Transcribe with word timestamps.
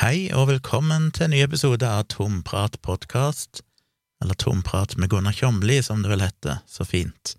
Hei 0.00 0.30
og 0.32 0.46
velkommen 0.48 1.10
til 1.12 1.26
en 1.26 1.34
ny 1.34 1.42
episode 1.44 1.84
av 1.84 2.06
Tomprat 2.08 2.78
podkast, 2.80 3.58
eller 4.24 4.38
Tomprat 4.40 4.94
med 4.96 5.10
Gunnar 5.12 5.34
Kjomli, 5.36 5.74
som 5.84 6.00
det 6.00 6.08
vel 6.08 6.22
heter, 6.24 6.62
så 6.64 6.86
fint. 6.88 7.34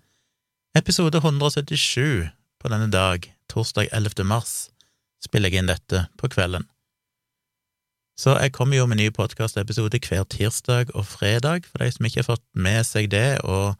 Episode 0.78 1.18
177 1.18 2.28
på 2.62 2.70
denne 2.70 2.86
dag, 2.92 3.26
torsdag 3.50 3.88
11. 3.90 4.22
mars, 4.30 4.52
spiller 5.18 5.50
jeg 5.50 5.58
inn 5.58 5.72
dette 5.72 6.04
på 6.22 6.30
kvelden. 6.30 6.68
Så 8.14 8.36
jeg 8.38 8.54
kommer 8.54 8.78
jo 8.78 8.86
med 8.86 9.02
ny 9.02 9.08
podkastepisode 9.10 9.98
hver 9.98 10.22
tirsdag 10.30 10.94
og 10.94 11.08
fredag, 11.10 11.66
for 11.66 11.82
de 11.82 11.90
som 11.90 12.06
ikke 12.06 12.22
har 12.22 12.30
fått 12.30 12.46
med 12.54 12.86
seg 12.86 13.10
det, 13.10 13.40
og 13.42 13.74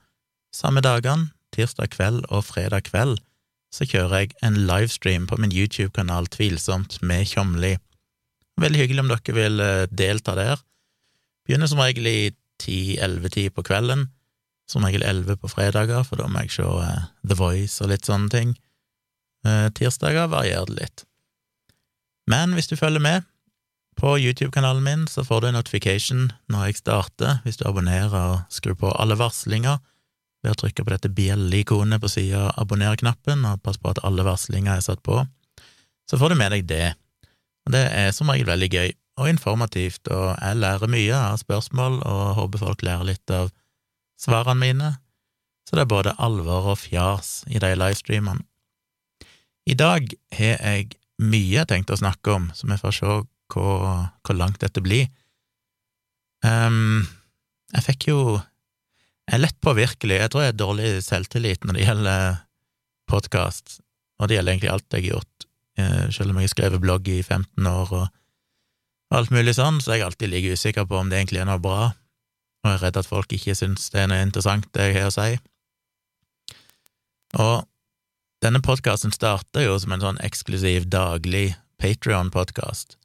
samme 0.51 0.83
dagene, 0.83 1.30
tirsdag 1.55 1.95
kveld 1.95 2.27
og 2.35 2.49
fredag 2.51 2.91
kveld, 2.91 3.23
så 3.71 3.87
kjører 3.87 4.25
jeg 4.25 4.35
en 4.43 4.64
livestream 4.67 5.30
på 5.30 5.39
min 5.39 5.55
YouTube-kanal 5.55 6.27
Tvilsomt 6.35 6.99
med 6.99 7.30
Kjomli. 7.30 7.77
Veldig 8.61 8.82
hyggelig 8.82 9.05
om 9.05 9.12
dere 9.12 9.36
vil 9.36 9.63
eh, 9.64 9.86
delta 9.90 10.35
der. 10.36 10.61
Begynner 11.46 11.71
som 11.71 11.81
regel 11.82 12.07
i 12.07 12.32
ti-elleve-tid 12.63 13.54
på 13.57 13.64
kvelden, 13.67 14.07
som 14.71 14.85
regel 14.86 15.04
elleve 15.07 15.39
på 15.40 15.50
fredager, 15.50 16.04
for 16.07 16.21
da 16.21 16.29
må 16.31 16.45
jeg 16.45 16.54
se 16.59 16.67
uh, 16.67 17.09
The 17.26 17.36
Voice 17.39 17.82
og 17.82 17.90
litt 17.90 18.07
sånne 18.07 18.31
ting. 18.32 18.54
Uh, 19.43 19.67
tirsdager 19.75 20.31
varierer 20.31 20.68
det 20.71 20.79
litt. 20.79 21.04
Men 22.31 22.54
hvis 22.54 22.71
du 22.71 22.76
følger 22.79 23.03
med 23.03 23.26
på 23.99 24.14
YouTube-kanalen 24.18 24.84
min, 24.87 25.09
så 25.11 25.25
får 25.26 25.43
du 25.43 25.48
en 25.48 25.59
notification 25.59 26.29
når 26.53 26.68
jeg 26.68 26.82
starter, 26.84 27.40
hvis 27.43 27.59
du 27.59 27.67
abonnerer 27.67 28.14
og 28.14 28.54
skrur 28.54 28.79
på 28.79 28.93
alle 28.95 29.18
varslinger 29.18 29.82
ved 30.43 30.54
å 30.54 30.59
trykke 30.59 30.84
på 30.84 30.95
dette 30.95 31.11
bjelleikonet 31.12 32.03
på 32.03 32.11
sida 32.11 32.48
av 32.48 32.64
abonner-knappen, 32.64 33.45
og 33.47 33.62
pass 33.62 33.78
på 33.78 33.92
at 33.92 34.03
alle 34.06 34.25
varslinger 34.27 34.77
er 34.77 34.84
satt 34.84 35.03
på. 35.06 35.20
Så 36.11 36.19
får 36.19 36.33
du 36.33 36.39
med 36.39 36.55
deg 36.55 36.67
det. 36.70 36.89
Det 37.70 37.83
er 37.94 38.11
som 38.14 38.30
regel 38.33 38.48
veldig 38.48 38.70
gøy 38.72 38.91
og 39.20 39.28
informativt, 39.28 40.08
og 40.08 40.33
jeg 40.34 40.58
lærer 40.58 40.91
mye 40.91 41.19
av 41.19 41.41
spørsmål 41.42 42.00
og 42.09 42.23
håper 42.39 42.62
folk 42.62 42.84
lærer 42.87 43.06
litt 43.12 43.34
av 43.34 43.53
svarene 44.20 44.59
mine, 44.59 44.91
så 45.69 45.77
det 45.77 45.84
er 45.84 45.92
både 45.92 46.17
alvor 46.22 46.72
og 46.72 46.81
fjas 46.81 47.42
i 47.53 47.61
de 47.62 47.75
livestreamene. 47.77 48.45
I 49.69 49.77
dag 49.78 50.09
har 50.34 50.56
jeg 50.59 50.89
mye 51.22 51.53
jeg 51.55 51.69
tenkte 51.70 51.95
å 51.95 52.00
snakke 52.00 52.34
om, 52.34 52.48
så 52.56 52.67
vi 52.67 52.78
får 52.81 52.97
se 52.97 53.11
hvor, 53.53 53.84
hvor 54.25 54.37
langt 54.37 54.62
dette 54.65 54.83
blir. 54.83 55.06
Um, 56.42 57.05
jeg 57.77 57.87
fikk 57.87 58.09
jo 58.11 58.22
Jeg 59.22 59.37
er 59.39 59.42
lett 59.44 59.61
påvirkelig, 59.62 60.17
jeg 60.19 60.31
tror 60.33 60.42
jeg 60.42 60.50
har 60.50 60.56
dårlig 60.59 60.89
selvtillit 61.06 61.62
når 61.62 61.77
det 61.77 61.84
gjelder 61.84 62.41
podkast, 63.06 63.77
og 64.19 64.27
det 64.27 64.34
gjelder 64.34 64.53
egentlig 64.53 64.72
alt 64.72 64.97
jeg 64.97 65.05
har 65.05 65.12
gjort 65.12 65.31
selv 65.77 66.33
om 66.33 66.37
jeg 66.41 66.51
har 66.51 66.53
skrevet 66.53 66.83
blogg 66.83 67.06
i 67.09 67.23
15 67.23 67.69
år 67.69 67.95
og 67.97 69.17
alt 69.17 69.33
mulig 69.33 69.55
sånn, 69.56 69.81
så 69.81 69.92
er 69.92 70.01
jeg 70.01 70.06
alltid 70.06 70.33
like 70.33 70.53
usikker 70.56 70.87
på 70.89 70.98
om 70.98 71.11
det 71.11 71.19
egentlig 71.20 71.42
er 71.42 71.48
noe 71.48 71.61
bra, 71.62 71.91
og 72.62 72.70
jeg 72.70 72.78
er 72.78 72.84
redd 72.87 73.01
at 73.01 73.09
folk 73.09 73.33
ikke 73.34 73.56
syns 73.59 73.91
det 73.93 74.05
er 74.05 74.09
noe 74.12 74.25
interessant, 74.25 74.69
det 74.73 74.89
jeg 74.89 75.00
har 75.00 75.11
å 75.11 75.15
si. 75.17 75.37
Og 77.43 77.69
denne 78.45 78.62
podkasten 78.65 79.12
starter 79.15 79.67
jo 79.67 79.77
som 79.81 79.95
en 79.95 80.05
sånn 80.05 80.20
eksklusiv 80.25 80.89
daglig 80.91 81.53
Patrion-podkast, 81.83 82.97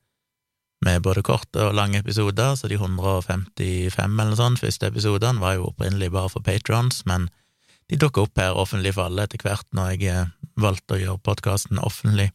med 0.85 1.01
både 1.01 1.23
korte 1.25 1.63
og 1.65 1.75
lange 1.75 1.99
episoder, 2.03 2.53
så 2.55 2.69
de 2.69 2.77
155 2.77 4.19
eller 4.21 4.37
sånn 4.37 4.59
første 4.61 4.91
episodene 4.91 5.41
var 5.41 5.57
jo 5.57 5.71
opprinnelig 5.71 6.11
bare 6.13 6.29
for 6.29 6.45
patrons, 6.45 7.01
men 7.09 7.27
de 7.89 7.97
dukka 7.97 8.27
opp 8.27 8.37
her 8.37 8.59
offentlig 8.59 8.93
for 8.93 9.09
alle 9.09 9.25
etter 9.25 9.41
hvert 9.41 9.65
når 9.73 9.95
jeg 9.95 10.11
eh, 10.11 10.29
valgte 10.59 10.97
å 10.97 11.01
gjøre 11.01 11.23
podkasten 11.25 11.81
offentlig. 11.81 12.29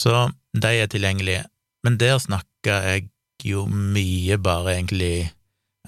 Så 0.00 0.30
de 0.56 0.72
er 0.80 0.88
tilgjengelige. 0.90 1.44
Men 1.84 1.98
der 2.00 2.18
snakka 2.20 2.80
jeg 2.88 3.10
jo 3.44 3.66
mye 3.68 4.36
bare 4.40 4.76
egentlig 4.76 5.30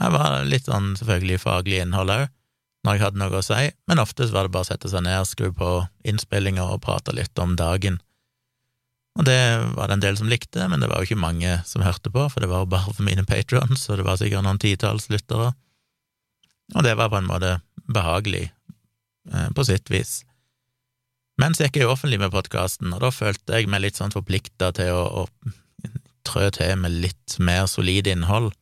Jeg 0.01 0.13
var 0.15 0.39
litt 0.49 0.69
sånn 0.71 0.95
selvfølgelig 0.97 1.43
faglig 1.43 1.83
innhold 1.83 2.11
òg, 2.15 2.23
når 2.83 2.97
jeg 2.97 3.03
hadde 3.03 3.21
noe 3.21 3.37
å 3.39 3.45
si, 3.45 3.67
men 3.87 4.01
oftest 4.01 4.33
var 4.33 4.49
det 4.49 4.55
bare 4.55 4.65
å 4.65 4.69
sette 4.71 4.89
seg 4.89 5.05
ned, 5.05 5.29
skru 5.29 5.51
på 5.53 5.69
innspillinger 6.09 6.73
og 6.73 6.81
prate 6.87 7.13
litt 7.15 7.37
om 7.39 7.53
dagen. 7.61 7.99
Og 9.21 9.27
det 9.29 9.37
var 9.77 9.91
det 9.91 9.99
en 9.99 10.05
del 10.07 10.17
som 10.17 10.33
likte, 10.33 10.65
men 10.73 10.81
det 10.81 10.89
var 10.89 11.03
jo 11.03 11.11
ikke 11.11 11.21
mange 11.21 11.59
som 11.69 11.85
hørte 11.85 12.11
på, 12.11 12.25
for 12.33 12.41
det 12.41 12.49
var 12.51 12.65
jo 12.65 12.71
bare 12.73 12.89
for 12.97 13.05
mine 13.05 13.27
patrons, 13.29 13.85
og 13.93 14.01
det 14.01 14.09
var 14.09 14.19
sikkert 14.19 14.49
noen 14.49 14.63
titalls 14.65 15.11
lyttere. 15.13 15.53
Og 16.73 16.89
det 16.89 16.97
var 16.97 17.13
på 17.13 17.21
en 17.21 17.29
måte 17.29 17.59
behagelig, 17.85 18.47
eh, 19.29 19.49
på 19.53 19.69
sitt 19.69 19.93
vis. 19.93 20.23
Men 21.41 21.57
så 21.57 21.67
gikk 21.67 21.81
jeg 21.81 21.89
offentlig 21.89 22.21
med 22.21 22.33
podkasten, 22.35 22.93
og 22.93 23.01
da 23.05 23.11
følte 23.15 23.57
jeg 23.57 23.71
meg 23.71 23.85
litt 23.85 23.99
sånn 23.99 24.13
forplikta 24.13 24.71
til 24.77 24.93
å, 24.93 25.25
å 25.25 25.93
trø 26.29 26.49
til 26.55 26.75
med 26.79 26.99
litt 27.03 27.39
mer 27.43 27.67
solid 27.71 28.09
innhold. 28.11 28.53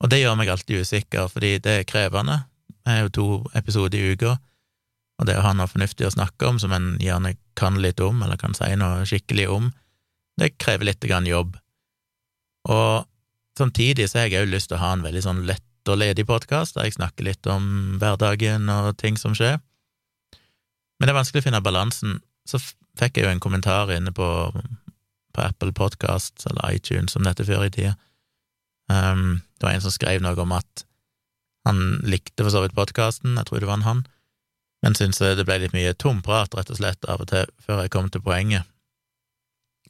Og 0.00 0.12
det 0.12 0.22
gjør 0.22 0.38
meg 0.40 0.50
alltid 0.52 0.86
usikker, 0.86 1.28
fordi 1.28 1.58
det 1.62 1.74
er 1.82 1.88
krevende. 1.88 2.40
Jeg 2.86 2.90
har 2.94 3.04
jo 3.04 3.12
to 3.16 3.28
episoder 3.58 4.00
i 4.00 4.14
uka, 4.14 4.38
og 5.20 5.28
det 5.28 5.36
å 5.36 5.44
ha 5.44 5.52
noe 5.52 5.68
fornuftig 5.68 6.08
å 6.08 6.14
snakke 6.14 6.48
om 6.48 6.58
som 6.62 6.72
en 6.72 6.94
gjerne 7.02 7.34
kan 7.60 7.76
litt 7.84 8.00
om, 8.00 8.22
eller 8.24 8.40
kan 8.40 8.56
si 8.56 8.70
noe 8.80 9.04
skikkelig 9.08 9.50
om, 9.52 9.68
det 10.40 10.54
krever 10.56 10.88
litt 10.88 11.04
grann 11.04 11.28
jobb. 11.28 11.58
Og 12.72 13.04
samtidig 13.60 14.08
så 14.08 14.22
har 14.22 14.30
jeg 14.30 14.46
òg 14.46 14.54
lyst 14.54 14.70
til 14.70 14.78
å 14.78 14.84
ha 14.84 14.94
en 14.96 15.04
veldig 15.04 15.24
sånn 15.26 15.44
lett 15.48 15.90
og 15.90 16.00
ledig 16.00 16.24
podkast, 16.28 16.76
der 16.76 16.88
jeg 16.88 16.96
snakker 16.96 17.26
litt 17.28 17.48
om 17.50 17.98
hverdagen 18.00 18.68
og 18.72 18.94
ting 19.00 19.20
som 19.20 19.36
skjer. 19.36 19.60
Men 21.00 21.08
det 21.08 21.14
er 21.14 21.18
vanskelig 21.18 21.42
å 21.42 21.46
finne 21.48 21.62
balansen. 21.64 22.20
Så 22.44 22.60
fikk 23.00 23.16
jeg 23.16 23.24
jo 23.24 23.32
en 23.32 23.42
kommentar 23.42 23.90
inne 23.94 24.12
på, 24.12 24.28
på 25.32 25.42
Apple 25.42 25.72
Podcasts 25.72 26.46
eller 26.50 26.76
iTunes, 26.76 27.16
som 27.16 27.24
dette 27.24 27.46
før 27.48 27.64
i 27.64 27.72
tida. 27.72 27.96
Um, 28.90 29.40
det 29.56 29.66
var 29.66 29.76
en 29.76 29.84
som 29.84 29.94
skrev 29.94 30.22
noe 30.22 30.36
om 30.42 30.52
at 30.56 30.84
han 31.68 32.00
likte 32.08 32.44
for 32.44 32.52
så 32.52 32.64
vidt 32.64 32.76
podkasten, 32.76 33.36
jeg 33.36 33.48
tror 33.48 33.62
det 33.62 33.68
var 33.68 33.78
en 33.78 33.86
han, 33.86 34.04
men 34.84 34.96
syntes 34.96 35.36
det 35.36 35.44
ble 35.44 35.58
litt 35.62 35.74
mye 35.76 35.92
tomprat, 36.00 36.54
rett 36.56 36.72
og 36.72 36.78
slett, 36.80 37.04
av 37.04 37.22
og 37.22 37.28
til, 37.30 37.48
før 37.62 37.84
jeg 37.84 37.92
kom 37.92 38.08
til 38.12 38.24
poenget. 38.24 38.68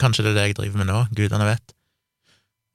Kanskje 0.03 0.27
det 0.27 0.32
er 0.32 0.38
det 0.38 0.47
jeg 0.48 0.59
driver 0.59 0.82
med 0.82 0.91
nå, 0.91 1.04
gudene 1.15 1.47
vet. 1.47 1.75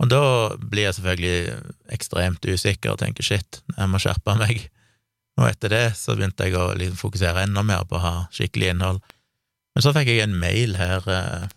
Og 0.03 0.09
da 0.11 0.23
blir 0.59 0.87
jeg 0.87 0.97
selvfølgelig 0.97 1.59
ekstremt 1.95 2.47
usikker 2.47 2.93
og 2.93 3.01
tenker 3.03 3.25
shit, 3.25 3.61
jeg 3.75 3.91
må 3.91 4.01
skjerpe 4.01 4.35
meg. 4.39 4.65
Og 5.35 5.49
etter 5.49 5.71
det 5.73 5.85
så 5.99 6.15
begynte 6.15 6.47
jeg 6.47 6.55
å 6.55 6.71
liksom 6.79 6.99
fokusere 6.99 7.43
enda 7.43 7.63
mer 7.65 7.83
på 7.87 7.97
å 7.97 8.03
ha 8.03 8.15
skikkelig 8.33 8.71
innhold. 8.71 9.01
Men 9.75 9.83
så 9.83 9.91
fikk 9.95 10.13
jeg 10.13 10.23
en 10.23 10.37
mail 10.39 10.77
her 10.79 11.07
eh, 11.11 11.47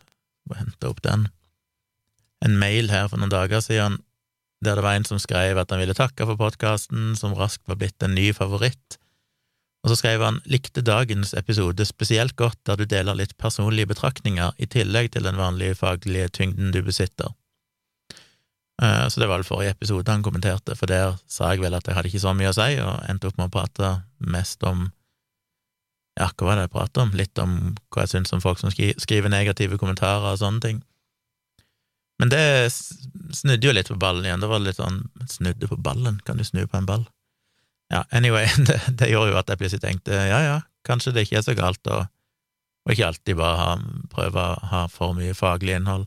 Må 0.49 0.57
hente 0.59 0.89
opp 0.89 1.03
den. 1.05 1.29
En 2.45 2.55
mail 2.59 2.89
her 2.91 3.11
for 3.11 3.21
noen 3.21 3.33
dager 3.35 3.61
siden 3.63 4.01
der 4.65 4.79
det 4.79 4.83
var 4.83 4.97
en 4.99 5.05
som 5.07 5.21
skrev 5.23 5.59
at 5.61 5.71
han 5.71 5.79
ville 5.79 5.95
takke 5.95 6.25
for 6.27 6.39
podkasten, 6.41 7.13
som 7.15 7.37
raskt 7.39 7.63
var 7.71 7.79
blitt 7.79 8.03
en 8.03 8.17
ny 8.17 8.33
favoritt. 8.35 8.99
Og 9.85 9.93
så 9.93 9.99
skrev 10.01 10.25
han 10.25 10.41
likte 10.51 10.83
dagens 10.83 11.31
episode 11.39 11.85
spesielt 11.87 12.35
godt 12.41 12.59
der 12.67 12.81
du 12.81 12.87
deler 12.91 13.19
litt 13.19 13.37
personlige 13.39 13.93
betraktninger 13.93 14.57
i 14.59 14.67
tillegg 14.67 15.13
til 15.15 15.29
den 15.29 15.39
vanlige 15.39 15.79
faglige 15.79 16.33
tyngden 16.41 16.73
du 16.75 16.81
besitter. 16.83 17.31
Eh, 18.83 19.09
så 19.09 19.21
det 19.21 19.27
var 19.27 19.41
vel 19.41 19.49
forrige 19.49 19.75
episode 19.75 20.13
han 20.13 20.23
kommenterte, 20.23 20.77
for 20.79 20.91
der 20.91 21.17
sa 21.31 21.51
jeg 21.53 21.65
vel 21.65 21.75
at 21.75 21.89
jeg 21.89 21.97
hadde 21.97 22.13
ikke 22.13 22.23
så 22.23 22.35
mye 22.37 22.53
å 22.53 22.57
si, 22.57 22.77
og 22.83 23.03
endte 23.11 23.31
opp 23.31 23.41
med 23.41 23.51
å 23.51 23.57
prate 23.59 23.97
mest 24.19 24.65
om 24.67 24.89
Ja, 26.19 26.27
hva 26.35 26.49
var 26.49 26.57
det 26.59 26.65
jeg 26.67 26.75
pratet 26.75 26.99
om? 26.99 27.11
Litt 27.15 27.39
om 27.39 27.53
hva 27.95 28.03
jeg 28.03 28.11
syns 28.11 28.33
om 28.35 28.41
folk 28.43 28.59
som 28.59 28.73
skriver 28.75 29.31
negative 29.31 29.79
kommentarer 29.79 30.33
og 30.33 30.41
sånne 30.41 30.63
ting. 30.65 30.81
Men 32.19 32.33
det 32.33 32.73
snudde 32.75 33.69
jo 33.69 33.75
litt 33.77 33.91
på 33.93 33.99
ballen 34.03 34.27
igjen. 34.27 34.43
Det 34.43 34.49
var 34.51 34.65
litt 34.65 34.81
sånn 34.81 35.05
Snudde 35.31 35.69
på 35.71 35.79
ballen? 35.79 36.19
Kan 36.27 36.41
du 36.41 36.43
snu 36.43 36.65
på 36.67 36.75
en 36.75 36.89
ball? 36.89 37.05
Ja, 37.95 38.03
anyway, 38.11 38.51
det, 38.67 38.81
det 38.99 39.13
gjorde 39.13 39.31
jo 39.31 39.39
at 39.39 39.53
jeg 39.53 39.61
plutselig 39.61 39.85
tenkte 39.85 40.19
ja 40.27 40.41
ja, 40.43 40.57
kanskje 40.89 41.15
det 41.15 41.29
ikke 41.29 41.39
er 41.39 41.47
så 41.47 41.55
galt 41.55 41.87
å 41.93 42.03
ikke 42.89 43.07
alltid 43.13 43.37
bare 43.37 43.57
ha, 43.61 43.73
prøve 44.13 44.43
å 44.43 44.69
ha 44.71 44.83
for 44.91 45.13
mye 45.17 45.35
faglig 45.37 45.77
innhold. 45.77 46.07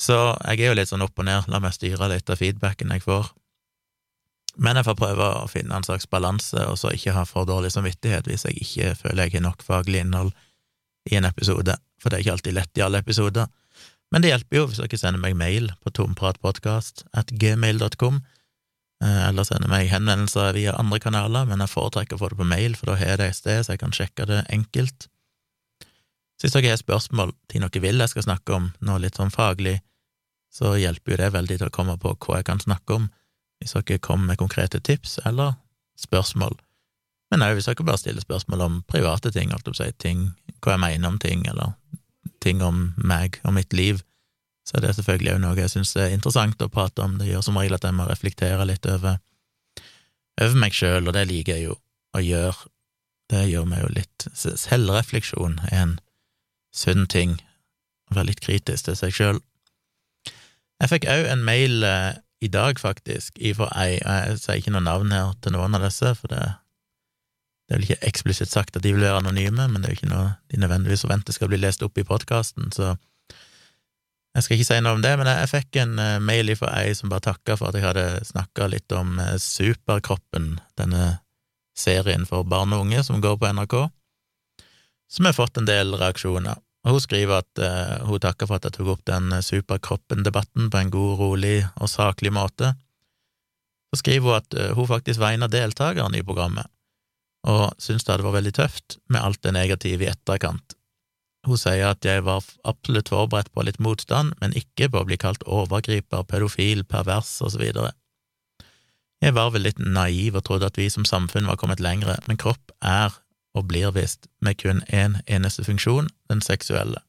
Så 0.00 0.16
jeg 0.16 0.62
er 0.62 0.70
jo 0.70 0.78
litt 0.78 0.88
sånn 0.88 1.04
opp 1.04 1.18
og 1.20 1.26
ned, 1.28 1.50
la 1.52 1.60
meg 1.60 1.74
styre 1.76 2.08
litt 2.08 2.30
av 2.32 2.40
feedbacken 2.40 2.92
jeg 2.94 3.04
får. 3.04 3.28
Men 4.60 4.80
jeg 4.80 4.86
får 4.88 4.96
prøve 4.98 5.26
å 5.42 5.48
finne 5.50 5.76
en 5.76 5.86
slags 5.86 6.08
balanse, 6.10 6.64
og 6.66 6.78
så 6.80 6.92
ikke 6.94 7.14
ha 7.14 7.26
for 7.28 7.46
dårlig 7.48 7.70
samvittighet 7.74 8.28
hvis 8.28 8.46
jeg 8.48 8.64
ikke 8.64 8.94
føler 9.04 9.28
jeg 9.28 9.38
har 9.38 9.46
nok 9.46 9.62
faglig 9.64 10.02
innhold 10.02 10.32
i 11.10 11.16
en 11.20 11.28
episode, 11.28 11.76
for 12.00 12.10
det 12.10 12.18
er 12.18 12.24
ikke 12.24 12.36
alltid 12.38 12.56
lett 12.56 12.80
i 12.80 12.84
alle 12.84 13.02
episoder. 13.04 13.52
Men 14.10 14.24
det 14.24 14.32
hjelper 14.32 14.58
jo 14.58 14.66
hvis 14.70 14.80
dere 14.82 14.98
sender 14.98 15.22
meg 15.22 15.36
mail 15.38 15.70
på 15.84 15.92
tompratpodkast 15.94 17.04
eh, 17.14 17.22
eller 19.28 19.46
sender 19.46 19.70
meg 19.70 19.92
henvendelser 19.92 20.56
via 20.56 20.74
andre 20.80 20.98
kanaler, 21.00 21.46
men 21.46 21.62
jeg 21.62 21.72
foretrekker 21.72 22.18
å 22.18 22.24
få 22.24 22.32
det 22.32 22.40
på 22.40 22.48
mail, 22.48 22.74
for 22.76 22.90
da 22.90 22.98
har 22.98 23.14
jeg 23.14 23.20
det 23.20 23.30
et 23.30 23.38
sted, 23.38 23.62
så 23.64 23.76
jeg 23.76 23.84
kan 23.84 23.94
sjekke 23.94 24.26
det 24.28 24.42
enkelt. 24.50 25.06
Så 26.40 26.48
hvis 26.48 26.56
dere 26.56 26.72
har 26.72 26.80
spørsmål 26.80 27.36
til 27.52 27.62
noe 27.62 27.84
vil 27.84 28.00
jeg 28.00 28.12
skal 28.12 28.26
snakke 28.26 28.56
om, 28.56 28.72
noe 28.80 29.00
litt 29.04 29.20
sånn 29.20 29.32
faglig, 29.32 29.78
så 30.50 30.74
hjelper 30.78 31.14
jo 31.14 31.20
det 31.20 31.32
veldig 31.34 31.58
til 31.60 31.70
å 31.70 31.74
komme 31.74 31.96
på 32.00 32.16
hva 32.16 32.40
jeg 32.40 32.48
kan 32.50 32.62
snakke 32.62 32.96
om, 32.96 33.08
hvis 33.60 33.76
dere 33.76 34.02
kommer 34.02 34.32
med 34.32 34.40
konkrete 34.40 34.80
tips 34.80 35.18
eller 35.28 35.54
spørsmål. 36.00 36.56
Men 37.30 37.44
òg 37.46 37.56
hvis 37.56 37.68
dere 37.70 37.86
bare 37.86 38.00
stiller 38.00 38.24
spørsmål 38.24 38.64
om 38.66 38.78
private 38.90 39.30
ting, 39.34 39.52
alt 39.54 39.68
si, 39.76 39.90
ting, 40.02 40.30
hva 40.60 40.74
jeg 40.74 40.82
mener 40.82 41.12
om 41.12 41.18
ting, 41.22 41.46
eller 41.46 41.76
ting 42.42 42.62
om 42.64 42.90
meg 42.96 43.38
og 43.44 43.54
mitt 43.54 43.76
liv, 43.76 44.02
så 44.66 44.80
det 44.80 44.90
er 44.90 44.96
selvfølgelig 44.98 45.34
òg 45.34 45.40
noe 45.42 45.58
jeg 45.58 45.72
syns 45.72 45.94
er 45.98 46.12
interessant 46.14 46.62
å 46.62 46.70
prate 46.70 47.02
om. 47.02 47.16
Det 47.18 47.30
gjør 47.30 47.44
som 47.46 47.58
regel 47.58 47.78
at 47.78 47.86
jeg 47.86 47.96
må 47.96 48.06
reflektere 48.06 48.66
litt 48.68 48.86
over, 48.86 49.18
over 50.40 50.60
meg 50.62 50.76
sjøl, 50.76 51.08
og 51.08 51.16
det 51.16 51.26
liker 51.30 51.56
jeg 51.56 51.70
jo 51.70 51.78
å 52.14 52.22
gjøre. 52.22 52.70
Det 53.30 53.44
gjør 53.46 53.66
meg 53.70 53.84
jo 53.84 53.88
litt 53.94 54.26
Selvrefleksjon 54.34 55.60
er 55.70 55.76
en 55.78 55.92
sunn 56.74 57.06
ting. 57.06 57.36
Å 58.10 58.18
være 58.18 58.32
litt 58.32 58.42
kritisk 58.42 58.88
til 58.88 58.98
seg 58.98 59.14
sjøl. 59.14 59.38
Jeg 60.80 60.92
fikk 60.94 61.06
òg 61.12 61.28
en 61.28 61.44
mail 61.44 61.84
eh, 61.84 62.16
i 62.40 62.48
dag, 62.48 62.78
faktisk, 62.80 63.36
ifra 63.36 63.68
ei 63.76 63.98
Jeg 63.98 64.38
sier 64.40 64.60
ikke 64.60 64.72
noe 64.72 64.84
navn 64.84 65.12
her 65.12 65.34
til 65.44 65.52
noen 65.52 65.76
av 65.76 65.84
disse, 65.84 66.14
for 66.16 66.32
det, 66.32 66.40
det 67.68 67.76
er 67.76 67.80
vel 67.80 67.88
ikke 67.88 68.08
eksplisitt 68.08 68.52
sagt 68.52 68.78
at 68.78 68.86
de 68.86 68.94
vil 68.96 69.04
være 69.04 69.20
anonyme, 69.20 69.68
men 69.68 69.82
det 69.82 69.90
er 69.90 69.94
jo 69.94 70.00
ikke 70.00 70.14
noe 70.14 70.32
de 70.48 70.60
nødvendigvis 70.62 71.04
forventer 71.04 71.36
skal 71.36 71.52
bli 71.52 71.60
lest 71.60 71.84
opp 71.84 72.00
i 72.00 72.06
podkasten, 72.08 72.72
så 72.72 72.94
jeg 74.30 74.46
skal 74.46 74.56
ikke 74.56 74.68
si 74.68 74.78
noe 74.84 74.94
om 74.94 75.02
det, 75.02 75.12
men 75.18 75.26
jeg, 75.26 75.50
fikk 75.50 75.80
en 75.82 75.96
uh, 75.98 76.16
mail 76.22 76.52
fra 76.58 76.70
ei 76.78 76.94
som 76.94 77.10
bare 77.10 77.26
takka 77.26 77.56
for 77.58 77.70
at 77.70 77.78
jeg 77.78 77.86
hadde 77.88 78.06
snakka 78.28 78.68
litt 78.70 78.94
om 78.94 79.18
uh, 79.18 79.34
Superkroppen, 79.42 80.52
denne 80.78 81.16
serien 81.76 82.26
for 82.28 82.46
barn 82.46 82.74
og 82.76 82.84
unge 82.86 83.02
som 83.06 83.22
går 83.22 83.40
på 83.40 83.50
NRK, 83.58 83.76
som 85.10 85.26
har 85.26 85.34
fått 85.34 85.58
en 85.58 85.66
del 85.66 85.96
reaksjoner. 85.98 86.62
Og 86.86 86.96
hun 86.96 87.02
skriver 87.04 87.42
at 87.42 87.60
uh, 87.60 88.08
hun 88.08 88.22
takker 88.22 88.48
for 88.48 88.56
at 88.56 88.66
jeg 88.68 88.78
tok 88.78 88.94
opp 88.94 89.02
den 89.08 89.34
Superkroppen-debatten 89.44 90.70
på 90.72 90.80
en 90.80 90.92
god, 90.94 91.12
rolig 91.20 91.56
og 91.76 91.90
saklig 91.92 92.32
måte. 92.32 92.72
Så 93.92 94.00
skriver 94.00 94.26
hun 94.26 94.38
at 94.38 94.76
hun 94.78 94.88
faktisk 94.88 95.20
var 95.20 95.34
en 95.34 95.44
av 95.44 95.52
deltakerne 95.52 96.20
i 96.20 96.24
programmet, 96.24 96.70
og 97.50 97.72
syntes 97.82 98.06
det 98.06 98.20
vært 98.22 98.38
veldig 98.38 98.56
tøft 98.56 99.00
med 99.10 99.20
alt 99.20 99.42
det 99.44 99.56
negative 99.56 100.06
i 100.06 100.12
etterkant 100.12 100.76
hun 101.48 101.56
sier 101.56 101.88
at 101.88 102.04
jeg 102.04 102.24
var 102.26 102.44
absolutt 102.68 103.10
forberedt 103.12 103.52
på 103.54 103.64
litt 103.64 103.80
motstand, 103.80 104.34
men 104.42 104.56
ikke 104.56 104.90
på 104.92 105.00
å 105.00 105.08
bli 105.08 105.16
kalt 105.20 105.44
overgriper, 105.48 106.26
pedofil, 106.28 106.84
pervers 106.84 107.38
videre. 107.56 107.94
Jeg 109.20 109.36
var 109.36 109.52
vel 109.52 109.66
litt 109.68 109.80
naiv 109.80 110.36
og 110.36 110.44
trodde 110.46 110.68
at 110.68 110.78
vi 110.80 110.88
som 110.92 111.06
samfunn 111.08 111.48
var 111.48 111.58
kommet 111.60 111.80
lengre, 111.80 112.18
men 112.28 112.40
kropp 112.40 112.72
er 112.84 113.16
og 113.54 113.66
blir 113.68 113.90
vist 113.94 114.28
med 114.40 114.58
kun 114.62 114.82
én 114.88 115.16
en 115.16 115.22
eneste 115.26 115.64
funksjon, 115.64 116.08
den 116.30 116.42
seksuelle. 116.42 117.02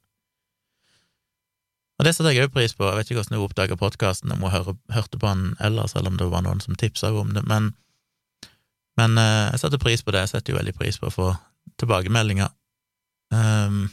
Og 1.99 2.05
det 2.05 2.15
setter 2.15 2.33
jeg 2.33 2.47
òg 2.47 2.53
pris 2.55 2.73
på, 2.73 2.87
jeg 2.87 2.97
vet 2.97 3.11
ikke 3.11 3.19
hvordan 3.19 3.37
hun 3.37 3.45
oppdaga 3.45 3.77
podkasten, 3.77 4.31
om 4.33 4.41
hun 4.41 4.49
hør, 4.49 4.73
hørte 4.89 5.19
på 5.21 5.27
den 5.27 5.55
ellers, 5.61 5.93
eller 5.95 6.09
om 6.09 6.17
det 6.17 6.31
var 6.31 6.41
noen 6.41 6.61
som 6.63 6.75
tipsa 6.75 7.11
henne 7.11 7.21
om 7.21 7.33
det, 7.35 7.43
men, 7.45 7.67
men 8.97 9.17
eh, 9.21 9.51
jeg 9.51 9.61
setter 9.61 9.81
pris 9.83 10.01
på 10.01 10.15
det, 10.15 10.25
jeg 10.25 10.33
setter 10.33 10.53
jo 10.53 10.57
veldig 10.57 10.73
pris 10.79 10.97
på 10.97 11.11
å 11.11 11.13
få 11.13 11.27
tilbakemeldinger. 11.77 12.49
Um, 13.29 13.91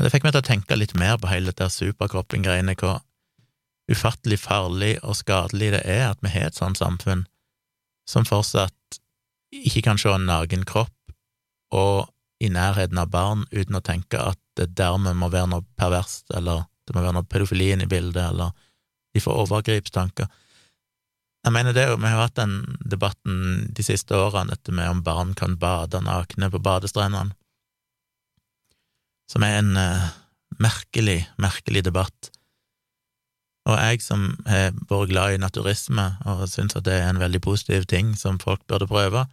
det 0.00 0.10
fikk 0.10 0.26
meg 0.26 0.34
til 0.34 0.42
å 0.42 0.48
tenke 0.48 0.76
litt 0.76 0.96
mer 0.98 1.20
på 1.20 1.30
hele 1.30 1.52
dette 1.52 1.68
superkroppen-greiene, 1.70 2.74
hvor 2.80 2.98
ufattelig 3.92 4.40
farlig 4.42 4.96
og 5.02 5.16
skadelig 5.18 5.72
det 5.76 5.82
er 5.86 6.08
at 6.08 6.20
vi 6.22 6.32
har 6.32 6.50
et 6.50 6.58
sånt 6.58 6.80
samfunn 6.80 7.26
som 8.08 8.26
fortsatt 8.26 8.98
ikke 9.52 9.84
kan 9.86 10.00
se 10.00 10.10
en 10.10 10.26
naken 10.26 10.64
kropp 10.66 10.94
og 11.72 12.08
i 12.42 12.50
nærheten 12.52 12.98
av 12.98 13.10
barn 13.12 13.44
uten 13.52 13.78
å 13.78 13.84
tenke 13.84 14.20
at 14.20 14.38
det 14.58 14.72
dermed 14.76 15.16
må 15.16 15.30
være 15.32 15.50
noe 15.52 15.66
perverst, 15.78 16.30
eller 16.36 16.66
det 16.86 16.96
må 16.96 17.04
være 17.04 17.16
noe 17.16 17.28
pedofilien 17.30 17.84
i 17.84 17.90
bildet, 17.90 18.32
eller 18.32 18.50
de 19.14 19.22
får 19.22 19.44
overgripstanker. 19.44 20.26
Jeg 21.42 21.54
mener 21.54 21.74
det 21.74 21.88
jo, 21.88 21.98
vi 21.98 22.10
har 22.10 22.24
hatt 22.24 22.38
den 22.38 22.60
debatten 22.86 23.68
de 23.74 23.84
siste 23.86 24.14
årene, 24.14 24.54
dette 24.54 24.74
med 24.74 24.90
om 24.90 25.04
barn 25.06 25.32
kan 25.38 25.56
bade 25.58 26.02
nakne 26.04 26.50
på 26.50 26.60
badestrendene 26.62 27.34
som 29.32 29.44
er 29.46 29.58
en 29.62 29.76
uh, 29.78 30.08
merkelig, 30.60 31.22
merkelig 31.40 31.84
debatt. 31.86 32.30
Og 33.70 33.78
jeg 33.78 34.02
som 34.02 34.32
har 34.48 34.74
vært 34.90 35.12
glad 35.12 35.36
i 35.36 35.40
naturisme 35.40 36.08
og 36.28 36.44
syns 36.50 36.74
at 36.76 36.86
det 36.88 36.98
er 36.98 37.12
en 37.12 37.22
veldig 37.22 37.40
positiv 37.44 37.86
ting 37.90 38.12
som 38.18 38.40
folk 38.42 38.64
burde 38.68 38.90
prøve, 38.90 39.24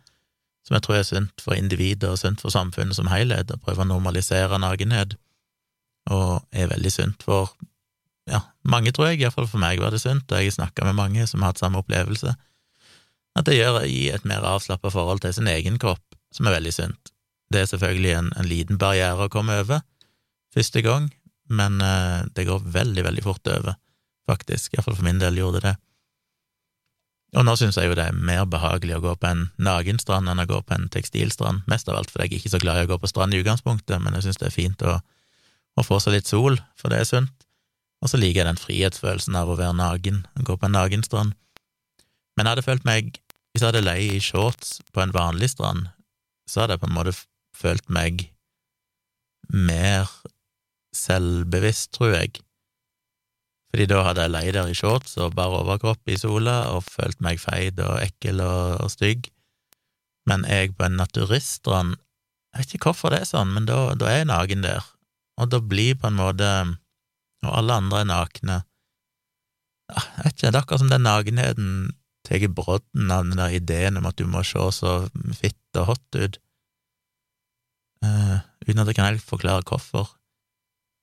som 0.69 0.77
jeg 0.77 0.85
tror 0.85 0.99
er 0.99 1.07
sunt 1.07 1.41
for 1.41 1.57
individet 1.57 2.05
og 2.11 2.19
sunt 2.21 2.43
for 2.43 2.53
samfunnet 2.53 2.93
som 2.93 3.09
helhet, 3.09 3.49
å 3.49 3.57
prøve 3.57 3.81
å 3.81 3.89
normalisere 3.89 4.59
nakenhet, 4.61 5.15
og 6.13 6.45
er 6.53 6.69
veldig 6.69 6.91
sunt 6.93 7.25
for 7.25 7.49
ja, 8.29 8.43
mange, 8.61 8.93
tror 8.93 9.09
jeg, 9.09 9.23
iallfall 9.23 9.49
for 9.49 9.61
meg 9.61 9.81
var 9.81 9.95
det 9.95 10.03
sunt, 10.03 10.29
og 10.29 10.37
jeg 10.37 10.51
har 10.51 10.57
snakka 10.59 10.85
med 10.85 10.99
mange 10.99 11.25
som 11.25 11.41
har 11.41 11.55
hatt 11.55 11.63
samme 11.63 11.81
opplevelse, 11.81 12.35
at 13.33 13.49
det 13.49 13.57
gjør 13.57 13.79
å 13.79 13.87
gi 13.89 14.11
et 14.13 14.29
mer 14.29 14.45
avslappa 14.45 14.91
forhold 14.93 15.23
til 15.25 15.33
sin 15.33 15.49
egen 15.49 15.81
kropp, 15.81 16.03
som 16.29 16.45
er 16.45 16.59
veldig 16.59 16.75
sunt. 16.75 17.13
Det 17.49 17.63
er 17.63 17.71
selvfølgelig 17.71 18.13
en, 18.19 18.31
en 18.37 18.49
liten 18.49 18.77
barriere 18.77 19.25
å 19.25 19.33
komme 19.33 19.57
over 19.63 19.81
første 20.53 20.85
gang, 20.85 21.09
men 21.49 21.81
eh, 21.81 22.29
det 22.37 22.45
går 22.45 22.61
veldig, 22.77 23.07
veldig 23.09 23.25
fort 23.25 23.49
over, 23.49 23.81
faktisk. 24.29 24.77
Iallfall 24.77 24.99
for 24.99 25.09
min 25.09 25.21
del 25.21 25.41
gjorde 25.41 25.63
det 25.63 25.71
det. 25.71 25.77
Og 27.37 27.45
nå 27.45 27.53
syns 27.59 27.77
jeg 27.77 27.91
jo 27.91 27.97
det 27.97 28.07
er 28.09 28.15
mer 28.15 28.47
behagelig 28.49 28.95
å 28.97 29.03
gå 29.03 29.11
på 29.21 29.29
en 29.29 29.43
nakenstrand 29.61 30.31
enn 30.31 30.41
å 30.41 30.47
gå 30.49 30.63
på 30.65 30.73
en 30.73 30.87
tekstilstrand, 30.89 31.61
mest 31.69 31.89
av 31.91 31.99
alt 31.99 32.09
fordi 32.09 32.25
jeg 32.25 32.31
er 32.31 32.39
ikke 32.39 32.53
så 32.55 32.61
glad 32.63 32.79
i 32.79 32.87
å 32.87 32.89
gå 32.89 32.97
på 33.03 33.09
strand 33.11 33.35
i 33.35 33.41
utgangspunktet, 33.43 34.01
men 34.01 34.17
jeg 34.17 34.25
syns 34.25 34.41
det 34.41 34.47
er 34.49 34.55
fint 34.55 34.81
å, 34.81 34.95
å, 35.77 35.85
få 35.85 35.99
seg 36.01 36.17
litt 36.17 36.31
sol, 36.31 36.57
for 36.79 36.89
det 36.89 37.03
er 37.03 37.09
sunt. 37.09 37.45
Og 38.01 38.09
så 38.09 38.17
liker 38.17 38.41
jeg 38.41 38.49
den 38.49 38.61
frihetsfølelsen 38.61 39.37
av 39.37 39.51
å 39.51 39.59
være 39.59 39.77
naken, 39.77 40.23
å 40.39 40.47
gå 40.47 40.57
på 40.57 40.69
en 40.69 40.77
nakenstrand. 40.77 41.37
Men 42.33 42.47
jeg 42.47 42.55
hadde 42.55 42.65
følt 42.65 42.87
meg, 42.87 43.19
hvis 43.51 43.61
jeg 43.61 43.69
hadde 43.69 43.85
leid 43.85 44.15
i 44.15 44.23
shorts 44.23 44.79
på 44.95 45.03
en 45.03 45.13
vanlig 45.13 45.51
strand, 45.53 45.91
så 46.49 46.63
hadde 46.63 46.77
jeg 46.77 46.81
på 46.81 46.89
en 46.89 46.97
måte 46.97 47.13
følt 47.59 47.85
meg 47.93 48.29
mer 49.53 50.09
selvbevisst, 50.95 51.91
tror 51.93 52.15
jeg, 52.15 52.39
fordi 53.69 53.85
da 53.89 54.03
hadde 54.07 54.25
jeg 54.25 54.33
leid 54.33 54.53
der 54.57 54.69
i 54.71 54.77
shorts 54.77 55.17
og 55.21 55.35
bare 55.37 55.61
overkropp 55.61 56.09
i 56.09 56.17
sola 56.17 56.61
og 56.73 56.87
følt 56.87 57.19
meg 57.21 57.41
feit 57.41 57.79
og 57.85 57.99
ekkel 58.01 58.41
og, 58.41 58.79
og 58.85 58.93
stygg, 58.93 59.29
men 60.29 60.45
jeg 60.49 60.73
på 60.77 60.87
en 60.87 60.97
naturiststrand, 60.99 61.97
jeg 62.53 62.63
vet 62.63 62.73
ikke 62.75 62.89
hvorfor 62.89 63.13
det 63.13 63.21
er 63.23 63.29
sånn, 63.29 63.53
men 63.53 63.69
da, 63.69 63.93
da 63.97 64.09
er 64.09 64.23
jeg 64.23 64.31
naken 64.31 64.65
der, 64.65 64.89
og 65.39 65.53
da 65.53 65.61
blir 65.61 65.97
på 66.01 66.09
en 66.09 66.17
måte, 66.17 66.49
og 67.45 67.53
alle 67.61 67.77
andre 67.81 68.01
er 68.01 68.09
nakne, 68.09 68.59
jeg 69.89 70.25
vet 70.25 70.35
ikke, 70.35 70.49
det 70.49 70.53
er 70.53 70.61
akkurat 70.61 70.83
som 70.83 70.91
den 70.91 71.05
nakenheten 71.05 71.71
tar 72.27 72.45
brodden 72.53 73.11
av 73.13 73.25
den 73.25 73.39
der 73.39 73.55
ideen 73.57 73.97
om 73.97 74.05
at 74.09 74.19
du 74.19 74.27
må 74.29 74.43
se 74.45 74.61
så 74.75 74.93
fitt 75.37 75.79
og 75.79 75.93
hot 75.93 76.17
ut. 76.19 76.37
Uh, 78.05 78.39
uten 78.67 78.81
at 78.83 78.91
jeg 78.91 78.97
kan 78.99 79.09
helt 79.09 79.25
forklare 79.25 79.65
hvorfor. 79.65 80.11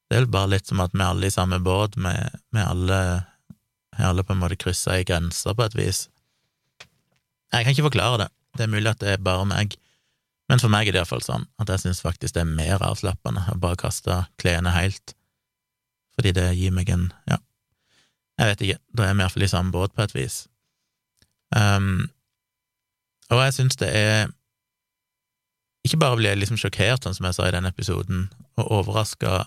Det 0.06 0.18
er 0.18 0.28
bare 0.30 0.52
litt 0.54 0.68
som 0.68 0.80
at 0.84 0.94
vi 0.94 1.02
alle 1.02 1.26
i 1.26 1.34
samme 1.34 1.58
båt, 1.62 1.96
vi 1.98 2.62
alle 2.62 3.00
har 3.96 4.10
alle 4.10 4.25
på 4.25 4.34
en 4.34 4.42
måte 4.42 4.58
kryssa 4.60 4.94
ei 4.96 5.06
grense 5.08 5.54
på 5.54 5.64
et 5.64 5.76
vis. 5.76 6.06
Jeg 7.52 7.64
kan 7.64 7.72
ikke 7.72 7.88
forklare 7.88 8.25
det, 8.25 8.28
det 8.58 8.66
er 8.66 8.72
mulig 8.72 8.90
at 8.90 9.02
det 9.02 9.14
er 9.14 9.22
bare 9.25 9.46
meg, 9.48 9.76
men 10.50 10.62
for 10.62 10.70
meg 10.70 10.86
er 10.86 10.94
det 10.94 11.02
iallfall 11.02 11.25
sånn 11.25 11.46
at 11.62 11.70
jeg 11.72 11.82
syns 11.82 12.02
faktisk 12.04 12.36
det 12.36 12.44
er 12.44 12.50
mer 12.58 12.82
avslappende 12.84 13.46
å 13.50 13.58
bare 13.62 13.78
kaste 13.80 14.20
klærne 14.42 14.75
helt, 14.76 15.16
fordi 16.14 16.34
det 16.36 16.50
gir 16.58 16.75
meg 16.76 16.90
en 16.92 17.08
ja, 17.30 17.40
jeg 18.36 18.52
vet 18.52 18.66
ikke, 18.66 18.80
da 18.98 19.06
er 19.06 19.16
vi 19.16 19.25
iallfall 19.25 19.46
i 19.46 19.50
samme 19.50 19.75
båt 19.75 19.94
på 19.96 20.04
et 20.04 20.14
vis. 20.14 20.44
Um, 21.56 22.10
og 23.30 23.40
jeg 23.42 23.56
syns 23.56 23.78
det 23.80 23.90
er 23.90 24.26
ikke 25.86 26.00
bare 26.02 26.18
blir 26.18 26.32
jeg 26.34 26.42
liksom 26.42 26.58
sjokkert, 26.60 27.04
sånn 27.04 27.14
som 27.16 27.28
jeg 27.28 27.36
sa 27.38 27.46
i 27.46 27.54
den 27.54 27.68
episoden, 27.68 28.26
og 28.58 28.72
overraska 28.80 29.44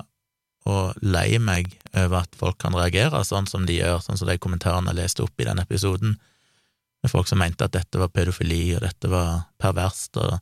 og 0.70 1.00
lei 1.02 1.40
meg 1.42 1.72
over 1.94 2.22
at 2.22 2.36
folk 2.38 2.60
kan 2.62 2.76
reagere 2.78 3.24
sånn 3.26 3.50
som 3.50 3.66
de 3.66 3.80
gjør, 3.80 4.02
sånn 4.06 4.20
som 4.20 4.30
de 4.30 4.38
kommentarene 4.42 4.94
jeg 4.94 5.02
leste 5.02 5.26
opp 5.26 5.42
i 5.42 5.48
den 5.50 5.62
episoden, 5.62 6.18
med 7.00 7.12
folk 7.12 7.30
som 7.30 7.40
mente 7.40 7.66
at 7.66 7.76
dette 7.76 8.00
var 8.02 8.12
pedofili, 8.12 8.76
og 8.76 8.84
dette 8.84 9.10
var 9.12 9.46
perverst, 9.62 10.18
og 10.20 10.40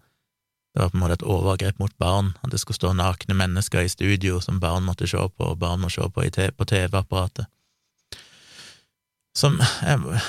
det 0.73 0.81
var 0.81 0.89
på 0.89 0.97
en 0.97 1.03
måte 1.03 1.17
et 1.19 1.25
overgrep 1.25 1.79
mot 1.81 1.93
barn, 2.01 2.33
at 2.43 2.51
det 2.53 2.59
skulle 2.61 2.79
stå 2.79 2.93
nakne 2.97 3.37
mennesker 3.37 3.85
i 3.85 3.91
studio 3.91 4.41
som 4.43 4.59
barn 4.61 4.85
måtte 4.85 5.09
se 5.09 5.21
på, 5.21 5.51
og 5.51 5.59
barn 5.61 5.81
må 5.81 5.89
se 5.93 6.01
på 6.01 6.25
på 6.57 6.69
TV-apparatet. 6.69 7.47
Som 9.37 9.59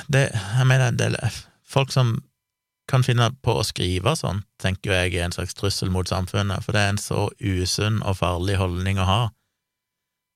det, 0.09 0.31
Jeg 0.33 0.67
mener, 0.67 0.91
det 0.91 1.17
folk 1.65 1.93
som 1.93 2.19
kan 2.89 3.05
finne 3.05 3.31
på 3.45 3.59
å 3.59 3.65
skrive 3.67 4.15
sånn, 4.17 4.43
tenker 4.61 4.93
jeg 4.93 5.15
er 5.15 5.27
en 5.27 5.33
slags 5.37 5.57
trussel 5.57 5.91
mot 5.93 6.09
samfunnet, 6.09 6.65
for 6.65 6.73
det 6.73 6.81
er 6.81 6.95
en 6.95 7.01
så 7.01 7.29
usunn 7.41 8.01
og 8.03 8.17
farlig 8.23 8.57
holdning 8.61 9.01
å 9.01 9.09
ha, 9.09 9.21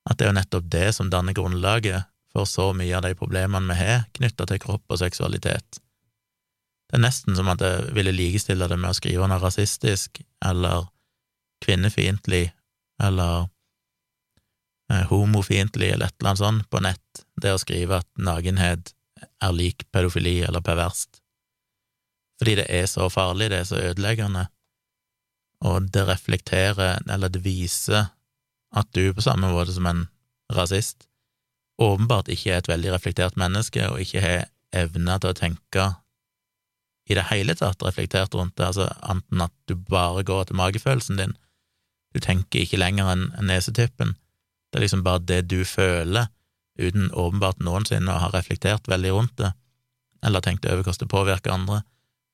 at 0.09 0.19
det 0.19 0.27
er 0.27 0.33
jo 0.33 0.39
nettopp 0.39 0.67
det 0.73 0.89
som 0.97 1.11
danner 1.11 1.37
grunnlaget 1.37 2.09
for 2.33 2.49
så 2.49 2.71
mye 2.77 2.97
av 2.97 3.05
de 3.07 3.15
problemene 3.19 3.69
vi 3.71 3.79
har 3.79 4.05
knytta 4.17 4.47
til 4.49 4.61
kropp 4.63 4.95
og 4.95 5.01
seksualitet. 5.03 5.79
Det 6.89 6.99
er 6.99 7.05
nesten 7.05 7.37
som 7.37 7.49
at 7.53 7.63
jeg 7.65 7.93
ville 7.97 8.15
likestille 8.15 8.69
det 8.69 8.79
med 8.81 8.93
å 8.93 8.99
skrive 8.99 9.29
noe 9.29 9.41
rasistisk 9.41 10.23
eller 10.45 10.89
kvinnefiendtlig 11.65 12.45
eller 13.03 13.47
eh, 14.93 15.07
homofiendtlig 15.13 15.93
eller 15.95 16.11
et 16.11 16.19
eller 16.19 16.33
annet 16.33 16.45
sånt 16.45 16.69
på 16.73 16.83
nett, 16.85 17.25
det 17.41 17.55
å 17.55 17.63
skrive 17.63 18.03
at 18.03 18.09
nakenhet 18.19 18.95
er 19.23 19.55
lik 19.55 19.87
pedofili 19.95 20.41
eller 20.43 20.65
perverst 20.65 21.23
fordi 22.43 22.57
det 22.59 22.67
er 22.75 22.89
så 22.91 23.07
farlig, 23.07 23.53
det 23.53 23.61
er 23.63 23.67
så 23.69 23.79
ødeleggende, 23.79 24.49
og 25.63 25.85
det 25.95 26.03
reflekterer, 26.09 26.99
eller 27.07 27.31
det 27.31 27.45
viser, 27.45 28.09
at 28.73 28.89
du, 28.97 29.13
på 29.15 29.25
samme 29.25 29.51
måte 29.53 29.75
som 29.75 29.87
en 29.87 30.07
rasist, 30.53 31.07
åpenbart 31.83 32.31
ikke 32.33 32.53
er 32.53 32.63
et 32.63 32.71
veldig 32.71 32.93
reflektert 32.95 33.37
menneske, 33.41 33.85
og 33.89 34.01
ikke 34.01 34.23
har 34.25 34.49
evne 34.73 35.19
til 35.21 35.33
å 35.33 35.37
tenke 35.37 35.89
i 37.11 37.17
det 37.19 37.27
hele 37.33 37.55
tatt 37.59 37.83
reflektert 37.85 38.35
rundt 38.39 38.57
det, 38.57 38.69
altså 38.71 38.89
enten 39.11 39.45
at 39.45 39.55
du 39.69 39.75
bare 39.77 40.23
går 40.25 40.49
til 40.49 40.59
magefølelsen 40.61 41.19
din, 41.19 41.35
du 42.15 42.21
tenker 42.23 42.63
ikke 42.63 42.81
lenger 42.81 43.11
enn 43.13 43.27
nesetippen, 43.49 44.15
det 44.71 44.79
er 44.79 44.87
liksom 44.87 45.05
bare 45.05 45.25
det 45.29 45.43
du 45.51 45.63
føler, 45.69 46.31
uten 46.81 47.11
åpenbart 47.13 47.61
noensinne 47.61 48.13
å 48.13 48.23
ha 48.23 48.31
reflektert 48.33 48.89
veldig 48.89 49.13
rundt 49.13 49.35
det, 49.41 49.53
eller 50.25 50.45
tenkt 50.45 50.67
over 50.69 50.87
hvordan 50.87 51.03
det 51.03 51.13
påvirker 51.13 51.53
andre, 51.55 51.83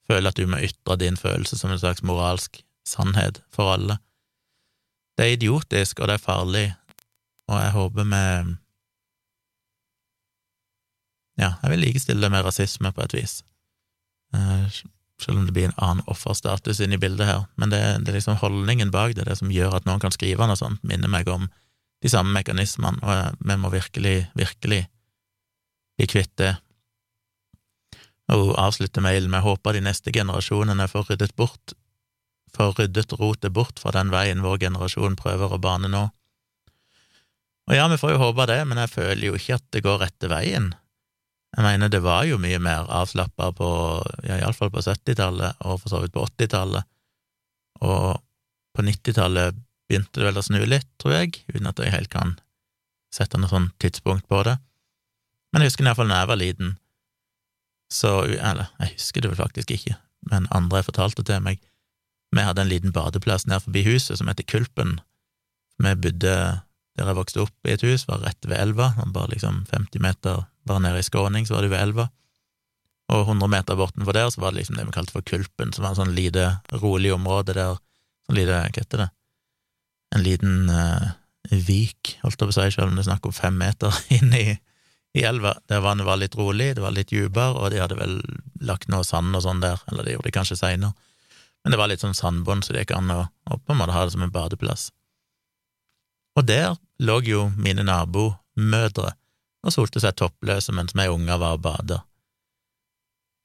føler 0.08 0.30
at 0.30 0.38
du 0.38 0.46
må 0.48 0.60
ytre 0.64 0.98
din 1.00 1.18
følelse 1.18 1.58
som 1.58 1.72
en 1.72 1.80
slags 1.80 2.04
moralsk 2.06 2.60
sannhet 2.86 3.42
for 3.52 3.74
alle. 3.74 3.98
Det 5.18 5.26
er 5.26 5.34
idiotisk, 5.34 5.98
og 5.98 6.06
det 6.06 6.14
er 6.14 6.22
farlig, 6.22 6.66
og 7.50 7.58
jeg 7.58 7.74
håper 7.74 8.04
vi 8.06 8.56
Ja, 11.38 11.52
jeg 11.62 11.70
vil 11.70 11.82
likestille 11.82 12.22
det 12.22 12.30
med 12.30 12.44
rasisme 12.46 12.90
på 12.92 13.02
et 13.02 13.14
vis. 13.14 13.42
Eh, 14.34 14.78
selv 15.22 15.38
om 15.38 15.46
det 15.46 15.54
blir 15.54 15.68
en 15.68 15.78
annen 15.78 16.06
offerstatus 16.10 16.80
inne 16.80 16.94
i 16.94 17.02
bildet 17.02 17.26
her. 17.26 17.44
Men 17.56 17.70
det, 17.70 17.80
det, 18.02 18.10
er 18.10 18.18
liksom 18.18 18.40
holdningen 18.42 18.90
bak 18.90 19.14
det, 19.14 19.26
det 19.26 19.36
som 19.38 19.50
gjør 19.50 19.76
at 19.78 19.86
noen 19.86 20.02
kan 20.02 20.14
skrive 20.14 20.46
noe 20.46 20.58
sånt, 20.58 20.82
minner 20.82 21.10
meg 21.10 21.30
om 21.30 21.48
de 22.02 22.10
samme 22.10 22.34
mekanismene, 22.34 22.98
og 23.02 23.38
vi 23.42 23.56
må 23.58 23.70
virkelig, 23.70 24.16
virkelig 24.38 24.84
bli 25.98 26.06
kvitt 26.10 26.34
det. 26.38 26.54
Og 28.34 28.54
avslutte 28.58 29.02
mailen 29.02 29.30
med 29.30 29.42
håper 29.42 29.78
de 29.78 29.82
neste 29.86 30.14
generasjonene 30.14 30.86
får 30.90 31.12
ryddet 31.12 31.34
bort 31.38 31.74
får 32.58 32.74
ryddet 32.80 33.14
rotet 33.20 33.54
bort 33.54 33.78
fra 33.78 33.94
den 33.94 34.10
veien 34.12 34.42
vår 34.42 34.58
generasjon 34.66 35.16
prøver 35.18 35.54
å 35.54 35.60
bane 35.62 35.90
nå. 35.92 36.08
Og 37.68 37.76
ja, 37.76 37.86
vi 37.92 37.98
får 38.00 38.14
jo 38.14 38.22
håpe 38.22 38.48
det, 38.48 38.62
men 38.66 38.80
jeg 38.80 38.94
føler 38.94 39.24
jo 39.28 39.36
ikke 39.36 39.58
at 39.58 39.66
det 39.76 39.84
går 39.84 40.00
rette 40.02 40.30
veien. 40.32 40.70
Jeg 41.56 41.64
mener, 41.64 41.90
det 41.92 42.00
var 42.04 42.24
jo 42.28 42.38
mye 42.40 42.58
mer 42.60 42.88
avslappa 42.92 43.50
på, 43.56 43.68
ja, 44.24 44.38
iallfall 44.40 44.72
på 44.72 44.82
70-tallet, 44.84 45.60
og 45.64 45.82
for 45.82 45.92
så 45.92 46.00
vidt 46.02 46.14
på 46.16 46.24
80-tallet, 46.24 46.88
og 47.84 48.20
på 48.76 48.84
90-tallet 48.84 49.56
begynte 49.88 50.20
det 50.20 50.28
vel 50.28 50.40
å 50.40 50.44
snu 50.44 50.58
litt, 50.68 50.88
tror 51.00 51.18
jeg, 51.18 51.42
uten 51.52 51.68
at 51.70 51.80
jeg 51.80 51.94
helt 51.94 52.12
kan 52.12 52.36
sette 53.14 53.40
noe 53.40 53.52
sånn 53.52 53.70
tidspunkt 53.80 54.28
på 54.28 54.42
det. 54.48 54.58
Men 55.52 55.64
jeg 55.64 55.72
husker 55.72 55.88
iallfall 55.88 56.12
da 56.12 56.22
jeg 56.22 56.32
var 56.32 56.40
liten, 56.42 56.76
så 57.88 58.18
Eller, 58.28 58.68
jeg 58.82 58.98
husker 58.98 59.24
det 59.24 59.30
vel 59.32 59.38
faktisk 59.40 59.70
ikke, 59.72 59.94
men 60.28 60.44
andre 60.52 60.82
fortalte 60.84 61.24
til 61.24 61.40
meg 61.40 61.62
vi 62.34 62.44
hadde 62.44 62.64
en 62.64 62.70
liten 62.70 62.92
badeplass 62.92 63.46
nær 63.48 63.62
forbi 63.64 63.84
huset 63.86 64.20
som 64.20 64.28
heter 64.28 64.46
Kulpen. 64.48 64.98
Vi 65.80 65.94
bodde 65.96 66.34
der 66.98 67.12
jeg 67.12 67.18
vokste 67.18 67.42
opp 67.44 67.68
i 67.68 67.74
et 67.76 67.84
hus, 67.86 68.08
var 68.08 68.24
rett 68.24 68.46
ved 68.48 68.58
elva, 68.58 68.90
bare 69.14 69.30
liksom 69.30 69.62
50 69.70 70.02
meter 70.02 70.42
bare 70.66 70.82
nede 70.82 71.00
i 71.00 71.06
skråning, 71.06 71.46
så 71.46 71.54
var 71.54 71.64
det 71.64 71.70
ved 71.72 71.82
elva. 71.84 72.08
Og 73.14 73.22
100 73.24 73.48
meter 73.52 73.78
bortenfor 73.78 74.16
der 74.16 74.32
så 74.34 74.42
var 74.42 74.52
det 74.52 74.62
liksom 74.62 74.76
det 74.76 74.88
vi 74.88 74.96
kalte 74.96 75.14
for 75.14 75.24
Kulpen, 75.24 75.72
som 75.72 75.86
var 75.86 75.94
en 75.94 76.00
sånn 76.02 76.16
lite, 76.16 76.48
rolig 76.82 77.14
område 77.14 77.54
der, 77.56 77.78
sånn 78.26 78.40
lite, 78.40 78.58
hva 78.58 78.66
heter 78.82 79.04
det, 79.04 79.08
en 80.16 80.24
liten 80.24 80.72
uh, 80.72 81.12
vik, 81.52 82.16
holdt 82.24 82.40
jeg 82.40 82.48
på 82.48 82.52
å 82.52 82.56
si, 82.56 82.70
selv 82.74 82.90
om 82.90 82.98
det 82.98 83.04
er 83.04 83.10
snakk 83.12 83.28
om 83.28 83.36
fem 83.36 83.56
meter 83.60 83.94
inn 84.18 84.34
i, 84.36 84.46
i 85.16 85.24
elva, 85.28 85.54
der 85.70 85.84
vannet 85.84 86.08
var 86.08 86.20
litt 86.20 86.36
rolig, 86.36 86.74
det 86.76 86.84
var 86.84 86.96
litt 86.96 87.12
dypere, 87.14 87.54
og 87.56 87.70
de 87.72 87.80
hadde 87.80 87.96
vel 88.00 88.18
lagt 88.66 88.90
noe 88.92 89.06
sand 89.06 89.38
og 89.38 89.44
sånn 89.46 89.62
der, 89.64 89.80
eller 89.88 90.04
det 90.04 90.16
gjorde 90.16 90.28
de 90.28 90.34
kanskje 90.34 90.58
seinere. 90.60 90.96
Men 91.68 91.74
det 91.74 91.82
var 91.82 91.90
litt 91.90 92.00
sånn 92.00 92.16
sandbånd, 92.16 92.64
så 92.64 92.72
det 92.72 92.86
gikk 92.86 92.94
an 92.96 93.10
å, 93.12 93.22
å 93.28 93.56
på 93.60 93.74
en 93.74 93.76
måte 93.76 93.92
ha 93.92 94.06
det 94.06 94.14
som 94.14 94.22
en 94.24 94.30
badeplass. 94.32 94.86
Og 96.40 96.46
der 96.48 96.78
lå 97.04 97.18
jo 97.28 97.42
mine 97.60 97.84
nabomødre 97.84 99.10
og 99.12 99.74
solte 99.74 100.00
seg 100.00 100.16
toppløse 100.16 100.72
mens 100.72 100.96
vi 100.96 101.04
unger 101.12 101.36
var 101.36 101.58
og 101.58 101.66
bada. 101.66 101.98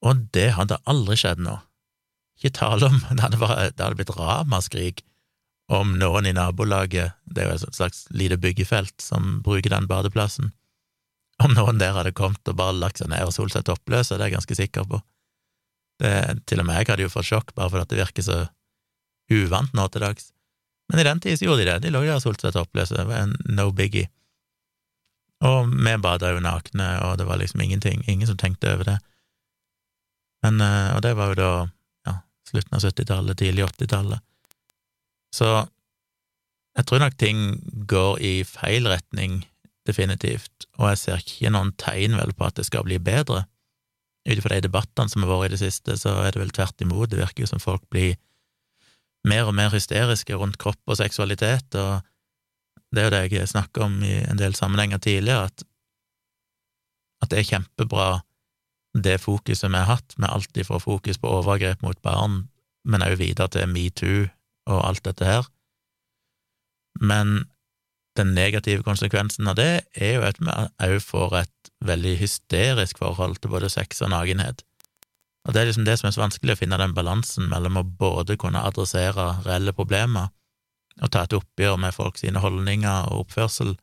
Og 0.07 0.23
det 0.31 0.53
hadde 0.55 0.79
aldri 0.87 1.19
skjedd 1.19 1.43
nå. 1.43 1.57
Ikke 2.39 2.55
tale 2.61 2.87
om 2.87 3.01
Det 3.11 3.25
hadde, 3.25 3.43
vært, 3.43 3.75
det 3.75 3.83
hadde 3.89 3.99
blitt 3.99 4.15
ramaskrik 4.15 5.03
om 5.67 5.91
noen 5.99 6.31
i 6.31 6.35
nabolaget, 6.39 7.19
det 7.27 7.43
er 7.43 7.51
jo 7.51 7.59
et 7.59 7.75
slags 7.75 8.05
lite 8.15 8.39
byggefelt 8.39 9.03
som 9.03 9.41
bruker 9.43 9.75
den 9.75 9.91
badeplassen, 9.91 10.53
om 11.43 11.59
noen 11.59 11.83
der 11.83 11.91
hadde 11.99 12.15
kommet 12.15 12.47
og 12.47 12.55
bare 12.55 12.79
lagt 12.79 13.03
seg 13.03 13.11
ned 13.11 13.27
og 13.27 13.35
solt 13.35 13.51
seg 13.51 13.67
toppløse, 13.67 14.15
det 14.15 14.21
er 14.21 14.31
jeg 14.31 14.39
ganske 14.39 14.63
sikker 14.63 14.87
på. 14.95 15.03
Det, 16.01 16.13
til 16.49 16.61
og 16.63 16.67
med 16.67 16.81
jeg 16.81 16.89
hadde 16.89 17.05
jo 17.05 17.13
fått 17.13 17.29
sjokk 17.29 17.53
bare 17.55 17.69
fordi 17.69 17.93
det 17.93 18.01
virker 18.01 18.25
så 18.25 18.39
uvant 19.33 19.75
nå 19.77 19.85
til 19.93 20.03
dags. 20.03 20.31
Men 20.89 20.99
i 20.99 21.05
den 21.07 21.21
tid 21.23 21.39
så 21.39 21.47
gjorde 21.47 21.63
de 21.63 21.69
det, 21.69 21.79
de 21.85 21.93
lå 21.93 22.03
der 22.03 22.17
og 22.17 22.23
solte 22.25 22.47
seg 22.47 22.57
toppløse, 22.57 22.97
det 22.97 23.07
var 23.07 23.23
en 23.23 23.37
no 23.55 23.69
biggie. 23.75 24.09
Og 25.43 25.69
vi 25.71 25.93
bada 25.99 26.31
jo 26.31 26.41
nakne, 26.43 26.89
og 27.07 27.17
det 27.19 27.27
var 27.27 27.39
liksom 27.39 27.63
ingenting, 27.63 28.03
ingen 28.07 28.27
som 28.29 28.39
tenkte 28.39 28.73
over 28.73 28.87
det. 28.93 28.97
Men, 30.43 30.59
eh, 30.61 30.91
og 30.95 31.01
det 31.03 31.13
var 31.19 31.31
jo 31.31 31.39
da 31.39 31.51
ja, 32.07 32.17
slutten 32.49 32.77
av 32.77 32.83
70-tallet, 32.83 33.39
tidlig 33.39 33.65
80-tallet. 33.67 34.23
Så 35.33 35.49
jeg 36.77 36.87
tror 36.89 37.03
nok 37.03 37.17
ting 37.19 37.41
går 37.89 38.21
i 38.23 38.33
feil 38.47 38.87
retning, 38.89 39.43
definitivt, 39.87 40.67
og 40.79 40.93
jeg 40.93 41.01
ser 41.01 41.23
ikke 41.23 41.51
noen 41.53 41.73
tegn 41.79 42.15
vel 42.17 42.31
på 42.37 42.47
at 42.47 42.59
det 42.59 42.67
skal 42.67 42.85
bli 42.87 42.99
bedre. 43.03 43.43
Ut 44.23 44.37
ifra 44.37 44.55
de 44.55 44.67
debattene 44.67 45.11
som 45.11 45.25
har 45.25 45.31
vært 45.33 45.51
i 45.51 45.55
det 45.57 45.63
siste, 45.65 45.97
så 45.99 46.15
er 46.23 46.31
det 46.31 46.41
vel 46.41 46.53
tvert 46.55 46.81
imot. 46.81 47.09
Det 47.11 47.19
virker 47.19 47.43
jo 47.43 47.51
som 47.51 47.63
folk 47.63 47.83
blir 47.91 48.15
mer 49.27 49.47
og 49.47 49.55
mer 49.55 49.71
hysteriske 49.73 50.35
rundt 50.39 50.59
kropp 50.61 50.81
og 50.87 50.99
seksualitet, 50.99 51.75
og 51.79 52.03
det 52.93 53.01
er 53.01 53.07
jo 53.07 53.13
det 53.13 53.39
jeg 53.39 53.51
snakker 53.51 53.87
om 53.87 53.97
i 54.05 54.19
en 54.21 54.39
del 54.39 54.55
sammenhenger 54.55 55.01
tidligere, 55.01 55.49
at, 55.49 55.65
at 57.23 57.31
det 57.31 57.39
er 57.39 57.49
kjempebra 57.49 58.07
det 58.93 59.17
fokuset 59.23 59.71
vi 59.71 59.79
har 59.79 59.89
hatt, 59.89 60.15
med 60.17 60.29
alt 60.29 60.57
ifra 60.57 60.79
fokus 60.79 61.17
på 61.17 61.31
overgrep 61.39 61.81
mot 61.81 61.99
barn, 62.05 62.43
men 62.85 63.01
også 63.01 63.21
videre 63.23 63.49
til 63.49 63.71
metoo 63.71 64.27
og 64.69 64.79
alt 64.87 65.03
dette 65.07 65.25
her. 65.25 65.47
Men 67.01 67.47
den 68.17 68.35
negative 68.37 68.85
konsekvensen 68.85 69.49
av 69.49 69.57
det 69.57 69.71
er 69.95 70.17
jo 70.19 70.25
at 70.27 70.39
vi 70.39 70.53
òg 70.85 70.99
får 71.01 71.39
et 71.41 71.52
veldig 71.87 72.17
hysterisk 72.21 72.99
forhold 73.01 73.39
til 73.41 73.51
både 73.53 73.69
sex 73.71 74.01
og 74.05 74.13
nakenhet. 74.13 74.63
Og 75.43 75.53
det 75.53 75.61
er 75.61 75.69
liksom 75.69 75.87
det 75.87 75.97
som 75.99 76.07
er 76.07 76.15
så 76.15 76.23
vanskelig, 76.23 76.55
å 76.55 76.61
finne 76.61 76.79
den 76.79 76.95
balansen 76.95 77.49
mellom 77.51 77.79
å 77.79 77.83
både 77.83 78.37
kunne 78.39 78.63
adressere 78.63 79.33
reelle 79.43 79.75
problemer 79.75 80.31
og 81.01 81.09
ta 81.11 81.23
et 81.25 81.33
oppgjør 81.33 81.79
med 81.81 81.95
folk 81.95 82.19
sine 82.21 82.39
holdninger 82.39 83.09
og 83.09 83.25
oppførsel, 83.25 83.73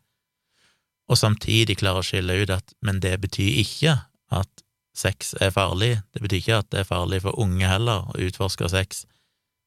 og 1.11 1.19
samtidig 1.19 1.81
klare 1.81 2.05
å 2.05 2.07
skille 2.07 2.37
ut 2.39 2.53
at 2.55 2.71
men 2.87 3.01
det 3.03 3.17
betyr 3.19 3.59
ikke 3.65 3.97
at 4.31 4.63
sex 4.95 5.35
er 5.43 5.51
farlig, 5.51 5.97
det 6.15 6.23
betyr 6.23 6.39
ikke 6.39 6.61
at 6.63 6.69
det 6.71 6.85
er 6.85 6.87
farlig 6.87 7.25
for 7.25 7.39
unge 7.43 7.67
heller 7.67 8.07
å 8.13 8.21
utforske 8.29 8.71
sex, 8.71 9.03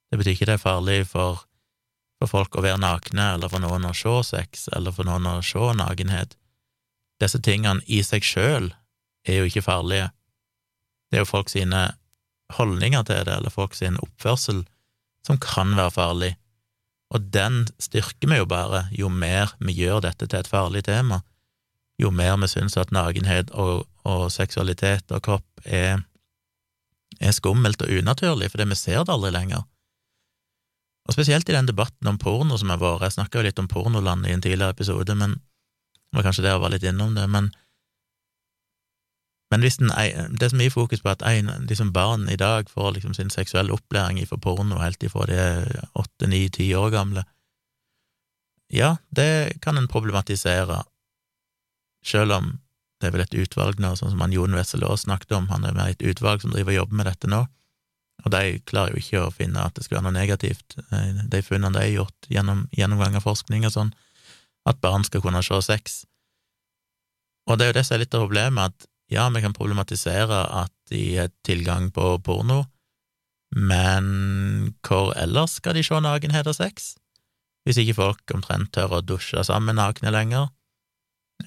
det 0.07 0.21
betyr 0.21 0.37
ikke 0.37 0.47
det 0.53 0.55
er 0.55 0.63
farlig 0.63 1.01
for 1.09 1.43
for 2.23 2.31
folk 2.31 2.55
å 2.55 2.63
være 2.63 2.79
nakne, 2.79 3.33
eller 3.35 3.51
for 3.51 3.59
noen 3.59 3.89
å 3.89 3.93
se 3.97 4.13
sex, 4.29 4.69
eller 4.71 4.95
for 4.95 5.07
noen 5.07 5.27
å 5.27 5.41
se 5.43 5.73
nakenhet. 5.75 6.37
Disse 7.23 7.39
tingene 7.39 7.83
i 7.87 8.03
seg 8.03 8.25
sjøl 8.27 8.73
er 9.23 9.39
jo 9.39 9.47
ikke 9.47 9.63
farlige. 9.63 10.11
Det 11.09 11.19
er 11.19 11.23
jo 11.23 11.29
folk 11.29 11.51
sine 11.51 11.93
holdninger 12.57 13.05
til 13.07 13.23
det, 13.25 13.37
eller 13.39 13.53
folk 13.53 13.75
sin 13.77 13.99
oppførsel, 14.03 14.63
som 15.23 15.39
kan 15.39 15.71
være 15.77 15.95
farlig, 15.95 16.33
og 17.13 17.29
den 17.33 17.67
styrker 17.81 18.29
vi 18.29 18.39
jo 18.39 18.47
bare 18.49 18.87
jo 18.91 19.09
mer 19.09 19.53
vi 19.61 19.75
gjør 19.77 20.01
dette 20.07 20.27
til 20.27 20.41
et 20.41 20.49
farlig 20.49 20.83
tema, 20.87 21.21
jo 22.01 22.09
mer 22.11 22.35
vi 22.41 22.49
syns 22.49 22.75
at 22.81 22.91
nakenhet 22.95 23.53
og, 23.53 23.85
og, 24.03 24.25
seksualitet 24.33 25.13
og 25.13 25.21
kropp 25.23 25.63
er, 25.63 26.01
er 27.21 27.35
skummelt 27.37 27.85
og 27.85 27.93
unaturlig, 27.93 28.49
fordi 28.51 28.67
vi 28.71 28.79
ser 28.79 29.05
det 29.05 29.13
aldri 29.13 29.31
lenger. 29.35 29.63
Og 31.07 31.15
spesielt 31.15 31.49
i 31.49 31.55
den 31.55 31.69
debatten 31.69 32.09
om 32.09 32.17
porno 32.17 32.57
som 32.57 32.71
har 32.73 32.81
vært, 32.81 33.05
jeg 33.05 33.17
snakka 33.19 33.39
jo 33.39 33.47
litt 33.47 33.61
om 33.61 33.69
pornoland 33.69 34.25
i 34.25 34.33
en 34.33 34.41
tidligere 34.41 34.73
episode, 34.73 35.15
men 35.19 35.37
det 36.13 36.19
var 36.19 36.25
kanskje 36.27 36.43
det 36.45 36.51
jeg 36.53 36.61
var 36.61 36.69
litt 36.69 36.83
innom 36.85 37.15
det, 37.17 37.25
men 37.25 37.47
men 39.53 39.61
den, 39.61 39.91
det 40.33 40.47
er 40.47 40.49
så 40.49 40.69
fokus 40.73 41.01
på 41.01 41.11
at 41.11 41.21
en, 41.29 41.51
liksom 41.69 41.91
barn 41.93 42.29
i 42.29 42.37
dag 42.37 42.69
får 42.69 42.95
liksom 42.95 43.13
sin 43.13 43.29
seksuelle 43.29 43.73
opplæring 43.73 44.17
fra 44.25 44.37
porno 44.41 44.79
helt 44.81 45.03
ifra 45.05 45.27
de 45.29 45.35
er 45.37 45.67
åtte, 45.93 46.25
ni, 46.25 46.47
ti 46.49 46.71
år 46.73 46.89
gamle. 46.89 47.23
Ja, 48.73 48.97
det 49.09 49.61
kan 49.61 49.77
en 49.77 49.87
problematisere, 49.87 50.83
selv 52.05 52.33
om 52.33 52.47
det 53.01 53.11
er 53.11 53.13
vel 53.13 53.25
et 53.27 53.37
utvalg 53.43 53.77
nå, 53.77 53.93
sånn 53.95 54.15
som 54.15 54.23
han 54.25 54.33
Jon 54.33 54.57
Wessel 54.57 54.85
Aas 54.87 55.05
snakket 55.05 55.37
om, 55.37 55.51
han 55.53 55.65
er 55.69 55.77
med 55.77 55.91
i 55.91 55.97
et 55.97 56.07
utvalg 56.13 56.41
som 56.41 56.53
driver 56.55 56.73
og 56.73 56.79
jobber 56.81 57.01
med 57.03 57.09
dette 57.11 57.29
nå, 57.29 57.43
og 58.23 58.33
de 58.33 58.57
klarer 58.65 58.95
jo 58.95 59.03
ikke 59.03 59.21
å 59.21 59.33
finne 59.35 59.61
at 59.61 59.77
det 59.77 59.85
skal 59.85 59.99
være 59.99 60.07
noe 60.07 60.17
negativt, 60.17 60.79
eh, 60.89 61.21
de 61.29 61.45
funnene 61.45 61.77
de 61.77 61.85
har 61.85 61.93
gjort 61.93 62.29
gjennom 62.33 62.65
gjennomgang 62.73 63.19
av 63.19 63.25
forskning 63.27 63.67
og 63.69 63.75
sånn, 63.75 63.93
at 64.69 64.81
barn 64.83 65.03
skal 65.07 65.23
kunne 65.23 65.43
se 65.43 65.59
sex. 65.65 66.03
Og 67.49 67.59
det 67.59 67.65
er 67.65 67.71
jo 67.73 67.77
det 67.79 67.85
som 67.87 67.97
er 67.97 68.03
litt 68.05 68.15
av 68.15 68.25
problemet, 68.25 68.71
at 68.71 68.89
ja, 69.11 69.27
vi 69.29 69.43
kan 69.43 69.55
problematisere 69.55 70.45
at 70.63 70.73
de 70.89 71.03
har 71.17 71.33
tilgang 71.45 71.89
på 71.93 72.15
porno, 72.23 72.63
men 73.53 74.73
hvor 74.81 75.11
ellers 75.19 75.59
skal 75.59 75.77
de 75.77 75.83
se 75.85 75.99
nakenhet 76.01 76.47
og 76.49 76.57
sex? 76.57 76.95
Hvis 77.63 77.79
ikke 77.79 77.97
folk 77.99 78.33
omtrent 78.35 78.73
tør 78.75 78.97
å 78.97 79.03
dusje 79.05 79.43
sammen 79.45 79.77
nakne 79.77 80.11
lenger, 80.11 80.49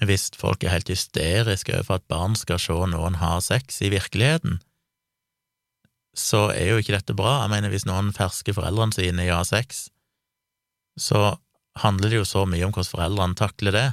hvis 0.05 0.29
folk 0.37 0.63
er 0.63 0.75
helt 0.75 0.91
hysteriske 0.91 1.73
over 1.73 1.97
at 1.97 2.07
barn 2.11 2.37
skal 2.37 2.61
se 2.61 2.77
noen 2.93 3.19
ha 3.21 3.37
sex 3.43 3.81
i 3.81 3.91
virkeligheten, 3.93 4.59
så 6.17 6.47
er 6.53 6.71
jo 6.71 6.81
ikke 6.81 6.95
dette 6.95 7.15
bra. 7.17 7.43
Jeg 7.43 7.53
mener, 7.53 7.73
hvis 7.73 7.85
noen 7.85 8.09
fersker 8.15 8.55
foreldrene 8.57 8.95
sine 8.95 9.27
i 9.27 9.31
å 9.33 9.41
ha 9.41 9.45
sex, 9.47 9.87
så 10.97 11.37
handler 11.83 12.11
det 12.11 12.21
jo 12.21 12.27
så 12.27 12.45
mye 12.49 12.65
om 12.65 12.73
hvordan 12.73 12.93
foreldrene 12.93 13.37
takler 13.39 13.75
det. 13.75 13.87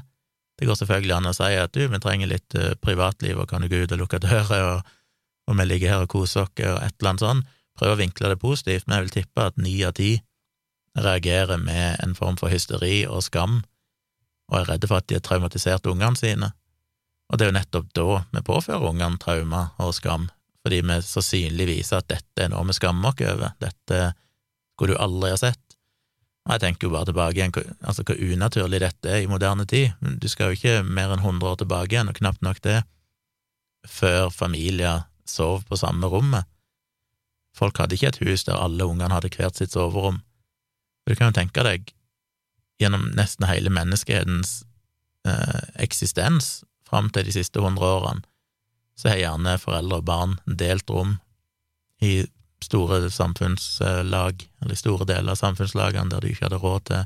Det 0.59 0.69
går 0.69 0.79
selvfølgelig 0.79 1.17
an 1.17 1.31
å 1.31 1.35
si 1.35 1.51
at 1.59 1.75
du, 1.75 1.83
vi 1.91 2.01
trenger 2.03 2.31
litt 2.31 2.57
uh, 2.59 2.75
privatliv, 2.83 3.41
og 3.41 3.49
kan 3.51 3.65
du 3.65 3.71
gå 3.71 3.83
ut 3.85 3.95
og 3.97 4.05
lukke 4.05 4.23
dører, 4.23 4.69
og, 4.69 4.95
og 5.51 5.59
vi 5.59 5.67
ligger 5.67 5.95
her 5.95 6.07
og 6.07 6.13
koser 6.15 6.45
oss, 6.45 6.55
og 6.55 6.79
et 6.79 6.95
eller 6.95 7.11
annet 7.11 7.25
sånt. 7.25 7.53
Prøve 7.75 7.97
å 7.97 7.99
vinkle 7.99 8.31
det 8.31 8.39
positivt, 8.43 8.87
men 8.87 9.01
jeg 9.01 9.07
vil 9.07 9.17
tippe 9.17 9.49
at 9.49 9.57
ni 9.59 9.75
av 9.83 9.97
ti 9.99 10.13
reagerer 10.95 11.59
med 11.59 11.99
en 12.05 12.15
form 12.15 12.37
for 12.39 12.53
hysteri 12.53 13.03
og 13.11 13.25
skam, 13.27 13.63
og 14.53 14.61
er 14.61 14.69
redde 14.75 14.91
for 14.91 15.01
at 15.01 15.09
de 15.11 15.19
har 15.19 15.25
traumatisert 15.27 15.89
ungene 15.91 16.19
sine. 16.19 16.53
Og 17.33 17.41
det 17.41 17.47
er 17.47 17.51
jo 17.51 17.57
nettopp 17.59 17.93
da 17.97 18.07
vi 18.37 18.45
påfører 18.47 18.91
ungene 18.93 19.19
traumer 19.19 19.73
og 19.83 19.95
skam, 19.97 20.29
fordi 20.63 20.85
vi 20.87 21.01
så 21.03 21.23
synlig 21.25 21.67
viser 21.73 21.99
at 21.99 22.13
dette 22.13 22.47
er 22.47 22.53
noe 22.53 22.67
vi 22.69 22.77
skammer 22.77 23.11
oss 23.11 23.25
over, 23.27 23.57
dette 23.59 24.05
skulle 24.75 24.95
du 24.95 25.03
aldri 25.03 25.33
ha 25.35 25.41
sett. 25.41 25.64
Og 26.45 26.53
jeg 26.53 26.61
tenker 26.61 26.87
jo 26.87 26.93
bare 26.93 27.09
tilbake 27.09 27.39
igjen, 27.39 27.55
altså 27.81 28.05
hvor 28.05 28.19
unaturlig 28.21 28.83
dette 28.83 29.09
er 29.09 29.23
i 29.25 29.31
moderne 29.31 29.65
tid. 29.65 29.95
Du 30.21 30.29
skal 30.29 30.53
jo 30.53 30.59
ikke 30.59 30.83
mer 30.85 31.15
enn 31.15 31.25
100 31.25 31.49
år 31.51 31.57
tilbake 31.63 31.95
igjen, 31.95 32.11
og 32.13 32.19
knapt 32.19 32.45
nok 32.45 32.61
det, 32.67 32.83
før 33.89 34.29
familier 34.33 35.07
sov 35.29 35.65
på 35.69 35.79
samme 35.81 36.09
rommet. 36.13 36.45
Folk 37.57 37.79
hadde 37.79 37.97
ikke 37.97 38.11
et 38.13 38.21
hus 38.27 38.45
der 38.45 38.61
alle 38.61 38.85
ungene 38.85 39.15
hadde 39.15 39.31
hvert 39.33 39.57
sitt 39.57 39.73
soverom. 39.73 40.21
Du 41.09 41.15
kan 41.15 41.31
jo 41.31 41.39
tenke 41.39 41.65
deg, 41.65 41.89
gjennom 42.83 43.07
nesten 43.17 43.47
hele 43.49 43.71
menneskehetens 43.73 44.65
eh, 45.29 45.65
eksistens 45.81 46.65
fram 46.89 47.09
til 47.15 47.25
de 47.25 47.35
siste 47.37 47.63
hundre 47.63 47.89
årene, 48.01 48.25
så 48.99 49.13
har 49.13 49.21
gjerne 49.21 49.57
foreldre 49.63 50.03
og 50.03 50.09
barn 50.09 50.35
delt 50.45 50.91
rom 50.91 51.17
i 52.05 52.25
store 52.65 53.01
samfunnslag, 53.13 54.45
eller 54.63 54.79
store 54.79 55.07
deler 55.09 55.35
av 55.35 55.41
samfunnslagene 55.41 56.13
der 56.13 56.25
de 56.25 56.33
ikke 56.33 56.49
hadde 56.49 56.61
råd 56.63 56.87
til 56.91 57.05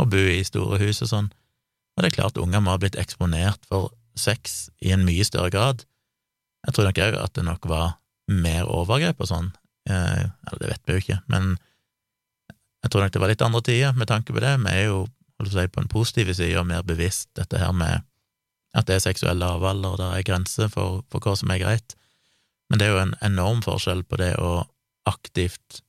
å 0.00 0.08
bo 0.08 0.22
i 0.32 0.42
store 0.46 0.80
hus 0.82 1.02
og 1.04 1.10
sånn. 1.12 1.32
Og 1.96 2.02
det 2.02 2.10
er 2.10 2.18
klart 2.20 2.40
unger 2.40 2.62
må 2.64 2.72
ha 2.72 2.80
blitt 2.80 2.98
eksponert 3.00 3.60
for 3.68 3.92
sex 4.18 4.70
i 4.84 4.92
en 4.94 5.04
mye 5.06 5.24
større 5.28 5.52
grad. 5.52 5.84
Jeg 6.66 6.76
tror 6.76 6.88
nok 6.88 7.02
òg 7.04 7.18
at 7.20 7.34
det 7.36 7.44
nok 7.46 7.68
var 7.68 7.98
mer 8.32 8.68
overgrep 8.70 9.20
og 9.20 9.28
sånn, 9.28 9.50
eh, 9.90 10.24
eller 10.28 10.62
det 10.62 10.70
vet 10.72 10.86
vi 10.86 10.94
jo 10.94 11.02
ikke, 11.02 11.18
men 11.32 11.56
jeg 12.82 12.90
tror 12.90 13.04
nok 13.04 13.14
det 13.14 13.22
var 13.22 13.30
litt 13.30 13.44
andre 13.46 13.62
tider 13.66 13.98
med 13.98 14.08
tanke 14.10 14.34
på 14.34 14.42
det. 14.42 14.56
Vi 14.62 14.72
er 14.72 14.86
jo 14.88 15.04
si, 15.46 15.66
på 15.70 15.82
en 15.82 15.90
positiv 15.90 16.32
side 16.34 16.58
og 16.58 16.66
mer 16.70 16.82
bevisst 16.86 17.30
dette 17.38 17.60
her 17.60 17.74
med 17.76 18.02
at 18.74 18.88
det 18.88 18.96
er 18.96 19.04
seksuell 19.04 19.38
lavalder, 19.38 19.94
og 19.94 20.00
det 20.00 20.08
er 20.08 20.26
grenser 20.26 20.70
for, 20.72 21.02
for 21.12 21.22
hva 21.22 21.36
som 21.38 21.52
er 21.52 21.60
greit. 21.62 21.94
Men 22.72 22.80
det 22.80 22.86
er 22.88 22.94
jo 22.94 23.02
en 23.02 23.16
enorm 23.20 23.58
forskjell 23.60 24.00
på 24.08 24.16
det 24.16 24.30
å 24.40 24.62
aktivt 25.04 25.82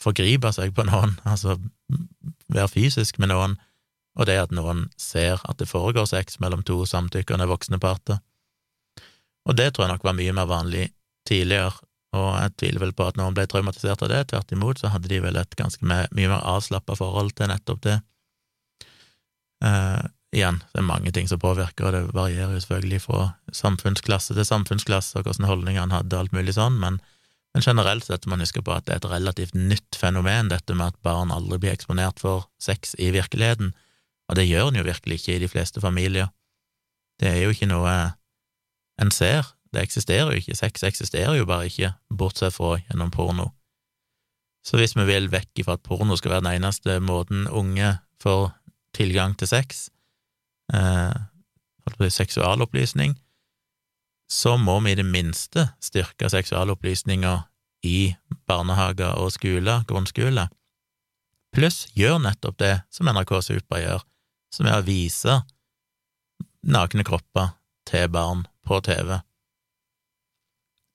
forgripe 0.00 0.52
seg 0.52 0.74
på 0.76 0.84
noen, 0.84 1.16
altså 1.32 1.56
være 2.52 2.68
fysisk 2.68 3.16
med 3.22 3.32
noen, 3.32 3.56
og 4.18 4.28
det 4.28 4.36
at 4.42 4.52
noen 4.52 4.90
ser 5.00 5.40
at 5.48 5.56
det 5.56 5.70
foregår 5.70 6.04
sex 6.10 6.36
mellom 6.42 6.60
to 6.68 6.82
samtykkende 6.84 7.48
voksne 7.48 7.80
parter. 7.80 8.20
Og 9.48 9.56
det 9.56 9.70
tror 9.72 9.86
jeg 9.86 9.94
nok 9.94 10.04
var 10.04 10.18
mye 10.18 10.34
mer 10.36 10.50
vanlig 10.50 10.90
tidligere, 11.28 11.72
og 12.12 12.28
jeg 12.42 12.54
tviler 12.60 12.84
vel 12.84 12.92
på 12.98 13.06
at 13.08 13.16
noen 13.16 13.32
ble 13.38 13.46
traumatisert 13.48 14.04
av 14.04 14.12
det, 14.12 14.24
tvert 14.28 14.52
imot 14.52 14.82
så 14.82 14.92
hadde 14.92 15.08
de 15.08 15.22
vel 15.24 15.40
et 15.40 15.56
ganske 15.56 15.80
mye 15.86 16.10
mer 16.12 16.42
avslappa 16.42 16.98
forhold 16.98 17.32
til 17.38 17.48
nettopp 17.48 17.80
det. 17.86 17.96
Eh, 19.64 20.04
igjen, 20.34 20.60
det 20.72 20.82
er 20.82 20.86
mange 20.86 21.12
ting 21.14 21.28
som 21.28 21.40
påvirker, 21.42 21.88
og 21.88 21.94
det 21.94 22.02
varierer 22.14 22.54
jo 22.54 22.62
selvfølgelig 22.62 23.02
fra 23.02 23.22
samfunnsklasse 23.56 24.36
til 24.36 24.46
samfunnsklasse, 24.46 25.18
og 25.18 25.26
hvordan 25.26 25.48
holdninger 25.48 25.82
han 25.82 25.94
hadde, 25.94 26.14
og 26.14 26.26
alt 26.26 26.36
mulig 26.36 26.54
sånn, 26.54 26.78
men, 26.82 27.00
men 27.54 27.66
generelt 27.66 28.06
sett 28.06 28.26
må 28.26 28.36
man 28.36 28.44
huske 28.46 28.62
på 28.62 28.74
at 28.74 28.86
det 28.86 28.94
er 28.94 29.02
et 29.02 29.10
relativt 29.10 29.58
nytt 29.58 29.98
fenomen, 29.98 30.52
dette 30.52 30.76
med 30.76 30.94
at 30.94 31.00
barn 31.06 31.34
aldri 31.34 31.58
blir 31.62 31.74
eksponert 31.74 32.22
for 32.22 32.46
sex 32.62 32.94
i 32.98 33.10
virkeligheten, 33.14 33.74
og 34.30 34.38
det 34.38 34.46
gjør 34.46 34.70
en 34.70 34.78
jo 34.78 34.86
virkelig 34.86 35.18
ikke 35.18 35.34
i 35.34 35.42
de 35.42 35.50
fleste 35.50 35.82
familier. 35.82 36.30
Det 37.18 37.32
er 37.32 37.40
jo 37.42 37.50
ikke 37.50 37.70
noe 37.70 37.94
en 39.02 39.10
ser, 39.10 39.48
det 39.74 39.82
eksisterer 39.82 40.30
jo 40.30 40.42
ikke, 40.42 40.58
sex 40.58 40.84
eksisterer 40.86 41.34
jo 41.38 41.46
bare 41.48 41.66
ikke, 41.70 41.94
bortsett 42.14 42.54
fra 42.54 42.76
gjennom 42.78 43.10
porno. 43.14 43.50
Så 44.66 44.76
hvis 44.76 44.94
vi 44.94 45.06
vil 45.08 45.30
vekk 45.32 45.62
ifra 45.62 45.78
at 45.78 45.82
porno 45.86 46.14
skal 46.20 46.36
være 46.36 46.44
den 46.44 46.60
eneste 46.60 46.98
måten 47.02 47.46
unge 47.48 47.96
får 48.22 48.50
tilgang 48.94 49.34
til 49.40 49.48
sex, 49.48 49.88
eh, 50.74 52.10
seksualopplysning, 52.10 53.16
så 54.30 54.56
må 54.56 54.78
vi 54.80 54.92
i 54.92 54.98
det 54.98 55.06
minste 55.06 55.70
styrke 55.82 56.30
seksualopplysninga 56.30 57.34
i 57.82 58.14
barnehager 58.46 59.18
og 59.18 59.32
skoler, 59.34 59.82
grunnskole, 59.88 60.46
pluss 61.54 61.88
gjør 61.98 62.20
nettopp 62.22 62.60
det 62.62 62.74
som 62.94 63.10
NRK 63.10 63.40
Super 63.42 63.82
gjør, 63.82 64.04
som 64.54 64.68
er 64.68 64.78
å 64.78 64.86
vise 64.86 65.40
nakne 66.62 67.04
kropper 67.06 67.56
til 67.88 68.06
barn 68.12 68.46
på 68.66 68.78
TV. 68.86 69.18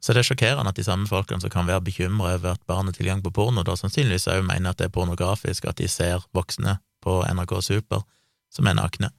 Så 0.06 0.14
det 0.14 0.22
er 0.22 0.28
sjokkerende 0.30 0.70
at 0.70 0.78
de 0.78 0.86
samme 0.86 1.10
folkene 1.10 1.42
som 1.42 1.50
kan 1.50 1.66
være 1.66 1.82
bekymra 1.88 2.36
over 2.38 2.54
at 2.54 2.66
barn 2.70 2.86
har 2.86 2.94
tilgang 2.94 3.24
på 3.26 3.34
porno, 3.34 3.64
da 3.66 3.74
sannsynligvis 3.74 4.30
òg 4.30 4.44
mener 4.46 4.72
at 4.72 4.80
det 4.80 4.92
er 4.92 4.94
pornografisk, 4.94 5.66
at 5.66 5.82
de 5.82 5.90
ser 5.90 6.24
voksne 6.36 6.78
på 7.02 7.24
NRK 7.26 7.56
Super 7.66 8.06
som 8.54 8.70
er 8.70 8.78
nakne. 8.78 9.10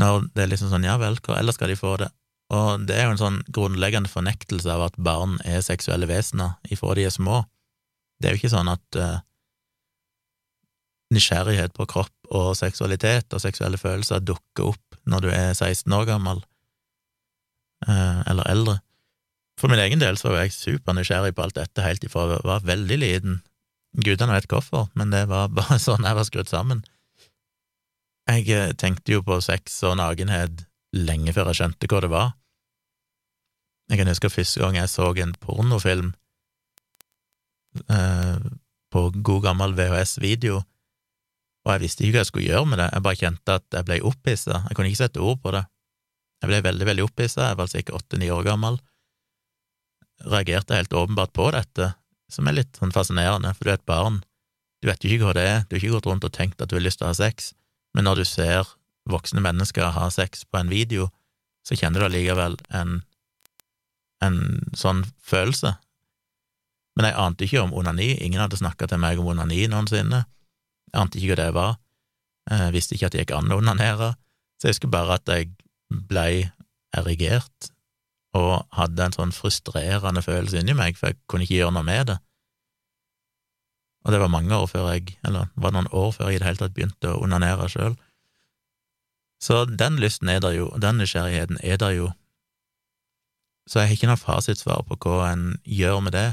Når 0.00 0.30
det 0.34 0.44
er 0.44 0.50
liksom 0.52 0.72
sånn, 0.72 0.86
ja 0.86 0.96
vel, 1.00 1.18
hvor 1.20 1.36
ellers 1.36 1.58
skal 1.58 1.72
de 1.72 1.78
få 1.78 1.96
det? 2.00 2.10
Og 2.50 2.84
det 2.88 2.96
er 2.96 3.06
jo 3.06 3.14
en 3.14 3.20
sånn 3.20 3.40
grunnleggende 3.54 4.10
fornektelse 4.10 4.70
av 4.72 4.88
at 4.88 4.98
barn 4.98 5.36
er 5.46 5.62
seksuelle 5.62 6.08
vesener 6.10 6.56
ifra 6.72 6.96
de 6.98 7.06
er 7.06 7.14
små. 7.14 7.44
Det 8.18 8.28
er 8.28 8.34
jo 8.34 8.40
ikke 8.42 8.52
sånn 8.56 8.70
at 8.72 8.98
uh, 8.98 9.20
nysgjerrighet 11.14 11.74
på 11.76 11.86
kropp 11.90 12.34
og 12.34 12.52
seksualitet 12.58 13.30
og 13.34 13.42
seksuelle 13.42 13.78
følelser 13.80 14.22
dukker 14.22 14.72
opp 14.72 14.98
når 15.10 15.24
du 15.24 15.30
er 15.32 15.52
16 15.54 15.94
år 15.94 16.08
gammel, 16.10 16.42
uh, 17.86 18.20
eller 18.26 18.50
eldre. 18.50 18.80
For 19.60 19.70
min 19.70 19.82
egen 19.82 20.02
del 20.02 20.18
så 20.18 20.32
var 20.32 20.46
jeg 20.46 20.56
supernysgjerrig 20.56 21.34
på 21.36 21.44
alt 21.44 21.58
dette 21.58 21.84
helt 21.84 22.04
ifra 22.06 22.26
jeg 22.32 22.46
var 22.48 22.66
veldig 22.66 22.98
liten. 22.98 23.40
Gudene 24.00 24.36
vet 24.36 24.50
hvorfor, 24.50 24.88
men 24.98 25.14
det 25.14 25.26
var 25.30 25.52
bare 25.54 25.78
sånn 25.86 26.06
jeg 26.06 26.18
var 26.18 26.26
skrudd 26.26 26.50
sammen. 26.50 26.82
Jeg 28.30 28.46
eh, 28.54 28.72
tenkte 28.78 29.16
jo 29.16 29.24
på 29.26 29.40
sex 29.42 29.80
og 29.88 29.96
nakenhet 29.98 30.66
lenge 30.94 31.34
før 31.34 31.50
jeg 31.50 31.60
skjønte 31.60 31.88
hva 31.90 32.00
det 32.04 32.10
var. 32.12 32.28
Jeg 33.90 33.98
kan 33.98 34.10
huske 34.10 34.30
første 34.30 34.62
gang 34.62 34.76
jeg 34.78 34.90
så 34.92 35.08
en 35.18 35.32
pornofilm 35.42 36.12
eh, 37.90 38.38
på 38.90 39.02
god 39.26 39.42
gammel 39.48 39.74
VHS-video, 39.78 40.60
og 41.66 41.72
jeg 41.74 41.82
visste 41.82 42.06
ikke 42.06 42.16
hva 42.16 42.22
jeg 42.22 42.30
skulle 42.30 42.46
gjøre 42.46 42.70
med 42.70 42.80
det, 42.80 42.88
jeg 42.94 43.04
bare 43.06 43.20
kjente 43.20 43.56
at 43.58 43.76
jeg 43.76 43.88
ble 43.88 43.98
opphissa, 44.06 44.62
jeg 44.68 44.78
kunne 44.78 44.92
ikke 44.92 45.02
sette 45.02 45.22
ord 45.22 45.40
på 45.42 45.52
det. 45.54 45.64
Jeg 46.40 46.50
ble 46.50 46.62
veldig, 46.64 46.86
veldig 46.88 47.04
opphissa, 47.04 47.50
jeg 47.50 47.58
var 47.58 47.66
altså 47.66 47.82
ikke 47.82 47.96
åtte-ni 47.98 48.30
år 48.32 48.46
gammel, 48.46 48.78
reagerte 50.30 50.78
helt 50.78 50.94
åpenbart 50.96 51.34
på 51.36 51.50
dette, 51.54 51.92
som 52.30 52.48
er 52.48 52.60
litt 52.60 52.78
sånn 52.78 52.94
fascinerende, 52.94 53.52
for 53.56 53.66
du 53.66 53.72
er 53.74 53.80
et 53.80 53.90
barn, 53.90 54.22
du 54.80 54.88
vet 54.88 55.02
jo 55.04 55.10
ikke 55.12 55.28
hva 55.28 55.36
det 55.36 55.46
er, 55.48 55.64
du 55.66 55.74
har 55.74 55.82
ikke 55.82 55.96
gått 55.98 56.08
rundt 56.08 56.26
og 56.30 56.34
tenkt 56.36 56.62
at 56.62 56.70
du 56.70 56.78
har 56.78 56.86
lyst 56.86 57.02
til 57.02 57.08
å 57.08 57.12
ha 57.12 57.18
sex, 57.18 57.52
men 57.94 58.06
når 58.06 58.20
du 58.20 58.28
ser 58.28 58.68
voksne 59.10 59.42
mennesker 59.42 59.94
ha 59.96 60.08
sex 60.12 60.44
på 60.46 60.60
en 60.60 60.70
video, 60.70 61.08
så 61.66 61.76
kjenner 61.76 62.02
du 62.02 62.08
allikevel 62.08 62.56
en, 62.76 63.00
en 64.24 64.38
sånn 64.76 65.04
følelse. 65.24 65.74
Men 66.96 67.08
jeg 67.08 67.18
ante 67.22 67.46
ikke 67.46 67.62
om 67.64 67.74
onani, 67.76 68.12
ingen 68.20 68.42
hadde 68.42 68.60
snakka 68.60 68.90
til 68.90 69.00
meg 69.02 69.20
om 69.20 69.30
onani 69.32 69.66
noensinne, 69.70 70.24
jeg 70.90 71.00
ante 71.00 71.20
ikke 71.20 71.34
hva 71.34 71.40
det 71.42 71.50
var, 71.56 71.76
jeg 72.50 72.74
visste 72.74 72.96
ikke 72.96 73.10
at 73.10 73.14
det 73.14 73.24
gikk 73.24 73.36
an 73.36 73.52
å 73.54 73.60
onanere, 73.60 74.14
så 74.58 74.68
jeg 74.68 74.76
husker 74.76 74.92
bare 74.92 75.18
at 75.20 75.30
jeg 75.30 75.52
blei 75.88 76.48
erigert 76.96 77.70
og 78.36 78.66
hadde 78.74 79.06
en 79.06 79.14
sånn 79.14 79.34
frustrerende 79.34 80.22
følelse 80.22 80.60
inni 80.60 80.74
meg, 80.78 80.98
for 80.98 81.10
jeg 81.10 81.18
kunne 81.30 81.46
ikke 81.46 81.58
gjøre 81.60 81.74
noe 81.74 81.86
med 81.86 82.12
det. 82.12 82.18
Og 84.04 84.12
det 84.12 84.20
var 84.20 84.32
mange 84.32 84.56
år 84.56 84.66
før 84.70 84.92
jeg, 84.94 85.16
eller 85.26 85.50
var 85.60 85.74
noen 85.76 85.90
år 85.92 86.14
før 86.16 86.30
jeg 86.30 86.38
i 86.38 86.40
det 86.40 86.48
hele 86.48 86.62
tatt 86.62 86.76
begynte 86.76 87.12
å 87.12 87.20
onanere 87.24 87.68
sjøl. 87.68 87.98
Så 89.40 89.64
den 89.64 89.98
lysten 90.00 90.28
er 90.28 90.40
der 90.40 90.56
jo, 90.56 90.68
og 90.68 90.80
den 90.84 91.00
nysgjerrigheten 91.00 91.60
er 91.64 91.80
der 91.80 91.96
jo. 91.96 92.10
Så 93.68 93.80
jeg 93.80 93.90
har 93.90 93.96
ikke 93.96 94.10
noe 94.10 94.20
fasitsvar 94.20 94.84
på 94.88 94.96
hva 95.04 95.32
en 95.32 95.44
gjør 95.64 96.00
med 96.04 96.16
det. 96.16 96.28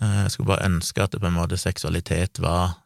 Eh, 0.00 0.22
jeg 0.24 0.34
skulle 0.34 0.52
bare 0.52 0.66
ønske 0.70 1.02
at 1.02 1.12
det 1.14 1.20
på 1.22 1.28
en 1.30 1.36
måte 1.38 1.58
seksualitet 1.60 2.40
var 2.42 2.78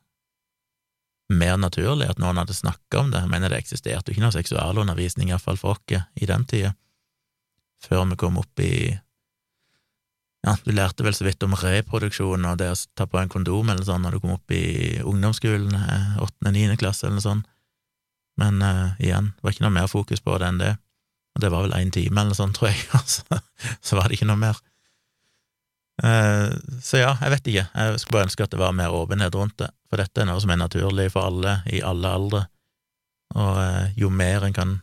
mer 1.33 1.57
naturlig, 1.57 2.09
at 2.11 2.21
noen 2.21 2.41
hadde 2.41 2.57
snakka 2.57 3.01
om 3.01 3.13
det. 3.13 3.23
Jeg 3.25 3.33
mener 3.33 3.53
det 3.53 3.63
eksisterte 3.63 4.11
jo 4.11 4.17
ikke 4.17 4.27
noe 4.27 4.37
seksualundervisning, 4.37 5.31
iallfall 5.31 5.61
for 5.61 5.77
oss, 5.77 6.03
i 6.21 6.29
den 6.29 6.45
tida, 6.49 6.75
før 7.85 8.05
vi 8.11 8.21
kom 8.21 8.41
opp 8.41 8.61
i 8.61 8.99
ja, 10.45 10.55
du 10.65 10.75
lærte 10.77 11.05
vel 11.07 11.15
så 11.17 11.25
vidt 11.25 11.43
om 11.47 11.57
reproduksjon 11.57 12.45
og 12.45 12.59
det 12.61 12.69
å 12.69 12.77
ta 12.99 13.07
på 13.09 13.17
en 13.21 13.31
kondom 13.33 13.71
eller 13.73 13.87
sånn 13.87 14.03
når 14.05 14.17
du 14.17 14.23
kom 14.25 14.35
opp 14.37 14.53
i 14.53 15.01
ungdomsskolen, 15.01 15.73
eh, 15.79 16.11
åttende-niende 16.21 16.77
klasse 16.81 17.07
eller 17.07 17.17
noe 17.17 17.25
sånt. 17.25 17.51
Men 18.41 18.59
uh, 18.63 18.93
igjen, 18.99 19.31
det 19.31 19.47
var 19.47 19.55
ikke 19.55 19.65
noe 19.65 19.77
mer 19.77 19.91
fokus 19.91 20.21
på 20.21 20.37
det 20.43 20.49
enn 20.51 20.61
det. 20.61 20.73
Og 21.35 21.43
det 21.43 21.51
var 21.55 21.65
vel 21.65 21.77
én 21.79 21.93
time 21.95 22.21
eller 22.21 22.37
sånn, 22.37 22.55
tror 22.57 22.73
jeg, 22.73 22.83
altså. 22.99 23.41
så 23.81 23.99
var 23.99 24.11
det 24.11 24.19
ikke 24.19 24.29
noe 24.31 24.43
mer. 24.43 24.59
Uh, 26.03 26.51
så 26.83 27.01
ja, 27.01 27.13
jeg 27.23 27.37
vet 27.37 27.53
ikke, 27.53 27.69
jeg 27.71 28.03
skulle 28.03 28.19
bare 28.19 28.29
ønske 28.29 28.45
at 28.45 28.53
det 28.53 28.61
var 28.61 28.75
mer 28.75 28.95
åpenhet 28.95 29.37
rundt 29.39 29.57
det, 29.63 29.71
for 29.87 30.03
dette 30.03 30.21
er 30.21 30.27
noe 30.27 30.43
som 30.43 30.51
er 30.51 30.59
naturlig 30.59 31.07
for 31.15 31.31
alle, 31.31 31.61
i 31.71 31.79
alle 31.87 32.11
aldre, 32.11 32.41
og 33.39 33.61
uh, 33.63 33.85
jo 33.95 34.11
mer 34.11 34.43
en 34.43 34.57
kan 34.57 34.75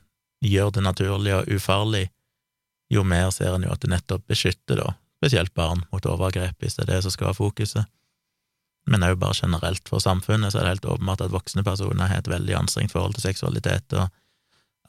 gjøre 0.41 0.77
det 0.79 0.85
naturlig 0.87 1.35
og 1.35 1.51
ufarlig, 1.51 2.05
jo 2.91 3.03
mer 3.07 3.27
ser 3.35 3.57
en 3.57 3.67
jo 3.67 3.75
at 3.75 3.83
det 3.83 3.91
nettopp 3.91 4.23
beskytter, 4.31 4.79
da, 4.79 4.95
spesielt 5.21 5.53
barn 5.53 5.83
mot 5.93 6.05
overgrep, 6.09 6.57
hvis 6.59 6.79
det 6.79 6.87
er 6.87 6.95
det 6.95 7.03
som 7.05 7.13
skal 7.13 7.29
være 7.29 7.37
fokuset. 7.37 7.85
Men 8.89 9.05
òg 9.05 9.19
bare 9.21 9.37
generelt 9.37 9.85
for 9.89 10.01
samfunnet 10.01 10.51
så 10.51 10.59
er 10.59 10.65
det 10.65 10.73
helt 10.75 10.89
åpenbart 10.95 11.21
at 11.21 11.33
voksne 11.33 11.63
personer 11.63 12.09
har 12.09 12.23
et 12.23 12.31
veldig 12.31 12.55
anstrengt 12.57 12.95
forhold 12.95 13.13
til 13.13 13.27
seksualitet, 13.27 13.93
og 13.93 14.09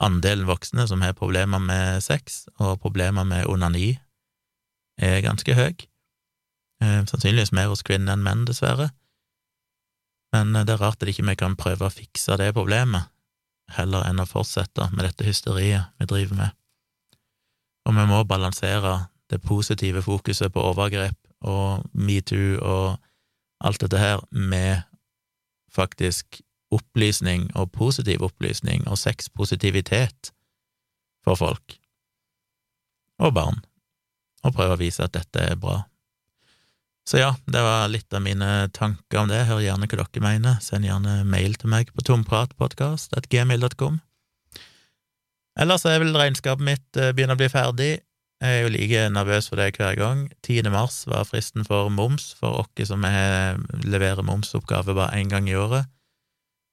andelen 0.01 0.49
voksne 0.49 0.87
som 0.89 1.05
har 1.05 1.13
problemer 1.19 1.61
med 1.61 2.01
sex 2.01 2.47
og 2.57 2.81
problemer 2.81 3.29
med 3.29 3.45
onani, 3.47 3.99
er 4.97 5.21
ganske 5.21 5.55
høy. 5.55 5.77
Eh, 6.83 7.05
sannsynligvis 7.07 7.53
mer 7.53 7.69
hos 7.71 7.85
kvinner 7.85 8.17
enn 8.17 8.25
menn, 8.25 8.47
dessverre. 8.49 8.89
Men 10.33 10.57
eh, 10.57 10.65
det 10.65 10.79
er 10.79 10.83
rart 10.83 11.05
at 11.05 11.13
ikke 11.13 11.29
vi 11.29 11.37
kan 11.39 11.59
prøve 11.61 11.87
å 11.87 11.93
fikse 11.93 12.41
det 12.41 12.55
problemet, 12.57 13.13
heller 13.77 14.09
enn 14.09 14.25
å 14.25 14.29
fortsette 14.29 14.89
med 14.97 15.05
dette 15.05 15.29
hysteriet 15.29 15.93
vi 16.01 16.09
driver 16.09 16.41
med. 16.41 16.59
Og 17.87 17.97
vi 17.99 18.09
må 18.09 18.25
balansere 18.25 19.12
det 19.33 19.43
positive 19.43 20.03
fokuset 20.05 20.53
på 20.53 20.63
overgrep 20.63 21.17
og 21.49 21.87
metoo 21.93 22.59
og 22.61 22.99
alt 23.65 23.83
dette 23.83 24.01
her 24.01 24.23
med 24.31 24.83
faktisk 25.73 26.43
opplysning 26.73 27.49
og 27.57 27.73
positiv 27.73 28.25
opplysning 28.25 28.85
og 28.89 28.99
sexpositivitet 29.01 30.33
for 31.25 31.39
folk 31.39 31.79
og 33.23 33.35
barn, 33.37 33.61
og 34.43 34.55
prøve 34.57 34.75
å 34.75 34.81
vise 34.81 35.05
at 35.05 35.15
dette 35.15 35.43
er 35.53 35.59
bra. 35.61 35.83
Så 37.07 37.19
ja, 37.19 37.33
det 37.51 37.63
var 37.63 37.91
litt 37.91 38.15
av 38.15 38.23
mine 38.23 38.49
tanker 38.75 39.23
om 39.23 39.31
det. 39.31 39.45
Hør 39.49 39.63
gjerne 39.63 39.89
hva 39.91 40.05
dere 40.05 40.23
mener. 40.23 40.59
Send 40.63 40.87
gjerne 40.87 41.23
mail 41.27 41.57
til 41.59 41.71
meg 41.71 41.91
på 41.95 42.05
tompratpodkast.gmil.com. 42.07 43.99
Ellers 45.63 45.85
er 45.87 45.99
vel 46.01 46.15
regnskapet 46.17 46.65
mitt 46.65 46.87
begynne 46.95 47.15
begynner 47.17 47.39
å 47.39 47.43
bli 47.43 47.51
ferdig. 47.53 47.91
Jeg 48.43 48.59
er 48.59 48.65
jo 48.65 48.71
like 48.75 49.03
nervøs 49.15 49.47
for 49.47 49.61
det 49.61 49.77
hver 49.79 49.95
gang. 49.95 50.25
10. 50.43 50.67
mars 50.75 51.05
var 51.07 51.29
fristen 51.29 51.63
for 51.63 51.93
moms 51.95 52.33
for 52.35 52.59
oss 52.65 52.89
som 52.89 53.05
leverer 53.87 54.27
momsoppgave 54.27 54.97
bare 54.99 55.21
én 55.21 55.31
gang 55.31 55.47
i 55.47 55.55
året. 55.55 55.87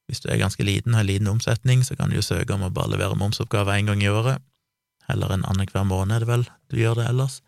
Hvis 0.09 0.23
du 0.23 0.31
er 0.33 0.41
ganske 0.41 0.65
liten, 0.65 0.95
har 0.97 1.05
liten 1.05 1.29
omsetning, 1.29 1.83
så 1.85 1.93
kan 1.95 2.09
du 2.09 2.17
jo 2.17 2.25
søke 2.25 2.55
om 2.55 2.65
å 2.65 2.73
bare 2.73 2.95
levere 2.95 3.13
momsoppgave 3.13 3.77
én 3.77 3.85
gang 3.85 4.01
i 4.01 4.09
året. 4.09 4.41
Heller 5.05 5.29
en 5.29 5.45
annenhver 5.45 5.85
måned, 5.85 6.15
er 6.15 6.25
det 6.25 6.31
vel 6.31 6.49
du 6.73 6.79
gjør 6.81 7.03
det 7.03 7.07
ellers. 7.11 7.41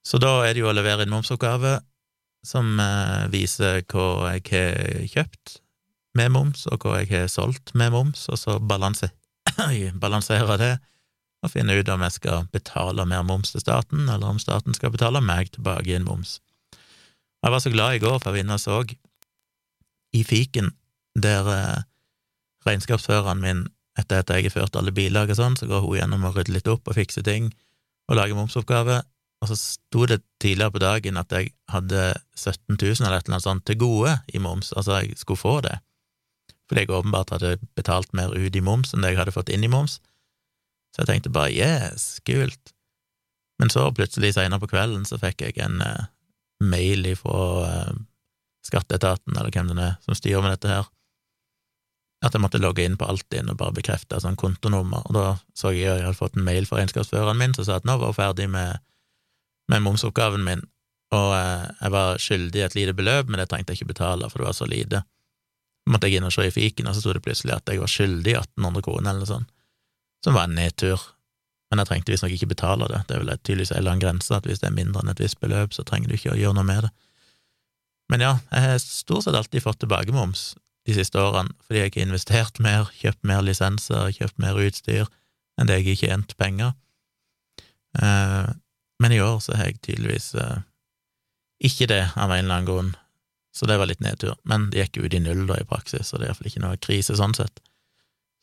Så 0.00 0.16
da 0.16 0.38
er 0.46 0.54
det 0.54 0.64
jo 0.64 0.70
å 0.70 0.76
levere 0.76 1.04
inn 1.04 1.12
momsoppgave 1.12 1.82
som 2.40 2.80
eh, 2.80 3.28
viser 3.28 3.82
hva 3.92 4.38
jeg 4.38 4.46
har 4.54 5.04
kjøpt 5.04 5.60
med 6.16 6.32
moms, 6.32 6.64
og 6.72 6.80
hva 6.80 7.02
jeg 7.02 7.12
har 7.12 7.28
solgt 7.28 7.74
med 7.76 7.92
moms, 7.92 8.24
og 8.32 8.40
så 8.40 8.56
balanse, 8.56 9.12
balanserer 10.00 10.56
det 10.56 10.78
og 11.40 11.52
finne 11.54 11.76
ut 11.78 11.88
om 11.88 12.02
jeg 12.04 12.16
skal 12.18 12.48
betale 12.52 13.06
mer 13.08 13.24
moms 13.26 13.54
til 13.54 13.62
staten, 13.62 14.08
eller 14.08 14.28
om 14.28 14.40
staten 14.40 14.76
skal 14.76 14.92
betale 14.92 15.22
meg 15.24 15.52
tilbake 15.54 15.94
en 15.96 16.06
moms. 16.08 16.38
Jeg 17.40 17.54
var 17.54 17.62
så 17.64 17.72
glad 17.72 17.96
i 17.96 18.02
går 18.02 18.18
for 18.20 18.32
å 18.32 18.36
vinne 18.36 18.56
og 18.56 18.60
så 18.60 18.82
i 20.12 20.24
fiken, 20.26 20.72
der 21.16 21.48
eh, 21.48 21.86
regnskapsføreren 22.66 23.40
min, 23.40 23.62
etter 23.98 24.20
at 24.20 24.32
jeg 24.32 24.48
har 24.48 24.54
ført 24.54 24.76
alle 24.76 24.92
bilag 24.94 25.32
og 25.32 25.38
sånn, 25.38 25.56
så 25.56 25.68
går 25.70 25.84
hun 25.84 25.96
gjennom 25.98 26.26
og 26.28 26.36
rydder 26.36 26.58
litt 26.58 26.68
opp 26.70 26.88
og 26.88 26.96
fikser 26.96 27.24
ting 27.26 27.50
og 28.10 28.18
lager 28.18 28.36
momsoppgave, 28.36 29.00
og 29.40 29.48
så 29.48 29.56
sto 29.56 30.04
det 30.10 30.20
tidligere 30.42 30.74
på 30.74 30.82
dagen 30.82 31.20
at 31.20 31.32
jeg 31.32 31.52
hadde 31.72 32.10
17 32.36 32.76
000 32.76 33.06
eller 33.06 33.20
et 33.20 33.28
eller 33.28 33.38
annet 33.38 33.46
sånt 33.46 33.64
til 33.68 33.78
gode 33.80 34.16
i 34.34 34.42
moms, 34.42 34.74
altså 34.76 35.00
jeg 35.00 35.16
skulle 35.20 35.40
få 35.40 35.54
det, 35.64 35.78
fordi 36.68 36.84
jeg 36.84 36.92
åpenbart 36.98 37.32
hadde 37.36 37.56
betalt 37.78 38.12
mer 38.16 38.34
ut 38.34 38.56
i 38.56 38.64
moms 38.64 38.92
enn 38.92 39.06
det 39.06 39.14
jeg 39.14 39.22
hadde 39.22 39.34
fått 39.34 39.52
inn 39.54 39.64
i 39.64 39.72
moms. 39.72 39.98
Så 40.90 41.02
jeg 41.02 41.10
tenkte 41.10 41.32
bare 41.34 41.54
yes, 41.54 42.18
kult. 42.26 42.74
Men 43.60 43.70
så 43.70 43.86
plutselig 43.94 44.34
seinere 44.34 44.62
på 44.62 44.70
kvelden 44.72 45.04
så 45.06 45.18
fikk 45.20 45.44
jeg 45.44 45.58
en 45.62 45.82
uh, 45.84 46.08
mail 46.64 47.04
ifra 47.10 47.42
uh, 47.66 47.92
skatteetaten, 48.66 49.36
eller 49.36 49.52
hvem 49.52 49.70
det 49.70 49.84
er, 49.84 49.98
som 50.04 50.16
styrer 50.16 50.44
med 50.44 50.56
dette 50.56 50.70
her, 50.70 50.88
at 52.24 52.34
jeg 52.36 52.42
måtte 52.42 52.60
logge 52.60 52.84
inn 52.84 52.98
på 53.00 53.06
Altinn 53.08 53.48
og 53.48 53.56
bare 53.60 53.76
bekrefte 53.78 54.18
sånn 54.20 54.36
kontonummer, 54.40 55.04
og 55.08 55.16
da 55.16 55.26
så 55.56 55.72
jeg 55.72 55.88
at 55.88 56.00
jeg 56.00 56.08
hadde 56.08 56.18
fått 56.18 56.36
en 56.36 56.44
mail 56.44 56.68
fra 56.68 56.80
regnskapsføreren 56.80 57.38
min 57.40 57.56
som 57.56 57.64
sa 57.64 57.78
at 57.80 57.88
nå 57.88 57.96
var 58.00 58.12
hun 58.12 58.18
ferdig 58.18 58.48
med, 58.52 58.82
med 59.72 59.84
momsoppgaven 59.86 60.44
min, 60.44 60.64
og 61.16 61.30
uh, 61.36 61.68
jeg 61.68 61.94
var 61.96 62.20
skyldig 62.20 62.64
et 62.64 62.76
lite 62.76 62.96
beløp, 62.96 63.28
men 63.28 63.40
det 63.40 63.48
trengte 63.52 63.72
jeg 63.72 63.82
ikke 63.82 63.94
betale, 63.94 64.28
for 64.32 64.42
det 64.42 64.50
var 64.50 64.56
så 64.56 64.68
lite. 64.68 65.04
Så 65.84 65.94
måtte 65.94 66.08
jeg 66.08 66.20
inn 66.20 66.28
og 66.28 66.32
se 66.36 66.48
i 66.48 66.52
fiken, 66.54 66.88
og 66.88 66.96
så 66.96 67.04
sto 67.04 67.16
det 67.16 67.24
plutselig 67.24 67.56
at 67.56 67.72
jeg 67.72 67.80
var 67.80 67.92
skyldig 67.92 68.36
1800 68.36 68.88
kroner, 68.88 69.08
eller 69.10 69.24
noe 69.24 69.34
sånt 69.36 69.56
som 70.24 70.36
var 70.36 70.48
en 70.48 70.56
nedtur. 70.58 71.02
Men 71.70 71.82
jeg 71.82 71.90
trengte 71.90 72.12
visstnok 72.12 72.34
ikke 72.34 72.50
betale 72.50 72.88
det. 72.90 73.04
Det 73.08 73.16
er 73.16 73.22
vel 73.22 73.36
tydeligvis 73.38 73.72
en 73.74 73.84
annen 73.84 74.02
grense, 74.02 74.34
at 74.34 74.48
hvis 74.48 74.62
det 74.62 74.70
er 74.70 74.76
mindre 74.76 75.04
enn 75.04 75.12
et 75.12 75.22
visst 75.22 75.38
beløp, 75.42 75.74
så 75.76 75.84
trenger 75.86 76.10
du 76.10 76.16
ikke 76.16 76.34
å 76.34 76.40
gjøre 76.40 76.58
noe 76.58 76.66
med 76.66 76.86
det. 76.86 76.90
Men 78.10 78.24
ja, 78.24 78.32
jeg 78.50 78.66
har 78.66 78.80
stort 78.82 79.24
sett 79.26 79.38
alltid 79.38 79.62
fått 79.62 79.78
tilbake 79.84 80.14
moms 80.14 80.54
de 80.88 80.96
siste 80.96 81.20
årene, 81.20 81.52
fordi 81.66 81.82
jeg 81.82 81.92
ikke 81.92 82.00
har 82.00 82.08
investert 82.08 82.58
mer, 82.62 82.88
kjøpt 82.98 83.22
mer 83.28 83.44
lisenser, 83.46 84.10
kjøpt 84.16 84.40
mer 84.42 84.58
utstyr 84.58 85.06
enn 85.60 85.68
det 85.68 85.76
jeg 85.78 85.92
har 85.92 86.00
tjent 86.00 86.34
penger. 86.40 86.72
Eh, 88.00 88.50
men 89.00 89.14
i 89.14 89.20
år 89.22 89.38
så 89.44 89.54
har 89.54 89.70
jeg 89.70 89.80
tydeligvis 89.84 90.32
eh, 90.40 90.58
ikke 91.70 91.86
det, 91.92 92.02
av 92.16 92.32
en 92.32 92.40
eller 92.40 92.56
annen 92.56 92.68
grunn, 92.68 92.92
så 93.54 93.68
det 93.68 93.76
var 93.78 93.90
litt 93.90 94.02
nedtur. 94.02 94.34
Men 94.48 94.70
det 94.72 94.86
gikk 94.86 95.04
ut 95.04 95.14
i 95.14 95.22
null 95.22 95.44
da 95.46 95.60
i 95.60 95.68
praksis, 95.68 96.08
så 96.08 96.18
det 96.18 96.26
er 96.26 96.32
iallfall 96.32 96.50
ikke 96.50 96.64
noe 96.64 96.80
krise 96.82 97.18
sånn 97.18 97.36
sett. 97.36 97.62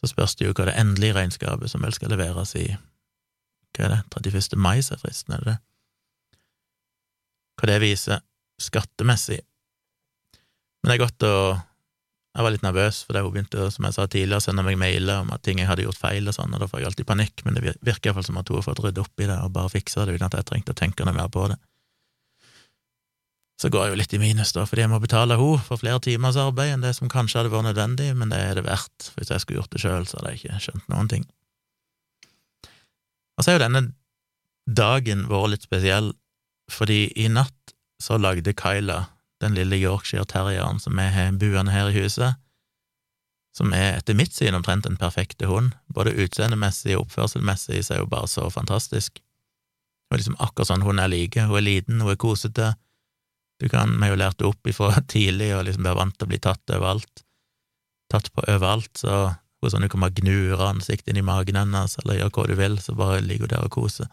Så 0.01 0.11
spørs 0.11 0.35
det 0.37 0.47
jo 0.47 0.53
hva 0.53 0.67
det 0.69 0.77
endelige 0.77 1.15
regnskapet, 1.17 1.71
som 1.71 1.83
vel 1.85 1.95
skal 1.95 2.13
leveres 2.13 2.53
i 2.59 2.67
hva 3.77 3.85
er 3.85 3.93
det, 3.93 4.31
31. 4.33 4.57
mai, 4.57 4.79
er 4.79 5.01
fristen, 5.01 5.35
er 5.35 5.43
det 5.43 5.53
det? 5.53 5.57
Hva 7.57 7.69
det 7.71 7.79
viser 7.81 8.21
skattemessig. 8.61 9.39
Men 10.81 10.91
det 10.91 10.97
er 10.97 11.05
godt 11.05 11.25
å 11.27 11.37
Jeg 12.37 12.45
var 12.45 12.53
litt 12.53 12.61
nervøs, 12.61 12.99
for 13.01 13.17
hun 13.17 13.31
begynte, 13.33 13.63
som 13.73 13.85
jeg 13.87 13.95
sa 13.95 14.03
tidligere, 14.05 14.37
å 14.37 14.43
sende 14.45 14.61
meg 14.61 14.75
mailer 14.77 15.23
om 15.23 15.31
at 15.33 15.41
ting 15.41 15.57
jeg 15.57 15.65
hadde 15.65 15.87
gjort 15.87 15.97
feil 15.97 16.29
og 16.29 16.35
sånn, 16.35 16.51
og 16.53 16.59
da 16.61 16.67
får 16.69 16.83
jeg 16.83 16.89
alltid 16.91 17.07
panikk, 17.09 17.41
men 17.47 17.55
det 17.57 17.63
virker 17.81 18.11
iallfall 18.11 18.27
som 18.27 18.37
at 18.37 18.51
hun 18.51 18.59
har 18.59 18.65
fått 18.67 18.81
ryddet 18.83 19.01
opp 19.01 19.23
i 19.23 19.25
det 19.25 19.37
og 19.41 19.55
bare 19.55 19.71
fiksa 19.73 20.05
det 20.05 20.19
uten 20.19 20.27
at 20.27 20.37
jeg 20.37 20.45
trengte 20.51 20.75
å 20.75 20.77
tenke 20.77 21.07
noe 21.07 21.17
mer 21.17 21.31
på 21.33 21.47
det. 21.49 21.57
Så 23.57 23.71
går 23.73 23.87
jeg 23.87 23.93
jo 23.93 23.99
litt 24.03 24.13
i 24.13 24.19
minus, 24.21 24.51
da, 24.53 24.67
fordi 24.69 24.83
jeg 24.83 24.91
må 24.91 24.99
betale 25.01 25.37
henne 25.39 25.61
for 25.65 25.81
flere 25.81 26.01
timers 26.05 26.37
arbeid 26.37 26.75
enn 26.75 26.83
det 26.85 26.93
som 26.93 27.09
kanskje 27.09 27.41
hadde 27.41 27.53
vært 27.53 27.71
nødvendig, 27.71 28.11
men 28.13 28.29
det 28.29 28.37
er 28.37 28.59
det 28.59 28.67
verdt. 28.67 29.11
Hvis 29.15 29.33
jeg 29.33 29.41
skulle 29.41 29.63
gjort 29.63 29.73
det 29.73 29.81
sjøl, 29.81 30.05
så 30.05 30.19
hadde 30.19 30.33
jeg 30.35 30.43
ikke 30.43 30.59
skjønt 30.67 30.91
noen 30.93 31.09
ting. 31.09 31.25
Og 33.37 33.45
så 33.45 33.51
er 33.51 33.57
jo 33.57 33.63
denne 33.65 33.83
dagen 34.67 35.25
vært 35.31 35.55
litt 35.55 35.65
spesiell, 35.65 36.11
fordi 36.69 37.07
i 37.17 37.29
natt 37.33 37.73
så 38.03 38.19
lagde 38.21 38.53
Kyla, 38.53 39.07
den 39.41 39.57
lille 39.57 39.77
Yorkshire 39.77 40.25
terrieren 40.29 40.81
som 40.81 40.97
vi 40.97 41.09
har 41.13 41.33
buende 41.41 41.73
her 41.73 41.89
i 41.89 41.97
huset, 41.97 42.37
som 43.57 43.73
er 43.73 43.97
etter 43.97 44.17
mitt 44.17 44.35
syn 44.37 44.57
omtrent 44.57 44.85
en 44.85 44.99
perfekte 45.01 45.49
hund, 45.49 45.73
både 45.93 46.13
utseendemessig 46.13 46.93
og 46.93 47.07
oppførselmessig, 47.07 47.81
så 47.85 47.95
er 47.95 48.03
hun 48.05 48.11
bare 48.11 48.29
så 48.29 48.45
fantastisk. 48.53 49.17
Hun 49.17 50.15
er 50.15 50.21
liksom 50.21 50.37
akkurat 50.37 50.69
sånn 50.69 50.85
hun 50.85 51.01
er 51.01 51.09
like, 51.09 51.41
hun 51.49 51.57
er 51.57 51.65
liten, 51.65 52.03
hun 52.03 52.13
er 52.13 52.19
kosete, 52.21 52.75
du 53.61 53.69
kan, 53.69 53.95
Vi 53.97 54.05
har 54.05 54.13
jo 54.13 54.21
lært 54.21 54.37
det 54.37 54.47
opp 54.47 54.69
ifra 54.69 54.91
tidlig 55.13 55.51
og 55.55 55.65
liksom 55.67 55.87
være 55.87 55.99
vant 56.01 56.17
til 56.17 56.27
å 56.27 56.31
bli 56.31 56.39
tatt 56.43 56.75
overalt, 56.75 57.23
tatt 58.11 58.31
på 58.33 58.45
overalt, 58.45 58.93
så 58.97 59.33
hun 59.61 59.73
sånn 59.73 59.87
du 59.87 59.89
kan 59.89 60.03
bare 60.05 60.13
gnure 60.19 60.69
ansiktet 60.69 61.09
inn 61.11 61.23
i 61.23 61.25
magen 61.25 61.57
hennes, 61.57 61.97
eller 62.01 62.19
gjøre 62.19 62.35
hva 62.35 62.45
du 62.47 62.55
vil, 62.59 62.77
så 62.81 62.93
bare 62.97 63.23
ligger 63.25 63.47
hun 63.47 63.55
der 63.55 63.65
og 63.65 63.73
koser. 63.73 64.11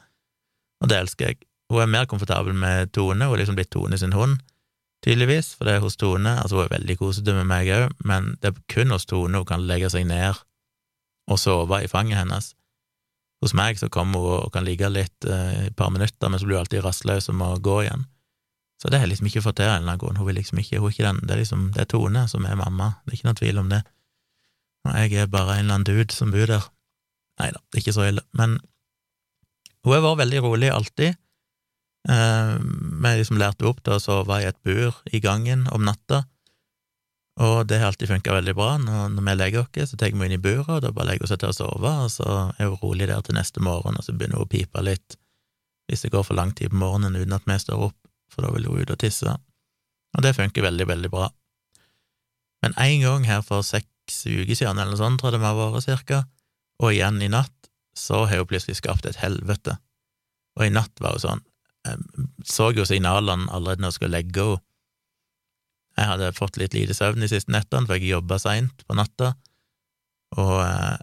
Og 0.81 0.89
det 0.89 0.97
elsker 1.03 1.31
jeg. 1.31 1.45
Hun 1.73 1.83
er 1.85 1.93
mer 1.93 2.09
komfortabel 2.09 2.57
med 2.57 2.93
Tone, 2.97 3.29
hun 3.29 3.37
er 3.37 3.43
liksom 3.43 3.59
blitt 3.59 3.73
Tone 3.75 3.99
sin 4.01 4.17
hund, 4.17 4.41
tydeligvis, 5.05 5.53
for 5.59 5.69
det 5.69 5.77
er 5.77 5.85
hos 5.85 5.99
Tone, 6.01 6.39
altså 6.41 6.59
hun 6.59 6.65
er 6.65 6.75
veldig 6.79 6.97
kosete 7.01 7.37
med 7.37 7.49
meg 7.51 7.71
òg, 7.77 7.93
men 8.09 8.35
det 8.41 8.53
er 8.53 8.61
kun 8.73 8.95
hos 8.95 9.09
Tone 9.09 9.41
hun 9.41 9.49
kan 9.49 9.65
legge 9.69 9.93
seg 9.93 10.09
ned 10.09 10.41
og 11.29 11.41
sove 11.41 11.83
i 11.85 11.89
fanget 11.89 12.23
hennes. 12.23 12.53
Hos 13.45 13.53
meg 13.57 13.77
så 13.81 13.91
kommer 13.93 14.25
hun 14.25 14.43
og 14.47 14.53
kan 14.55 14.65
ligge 14.65 14.89
litt 14.89 15.29
eh, 15.29 15.69
et 15.69 15.77
par 15.77 15.93
minutter, 15.93 16.31
men 16.31 16.41
så 16.41 16.49
blir 16.49 16.57
hun 16.57 16.65
alltid 16.65 16.85
rastløs 16.85 17.29
og 17.33 17.37
må 17.41 17.51
gå 17.65 17.83
igjen. 17.85 18.07
Så 18.83 18.91
det 18.91 18.99
har 18.99 19.07
jeg 19.07 19.15
liksom 19.15 19.31
ikke 19.31 19.45
fått 19.45 19.59
til 19.61 19.69
en 19.69 19.79
eller 19.79 19.95
annen 19.95 20.03
grunn. 20.03 20.19
Hun 20.21 20.29
vil 20.29 20.39
liksom 20.41 20.61
ikke, 20.61 20.81
hun 20.83 20.91
er 20.91 20.95
ikke 20.97 21.07
den, 21.07 21.21
det 21.25 21.35
er 21.35 21.43
liksom, 21.43 21.67
det 21.75 21.85
er 21.85 21.91
Tone 21.91 22.25
som 22.29 22.47
er 22.49 22.59
mamma, 22.59 22.95
det 23.05 23.15
er 23.15 23.19
ikke 23.19 23.29
noen 23.31 23.41
tvil 23.41 23.61
om 23.63 23.73
det. 23.73 23.83
Og 24.85 24.97
jeg 25.01 25.23
er 25.23 25.31
bare 25.33 25.57
en 25.57 25.65
eller 25.65 25.79
annen 25.79 25.89
dude 25.89 26.13
som 26.13 26.33
bor 26.35 26.51
der. 26.51 26.67
Nei 27.41 27.51
da, 27.55 27.61
det 27.63 27.79
er 27.79 27.85
ikke 27.85 27.97
så 27.97 28.09
ille. 28.09 28.25
Men 28.37 28.59
hun 29.85 29.95
har 29.95 30.05
vært 30.05 30.21
veldig 30.25 30.43
rolig 30.45 30.71
alltid. 30.73 31.17
Eh, 32.09 32.55
vi 32.61 33.17
liksom 33.17 33.41
lærte 33.41 33.67
opp 33.69 33.81
til 33.85 33.97
å 33.97 34.03
sove 34.03 34.43
i 34.43 34.49
et 34.49 34.61
bur 34.67 34.97
i 35.13 35.21
gangen 35.25 35.69
om 35.73 35.85
natta, 35.87 36.27
Og 37.35 37.67
det 37.67 37.81
har 37.81 37.89
alltid 37.91 38.07
funka 38.13 38.31
veldig 38.31 38.53
bra. 38.55 38.77
Når, 38.79 39.09
når 39.17 39.25
vi 39.27 39.33
legger 39.35 39.65
oss, 39.65 39.91
så 39.91 39.97
tar 39.99 40.13
vi 40.13 40.27
inn 40.29 40.37
i 40.37 40.39
buret, 40.39 40.69
og 40.69 40.85
da 40.85 40.93
bare 40.95 41.09
legger 41.09 41.27
hun 41.27 41.33
seg 41.33 41.41
til 41.43 41.51
å 41.51 41.57
sove, 41.57 41.91
og 42.05 42.11
så 42.13 42.29
er 42.55 42.69
hun 42.69 42.79
rolig 42.79 43.09
der 43.11 43.25
til 43.27 43.35
neste 43.35 43.59
morgen, 43.59 43.97
og 43.99 44.07
så 44.07 44.15
begynner 44.15 44.39
hun 44.39 44.47
å 44.47 44.53
pipe 44.53 44.85
litt 44.87 45.17
hvis 45.89 46.05
det 46.07 46.13
går 46.15 46.23
for 46.25 46.39
lang 46.39 46.55
tid 46.57 46.71
på 46.71 46.79
morgenen 46.81 47.17
uten 47.19 47.35
at 47.37 47.45
vi 47.45 47.59
står 47.61 47.83
opp, 47.91 47.99
for 48.35 48.45
da 48.45 48.53
vil 48.55 48.69
hun 48.69 48.83
ut 48.83 48.93
og 48.95 49.01
tisse. 49.01 49.31
Og 50.15 50.23
det 50.25 50.35
funker 50.37 50.67
veldig, 50.67 50.87
veldig 50.91 51.11
bra. 51.13 51.31
Men 52.65 52.77
en 52.81 53.01
gang 53.05 53.27
her 53.29 53.43
for 53.47 53.67
seks 53.67 54.25
uker 54.27 54.55
siden, 54.55 54.81
eller 54.81 54.99
sånt, 54.99 55.21
tror 55.21 55.33
jeg 55.33 55.39
det 55.39 55.43
må 55.45 55.53
ha 55.53 55.71
vært, 55.73 55.87
cirka, 55.87 56.23
og 56.83 56.93
igjen 56.93 57.23
i 57.23 57.31
natt, 57.33 57.71
så 57.95 58.25
har 58.27 58.43
hun 58.43 58.51
plutselig 58.51 58.81
skapt 58.81 59.07
et 59.07 59.21
helvete. 59.23 59.77
Og 60.59 60.67
i 60.67 60.75
natt 60.75 61.03
var 61.03 61.19
hun 61.19 61.25
sånn 61.25 61.45
Jeg 61.85 62.01
så 62.49 62.71
jo 62.73 62.87
signalene 62.89 63.51
allerede 63.53 63.83
når 63.83 63.91
jeg 63.91 63.97
skulle 63.99 64.17
legge 64.17 64.41
henne 64.47 64.63
jeg 65.95 66.11
hadde 66.11 66.35
fått 66.35 66.59
litt 66.59 66.75
lite 66.75 66.95
søvn 66.97 67.23
de 67.23 67.31
siste 67.31 67.53
nettene, 67.55 67.87
for 67.87 67.99
jeg 67.99 68.11
jobba 68.17 68.39
seint 68.43 68.83
på 68.87 68.97
natta, 68.99 69.35
og 70.35 70.57
eh, 70.65 70.97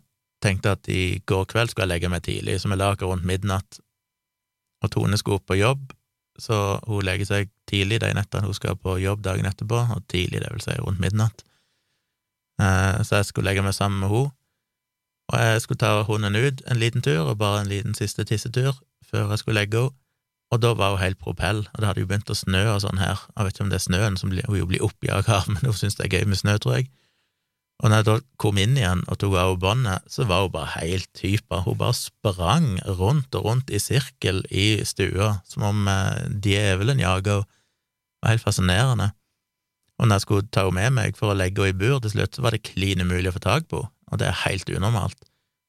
tenkte 0.44 0.76
at 0.76 0.90
i 0.92 1.22
går 1.28 1.48
kveld 1.52 1.72
skulle 1.72 1.88
jeg 1.88 1.94
legge 1.94 2.12
meg 2.12 2.26
tidlig, 2.26 2.58
så 2.60 2.72
vi 2.72 2.80
la 2.80 2.92
oss 2.92 3.04
rundt 3.06 3.28
midnatt. 3.28 3.80
Og 4.84 4.92
Tone 4.92 5.20
skulle 5.20 5.40
opp 5.40 5.48
på 5.48 5.60
jobb, 5.62 5.94
så 6.40 6.80
hun 6.88 7.06
legger 7.06 7.28
seg 7.28 7.50
tidlig 7.70 8.02
de 8.04 8.12
nettene 8.16 8.48
hun 8.48 8.58
skal 8.58 8.78
på 8.80 8.98
jobb 9.02 9.24
dagen 9.26 9.48
etterpå, 9.50 9.82
og 9.96 10.06
tidlig, 10.12 10.44
det 10.44 10.52
vil 10.54 10.64
si 10.64 10.76
rundt 10.80 11.02
midnatt. 11.04 11.44
Eh, 12.62 13.02
så 13.04 13.20
jeg 13.22 13.32
skulle 13.32 13.50
legge 13.50 13.66
meg 13.66 13.76
sammen 13.78 14.04
med 14.04 14.14
henne, 14.14 14.36
og 15.32 15.40
jeg 15.40 15.62
skulle 15.64 15.80
ta 15.80 16.04
hunden 16.04 16.36
ut 16.36 16.64
en 16.68 16.80
liten 16.80 17.04
tur, 17.04 17.24
og 17.24 17.38
bare 17.40 17.62
en 17.62 17.72
liten 17.72 17.96
siste 17.96 18.26
tissetur, 18.28 18.76
før 19.08 19.30
jeg 19.30 19.44
skulle 19.44 19.60
legge 19.62 19.86
henne. 19.86 19.98
Og 20.52 20.60
da 20.60 20.74
var 20.76 20.98
hun 20.98 21.00
helt 21.00 21.20
propell, 21.20 21.62
og 21.72 21.78
det 21.80 21.88
hadde 21.88 22.02
jo 22.04 22.08
begynt 22.10 22.32
å 22.32 22.36
snø 22.36 22.66
og 22.74 22.82
sånn 22.84 23.00
her. 23.00 23.22
Jeg 23.38 23.46
vet 23.48 23.56
ikke 23.56 23.64
om 23.64 23.70
det 23.72 23.78
er 23.78 23.86
snøen 23.86 24.18
som 24.20 24.34
hun 24.36 24.58
jo 24.60 24.66
blir 24.68 24.84
oppjaga 24.84 25.38
av, 25.38 25.48
men 25.52 25.64
hun 25.64 25.78
syns 25.78 25.96
det 25.96 26.10
er 26.10 26.18
gøy 26.18 26.28
med 26.28 26.42
snø, 26.42 26.58
tror 26.60 26.82
jeg. 26.82 26.90
Og 27.82 27.90
når 27.90 28.02
jeg 28.02 28.08
da 28.08 28.16
kom 28.42 28.60
inn 28.62 28.76
igjen 28.78 29.02
og 29.10 29.18
tok 29.22 29.38
av 29.42 29.56
båndet, 29.62 30.06
så 30.12 30.28
var 30.30 30.44
hun 30.46 30.54
bare 30.54 30.76
helt 30.76 31.24
hypa. 31.24 31.64
Hun 31.66 31.80
bare 31.80 31.98
sprang 31.98 32.76
rundt 32.86 33.34
og 33.38 33.48
rundt 33.48 33.74
i 33.74 33.82
sirkel 33.82 34.44
i 34.54 34.84
stua, 34.86 35.40
som 35.50 35.66
om 35.72 35.90
eh, 35.90 36.28
djevelen 36.46 37.02
jaga 37.02 37.42
henne. 37.42 37.58
Det 38.22 38.28
var 38.28 38.36
helt 38.36 38.46
fascinerende. 38.46 39.08
Og 39.98 40.06
når 40.06 40.20
jeg 40.20 40.24
skulle 40.28 40.50
ta 40.54 40.68
henne 40.68 40.78
med 40.78 40.94
meg 40.94 41.18
for 41.18 41.34
å 41.34 41.38
legge 41.38 41.64
henne 41.64 41.74
i 41.74 41.80
bur 41.82 41.98
til 42.04 42.14
slutt, 42.14 42.38
så 42.38 42.46
var 42.46 42.54
det 42.54 42.68
klin 42.70 43.02
umulig 43.02 43.32
å 43.32 43.34
få 43.34 43.42
tak 43.42 43.66
på 43.72 43.82
henne, 43.82 43.94
og 44.12 44.22
det 44.22 44.28
er 44.30 44.44
helt 44.44 44.70
unormalt. 44.70 45.18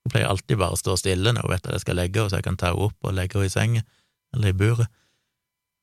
Hun 0.03 0.13
pleier 0.13 0.29
alltid 0.29 0.59
bare 0.61 0.77
å 0.77 0.81
stå 0.81 0.99
stille 1.01 1.33
når 1.33 1.47
hun 1.47 1.55
vet 1.55 1.69
at 1.69 1.77
jeg 1.79 1.85
skal 1.87 1.97
legge 1.97 2.21
henne, 2.21 2.33
så 2.33 2.41
jeg 2.43 2.47
kan 2.49 2.59
ta 2.61 2.73
henne 2.75 2.91
opp 2.91 3.09
og 3.09 3.17
legge 3.17 3.39
henne 3.39 3.49
i 3.49 3.55
sengen 3.55 3.89
eller 4.37 4.53
i 4.53 4.59
buret. 4.59 4.93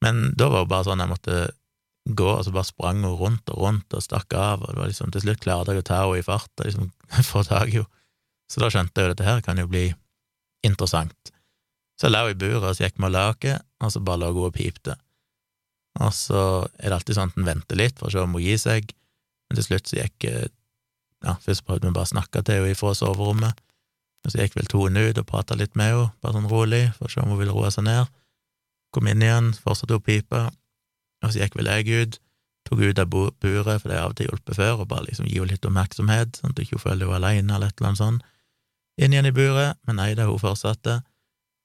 Men 0.06 0.30
da 0.38 0.52
var 0.52 0.66
det 0.66 0.72
bare 0.76 0.88
sånn 0.88 1.02
jeg 1.02 1.12
måtte 1.12 1.40
gå, 2.06 2.28
og 2.28 2.46
så 2.46 2.54
bare 2.54 2.68
sprang 2.68 3.04
hun 3.04 3.18
rundt 3.20 3.50
og 3.54 3.64
rundt 3.64 3.94
og 3.94 4.04
stakk 4.04 4.34
av, 4.34 4.64
og 4.64 4.74
det 4.74 4.82
var 4.82 4.92
liksom, 4.92 5.12
til 5.14 5.26
slutt 5.26 5.44
klarte 5.44 5.76
jeg 5.76 5.84
å 5.84 5.88
ta 5.90 6.04
henne 6.04 6.22
i 6.22 6.26
fart 6.26 6.52
og 6.58 6.70
liksom 6.70 6.92
få 7.32 7.44
tak 7.48 7.74
i 7.74 7.82
henne. 7.82 7.92
Så 8.50 8.64
da 8.64 8.72
skjønte 8.74 8.98
jeg 8.98 9.06
jo 9.06 9.14
dette 9.14 9.28
her 9.28 9.44
kan 9.46 9.60
jo 9.62 9.68
bli 9.70 9.92
interessant. 10.66 11.34
Så 12.00 12.08
jeg 12.08 12.16
la 12.16 12.24
henne 12.24 12.34
i 12.34 12.40
buret, 12.40 12.64
og 12.64 12.74
så 12.74 12.88
gikk 12.88 12.98
vi 12.98 13.06
og 13.06 13.14
la 13.14 13.28
og 13.30 13.92
så 13.94 14.02
bare 14.04 14.24
lå 14.24 14.32
hun 14.34 14.48
og 14.48 14.56
pipte. 14.56 14.96
Og 16.00 16.14
så 16.16 16.42
er 16.80 16.90
det 16.90 16.96
alltid 16.96 17.18
sånn 17.18 17.32
at 17.34 17.38
en 17.38 17.48
venter 17.48 17.80
litt 17.80 18.00
for 18.00 18.10
å 18.10 18.14
se 18.14 18.24
om 18.24 18.38
hun 18.38 18.44
gir 18.44 18.60
seg, 18.62 18.90
men 19.50 19.60
til 19.60 19.66
slutt 19.66 19.90
så 19.90 20.00
gikk 20.00 20.30
ja, 20.30 21.34
Først 21.44 21.66
prøvde 21.68 21.90
vi 21.90 21.96
bare 21.98 22.08
å 22.08 22.14
snakke 22.14 22.42
til 22.48 22.64
henne 22.64 22.78
fra 22.80 22.94
soverommet, 22.96 23.58
og 24.24 24.32
så 24.32 24.40
gikk 24.42 24.56
vel 24.56 24.70
Tone 24.72 25.04
ut 25.10 25.20
og 25.20 25.28
prata 25.28 25.58
litt 25.60 25.76
med 25.80 25.92
henne, 25.92 26.12
bare 26.24 26.38
sånn 26.38 26.50
rolig, 26.52 26.86
for 26.96 27.10
å 27.10 27.12
se 27.12 27.24
om 27.24 27.34
hun 27.34 27.42
ville 27.42 27.56
roe 27.56 27.72
seg 27.74 27.86
ned. 27.88 28.08
Kom 28.96 29.10
inn 29.12 29.22
igjen, 29.26 29.52
fortsatte 29.60 30.00
å 30.00 30.04
pipe, 30.04 30.48
og 31.24 31.32
så 31.32 31.44
gikk 31.44 31.58
vel 31.60 31.70
jeg 31.72 32.02
ut, 32.04 32.20
tok 32.70 32.84
ut 32.84 33.02
av 33.02 33.10
buret, 33.10 33.82
for 33.82 33.90
det 33.90 33.98
har 33.98 34.08
av 34.08 34.14
og 34.14 34.20
til 34.20 34.30
hjulpet 34.30 34.60
før, 34.60 34.84
og 34.84 34.90
bare 34.92 35.08
liksom 35.08 35.28
gi 35.28 35.40
henne 35.40 35.54
litt 35.54 35.66
oppmerksomhet, 35.66 36.40
sånn 36.40 36.54
at 36.54 36.60
hun 36.60 36.68
ikke 36.68 36.82
føler 36.82 37.10
hun 37.10 37.16
er 37.16 37.22
alene, 37.22 37.56
eller 37.56 37.72
et 37.72 37.80
eller 37.80 37.92
annet 37.92 38.02
sånt. 38.02 38.28
Inn 39.00 39.16
igjen 39.16 39.30
i 39.30 39.36
buret, 39.36 39.80
men 39.88 40.00
nei 40.00 40.12
da, 40.20 40.28
hun 40.30 40.42
fortsatte, 40.42 41.00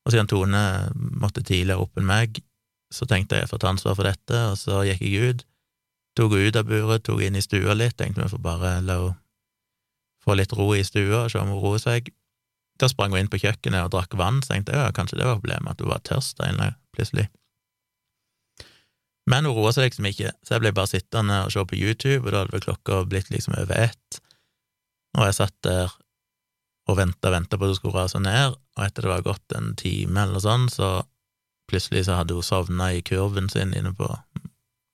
og 0.04 0.12
siden 0.12 0.30
Tone 0.30 0.62
måtte 0.94 1.42
tidligere 1.42 1.82
opp 1.82 1.98
enn 1.98 2.08
meg, 2.08 2.40
så 2.94 3.08
tenkte 3.10 3.38
jeg 3.38 3.46
jeg 3.46 3.50
får 3.50 3.62
ta 3.62 3.72
ansvar 3.72 3.98
for 3.98 4.06
dette, 4.06 4.40
og 4.52 4.56
så 4.60 4.84
gikk 4.86 5.02
jeg 5.02 5.34
ut, 5.34 5.44
tok 6.14 6.36
henne 6.36 6.50
ut 6.50 6.58
av 6.60 6.70
buret, 6.70 7.04
tok 7.06 7.22
inn 7.26 7.38
i 7.38 7.44
stua 7.44 7.74
litt, 7.76 7.96
tenkte 7.98 8.22
vi 8.22 8.34
får 8.36 8.42
bare 8.44 8.78
la 8.86 8.98
henne 9.02 9.20
få 10.24 10.36
litt 10.38 10.54
ro 10.56 10.70
i 10.74 10.84
stua 10.86 11.24
og 11.24 11.32
se 11.32 11.40
om 11.40 11.52
hun 11.52 11.62
roer 11.62 11.82
seg. 11.82 12.10
Da 12.80 12.88
sprang 12.90 13.12
hun 13.14 13.22
inn 13.22 13.30
på 13.30 13.42
kjøkkenet 13.42 13.86
og 13.86 13.92
drakk 13.94 14.16
vann, 14.18 14.40
så 14.42 14.54
tenkte 14.54 14.74
jeg 14.74 14.82
ja, 14.82 14.94
kanskje 14.96 15.20
det 15.20 15.28
var 15.28 15.38
problemet, 15.38 15.74
at 15.74 15.84
hun 15.84 15.92
var 15.92 16.02
tørst 16.06 16.40
plutselig. 16.94 17.28
Men 19.30 19.48
hun 19.48 19.56
roa 19.56 19.72
seg 19.72 19.88
liksom 19.88 20.08
ikke, 20.10 20.34
så 20.44 20.56
jeg 20.56 20.64
ble 20.64 20.74
bare 20.76 20.90
sittende 20.90 21.44
og 21.46 21.52
se 21.54 21.64
på 21.64 21.78
YouTube, 21.78 22.26
og 22.26 22.32
da 22.32 22.42
hadde 22.42 22.56
vel 22.56 22.64
klokka 22.66 23.00
blitt 23.08 23.30
liksom 23.32 23.56
over 23.56 23.86
ett, 23.86 24.20
og 25.16 25.28
jeg 25.28 25.38
satt 25.38 25.56
der 25.64 25.92
og 26.90 26.98
venta 26.98 27.30
og 27.30 27.36
venta 27.38 27.56
på 27.56 27.64
at 27.64 27.72
hun 27.72 27.78
skulle 27.78 27.96
rase 27.96 28.20
ned, 28.20 28.56
og 28.76 28.84
etter 28.84 29.06
det 29.06 29.12
var 29.14 29.24
gått 29.24 29.54
en 29.56 29.72
time 29.80 30.26
eller 30.26 30.42
sånn, 30.44 30.66
så 30.68 30.90
plutselig 31.70 32.04
så 32.08 32.18
hadde 32.18 32.36
hun 32.36 32.44
sovna 32.44 32.90
i 32.92 33.00
kurven 33.06 33.48
sin 33.48 33.72
inne 33.76 33.94
på 33.96 34.10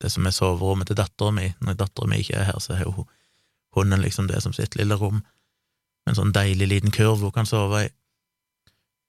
det 0.01 0.11
som 0.15 0.27
er 0.27 0.35
soverommet 0.35 0.89
til 0.89 0.97
dattera 1.01 1.33
mi. 1.35 1.51
Når 1.61 1.77
dattera 1.83 2.09
mi 2.09 2.21
ikke 2.23 2.39
er 2.39 2.47
her, 2.49 2.61
så 2.63 2.77
har 2.79 2.89
hunden 3.77 4.01
liksom 4.01 4.31
det 4.31 4.41
som 4.45 4.55
sitt 4.57 4.77
lille 4.79 4.97
rom, 4.97 5.21
en 6.09 6.17
sånn 6.17 6.33
deilig 6.35 6.71
liten 6.71 6.95
kurv 6.95 7.21
hun 7.25 7.35
kan 7.35 7.49
sove 7.49 7.85
i. 7.85 7.91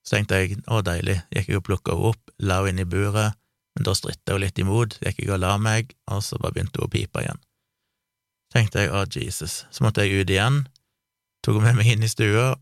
Så 0.01 0.17
tenkte 0.17 0.41
jeg 0.41 0.59
å, 0.65 0.81
deilig, 0.83 1.19
gikk 1.31 1.51
jeg 1.51 1.61
og 1.61 1.67
plukka 1.69 1.93
henne 1.93 2.11
opp, 2.11 2.33
la 2.41 2.59
henne 2.65 2.81
inn 2.81 2.83
i 2.83 2.89
buret, 2.89 3.37
men 3.75 3.87
da 3.87 3.95
stritta 3.95 4.35
hun 4.35 4.43
litt 4.43 4.59
imot, 4.59 4.97
gikk 5.03 5.23
jeg 5.23 5.31
og 5.31 5.41
la 5.43 5.55
meg, 5.61 5.93
og 6.11 6.23
så 6.25 6.39
bare 6.41 6.55
begynte 6.57 6.81
hun 6.81 6.89
å 6.89 6.91
pipe 6.91 7.23
igjen. 7.23 7.41
tenkte 8.51 8.83
jeg 8.83 8.91
å, 8.91 9.05
Jesus, 9.07 9.65
så 9.71 9.83
måtte 9.85 10.03
jeg 10.03 10.23
ut 10.23 10.31
igjen, 10.31 10.65
tok 11.45 11.61
med 11.63 11.77
meg 11.79 11.93
inn 11.93 12.03
i 12.03 12.11
stua, 12.11 12.57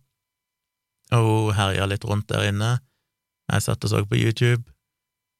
og 1.17 1.29
hun 1.49 1.55
herja 1.57 1.87
litt 1.89 2.05
rundt 2.05 2.29
der 2.29 2.51
inne, 2.51 2.75
jeg 3.49 3.65
satt 3.65 3.87
og 3.87 3.89
så 3.89 4.03
på 4.05 4.19
YouTube, 4.19 4.61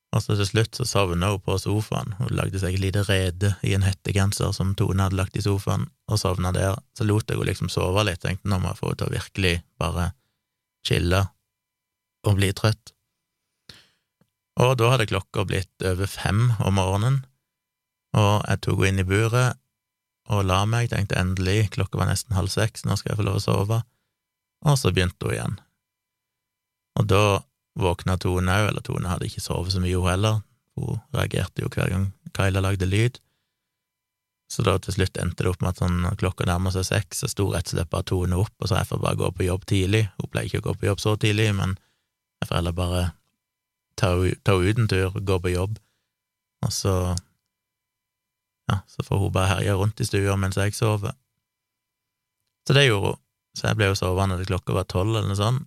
og 0.10 0.24
så 0.26 0.34
til 0.40 0.48
slutt 0.50 0.78
så 0.80 0.88
sovna 0.90 1.30
hun 1.36 1.44
på 1.46 1.58
sofaen, 1.62 2.16
hun 2.18 2.34
lagde 2.34 2.58
seg 2.62 2.74
et 2.74 2.82
lite 2.82 3.04
rede 3.06 3.54
i 3.62 3.76
en 3.78 3.86
hettegenser 3.86 4.56
som 4.58 4.74
Tone 4.74 5.06
hadde 5.06 5.20
lagt 5.20 5.38
i 5.38 5.46
sofaen, 5.46 5.86
og 6.10 6.18
sovna 6.18 6.50
der, 6.56 6.80
så 6.98 7.06
lot 7.06 7.30
jeg 7.30 7.38
henne 7.38 7.52
liksom 7.52 7.70
sove 7.70 8.08
litt, 8.08 8.24
tenkte 8.26 8.50
nå 8.50 8.58
må 8.58 8.72
jeg 8.72 8.82
få 8.82 8.90
henne 8.90 9.02
til 9.04 9.12
å 9.12 9.18
virkelig 9.20 9.54
bare 9.78 10.08
chille 10.88 11.28
og 12.26 12.40
bli 12.40 12.50
trøtt. 12.58 12.96
Og 14.60 14.76
da 14.80 14.92
hadde 14.92 15.08
klokka 15.08 15.46
blitt 15.48 15.88
over 15.88 16.10
fem 16.10 16.50
om 16.60 16.76
morgenen, 16.76 17.22
og 18.18 18.44
jeg 18.50 18.62
tok 18.66 18.82
henne 18.84 19.00
inn 19.00 19.04
i 19.06 19.08
buret 19.08 19.60
og 20.30 20.46
la 20.46 20.62
meg, 20.70 20.90
tenkte 20.92 21.18
endelig, 21.18 21.72
klokka 21.74 21.98
var 21.98 22.10
nesten 22.10 22.36
halv 22.38 22.52
seks, 22.54 22.84
nå 22.86 22.98
skal 23.00 23.14
jeg 23.14 23.20
få 23.22 23.26
lov 23.26 23.40
å 23.40 23.44
sove, 23.44 23.80
og 24.66 24.76
så 24.78 24.92
begynte 24.94 25.26
hun 25.26 25.34
igjen. 25.34 25.56
Og 27.00 27.08
da 27.10 27.24
våkna 27.80 28.18
Tone 28.22 28.60
òg, 28.62 28.68
eller 28.70 28.86
Tone 28.86 29.10
hadde 29.10 29.30
ikke 29.30 29.44
sovet 29.44 29.74
så 29.74 29.82
mye, 29.82 29.96
hun 29.98 30.12
heller, 30.12 30.42
hun 30.78 31.00
reagerte 31.16 31.64
jo 31.64 31.72
hver 31.74 31.90
gang 31.94 32.10
Kyla 32.36 32.62
lagde 32.62 32.90
lyd. 32.90 33.18
Så 34.50 34.66
da 34.66 34.76
til 34.82 34.96
slutt 34.96 35.18
endte 35.22 35.46
det 35.46 35.52
opp 35.52 35.62
med 35.62 35.72
at 35.74 35.82
sånn, 35.82 36.06
klokka 36.20 36.48
nærmer 36.50 36.74
seg 36.74 36.88
seks, 36.88 37.24
så 37.24 37.30
sto 37.30 37.48
rett 37.54 37.70
og 37.70 37.78
slett 37.78 37.92
bare 37.94 38.08
Tone 38.12 38.38
opp, 38.42 38.54
og 38.60 38.70
sa 38.70 38.82
jeg 38.82 38.92
får 38.92 39.02
bare 39.06 39.20
gå 39.22 39.32
på 39.38 39.48
jobb 39.48 39.66
tidlig. 39.70 40.08
Hun 40.18 40.30
pleier 40.34 40.50
ikke 40.50 40.64
å 40.64 40.68
gå 40.70 40.76
på 40.82 40.90
jobb 40.90 41.04
så 41.04 41.16
tidlig, 41.22 41.52
men 41.58 41.78
jeg 42.42 42.50
får 42.50 42.60
heller 42.60 42.78
bare 42.78 43.04
ta 44.00 44.14
ta 44.46 44.56
ut 44.56 44.80
en 44.80 44.88
tur, 44.90 45.16
gå 45.20 45.40
på 45.44 45.54
jobb, 45.54 45.80
og 46.66 46.74
så 46.74 46.94
ja, 48.70 48.80
så 48.88 49.04
får 49.04 49.20
hun 49.24 49.34
bare 49.34 49.56
herje 49.56 49.74
rundt 49.76 50.00
i 50.00 50.06
stua 50.06 50.36
mens 50.38 50.58
jeg 50.60 50.76
sover. 50.78 51.16
Så 52.68 52.76
det 52.78 52.86
gjorde 52.86 53.16
hun, 53.16 53.22
så 53.58 53.70
jeg 53.70 53.80
ble 53.80 53.90
jo 53.90 53.98
sovende 53.98 54.38
til 54.38 54.52
klokka 54.52 54.76
var 54.78 54.88
tolv 54.90 55.16
eller 55.16 55.32
noe 55.32 55.40
sånt, 55.40 55.66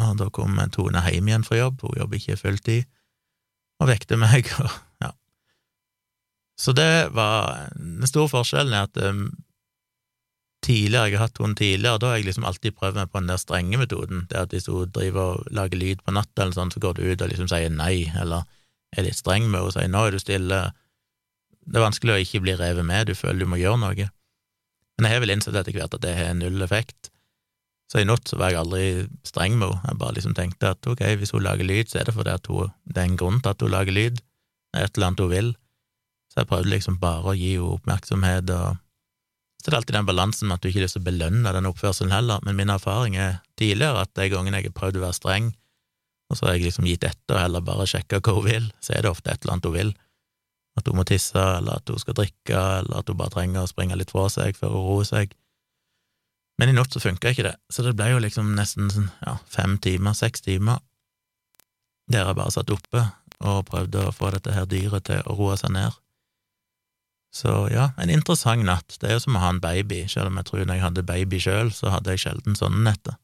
og 0.00 0.16
da 0.16 0.30
kom 0.32 0.56
Tone 0.72 1.02
hjem 1.04 1.28
igjen 1.28 1.44
fra 1.44 1.58
jobb, 1.58 1.82
hun 1.84 1.98
jobber 1.98 2.20
ikke 2.20 2.38
fulltid, 2.40 2.88
og 3.80 3.88
vekte 3.90 4.18
meg, 4.20 4.48
og 4.62 4.70
ja. 5.02 5.14
Så 6.60 6.74
det 6.76 7.12
var 7.16 7.70
Den 7.76 8.08
store 8.08 8.28
forskjellen 8.28 8.76
er 8.76 8.88
at 8.88 9.00
um, 9.08 9.30
tidligere, 10.64 11.08
jeg 11.08 11.18
har 11.18 11.28
hatt 11.28 11.40
hund 11.40 11.56
tidligere, 11.56 11.98
da 12.00 12.10
har 12.10 12.20
jeg 12.20 12.28
liksom 12.28 12.46
alltid 12.48 12.76
prøvd 12.76 12.98
meg 13.00 13.10
på 13.10 13.20
den 13.20 13.30
der 13.32 13.40
strenge 13.40 13.80
metoden, 13.80 14.24
det 14.30 14.38
at 14.38 14.54
hvis 14.54 14.68
hun 14.70 14.92
driver 14.94 15.36
og 15.36 15.52
lager 15.56 15.80
lyd 15.80 16.02
på 16.04 16.14
natta 16.14 16.44
eller 16.44 16.56
sånn, 16.56 16.72
så 16.74 16.82
går 16.82 16.98
du 16.98 17.04
ut 17.06 17.22
og 17.24 17.30
liksom 17.32 17.48
sier 17.50 17.72
nei, 17.72 18.10
eller 18.20 18.44
er 18.96 19.06
litt 19.06 19.18
streng 19.18 19.46
med 19.46 19.60
henne 19.60 19.68
og 19.68 19.76
sier 19.76 19.90
nå 19.90 20.02
er 20.06 20.14
du 20.16 20.20
stille. 20.20 20.58
Det 21.64 21.78
er 21.78 21.86
vanskelig 21.86 22.16
å 22.16 22.24
ikke 22.24 22.42
bli 22.44 22.56
revet 22.58 22.86
med, 22.86 23.08
du 23.08 23.14
føler 23.18 23.44
du 23.44 23.50
må 23.52 23.60
gjøre 23.60 23.80
noe. 23.80 24.10
Men 24.98 25.08
jeg 25.08 25.16
har 25.16 25.24
vel 25.24 25.32
innsett 25.36 25.56
etter 25.56 25.76
hvert 25.76 25.96
at 25.96 26.04
det 26.04 26.12
har 26.18 26.36
null 26.36 26.60
effekt. 26.66 27.12
Så 27.90 28.02
i 28.02 28.06
natt 28.06 28.28
så 28.28 28.36
var 28.38 28.52
jeg 28.52 28.60
aldri 28.60 28.84
streng 29.26 29.56
med 29.58 29.72
henne, 29.72 29.88
jeg 29.88 30.00
bare 30.02 30.16
liksom 30.18 30.36
tenkte 30.38 30.74
at 30.74 30.86
ok, 30.86 31.02
hvis 31.18 31.32
hun 31.34 31.46
lager 31.46 31.66
lyd, 31.66 31.88
så 31.90 32.02
er 32.02 32.10
det 32.10 32.14
fordi 32.18 32.36
at 32.36 32.52
hun, 32.52 32.74
det 32.84 33.00
er 33.00 33.08
en 33.08 33.18
grunn 33.18 33.40
til 33.40 33.54
at 33.54 33.64
hun 33.64 33.72
lager 33.72 33.96
lyd, 33.96 34.20
det 34.20 34.78
er 34.78 34.86
et 34.86 34.98
eller 34.98 35.10
annet 35.10 35.24
hun 35.24 35.32
vil. 35.32 35.50
Så 36.30 36.42
jeg 36.42 36.50
prøvde 36.52 36.70
liksom 36.70 37.00
bare 37.02 37.32
å 37.32 37.34
gi 37.34 37.56
henne 37.56 37.74
oppmerksomhet 37.78 38.52
og 38.54 38.78
så 39.60 39.68
det 39.68 39.74
er 39.74 39.78
alltid 39.82 39.96
den 39.98 40.08
balansen 40.08 40.48
med 40.48 40.56
at 40.56 40.62
du 40.64 40.70
ikke 40.70 40.80
har 40.80 40.86
lyst 40.86 40.96
til 40.96 41.02
å 41.02 41.08
belønne 41.10 41.50
den 41.52 41.68
oppførselen 41.68 42.14
heller, 42.14 42.40
men 42.46 42.56
min 42.56 42.72
erfaring 42.72 43.18
er 43.20 43.42
tidligere 43.60 44.06
at 44.06 44.14
de 44.16 44.30
gangene 44.32 44.56
jeg 44.56 44.70
har 44.70 44.76
prøvd 44.78 44.96
å 44.96 45.02
være 45.02 45.18
streng, 45.18 45.50
og 46.30 46.38
så 46.38 46.46
har 46.46 46.56
jeg 46.56 46.70
liksom 46.70 46.86
gitt 46.88 47.04
etter 47.04 47.36
og 47.36 47.42
heller 47.42 47.64
bare 47.66 47.88
sjekka 47.90 48.22
hva 48.22 48.36
hun 48.38 48.46
vil, 48.46 48.70
så 48.80 48.94
er 48.94 49.04
det 49.04 49.10
ofte 49.12 49.32
et 49.32 49.44
eller 49.44 49.56
annet 49.56 49.68
hun 49.68 49.76
vil. 49.76 49.92
at 50.78 50.86
hun 50.86 50.96
må 50.96 51.04
tisse, 51.04 51.36
eller 51.36 51.80
at 51.80 51.90
hun 51.90 51.98
skal 52.00 52.14
drikke, 52.16 52.56
eller 52.56 53.00
at 53.02 53.08
hun 53.10 53.18
bare 53.18 53.34
trenger 53.34 53.66
å 53.66 53.68
springe 53.68 53.96
litt 53.98 54.12
fra 54.14 54.28
seg 54.32 54.56
før 54.56 54.70
hun 54.72 54.86
roer 54.86 55.08
seg. 55.08 55.34
Men 56.62 56.70
i 56.70 56.76
natt 56.76 56.94
så 56.94 57.02
funka 57.02 57.32
ikke 57.34 57.44
det, 57.44 57.56
så 57.68 57.84
det 57.84 57.96
ble 57.98 58.06
jo 58.12 58.20
liksom 58.22 58.54
nesten 58.56 58.88
sånn, 58.92 59.10
ja, 59.26 59.34
fem 59.50 59.76
timer, 59.82 60.14
seks 60.16 60.46
timer, 60.46 60.78
der 62.08 62.30
jeg 62.30 62.38
bare 62.38 62.54
satt 62.54 62.72
oppe 62.72 63.02
og 63.40 63.66
prøvde 63.68 64.06
å 64.06 64.14
få 64.14 64.30
dette 64.32 64.54
her 64.54 64.68
dyret 64.70 65.08
til 65.10 65.20
å 65.26 65.36
roe 65.36 65.58
seg 65.58 65.74
ned. 65.74 65.98
Så 67.30 67.68
ja, 67.70 67.92
en 68.00 68.10
interessant 68.10 68.66
natt. 68.66 68.96
Det 68.98 69.08
er 69.08 69.16
jo 69.16 69.24
som 69.24 69.38
å 69.38 69.42
ha 69.42 69.52
en 69.54 69.62
baby, 69.62 70.02
selv 70.10 70.32
om 70.32 70.38
jeg 70.40 70.48
tror 70.48 70.64
når 70.64 70.78
jeg 70.78 70.84
hadde 70.84 71.06
baby 71.06 71.38
sjøl, 71.42 71.70
så 71.74 71.92
hadde 71.94 72.14
jeg 72.14 72.24
sjelden 72.24 72.58
sånne 72.58 72.82
netter. 72.88 73.18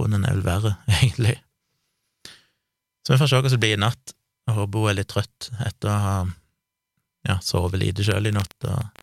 Hunden 0.00 0.26
er 0.26 0.34
vel 0.34 0.46
verre, 0.46 0.74
egentlig. 0.98 1.36
Så 3.04 3.14
vi 3.14 3.20
får 3.20 3.30
se 3.30 3.40
hva 3.40 3.52
som 3.52 3.62
blir 3.62 3.76
i 3.76 3.80
natt. 3.80 4.14
Jeg 4.48 4.58
håper 4.58 4.82
hun 4.82 4.90
er 4.90 4.98
litt 4.98 5.12
trøtt 5.12 5.50
etter 5.62 5.90
å 5.92 5.98
ha 6.04 6.16
ja, 7.24 7.38
sovet 7.40 7.80
lite 7.80 8.04
sjøl 8.04 8.28
i 8.28 8.34
natt, 8.34 8.56
og 8.68 9.02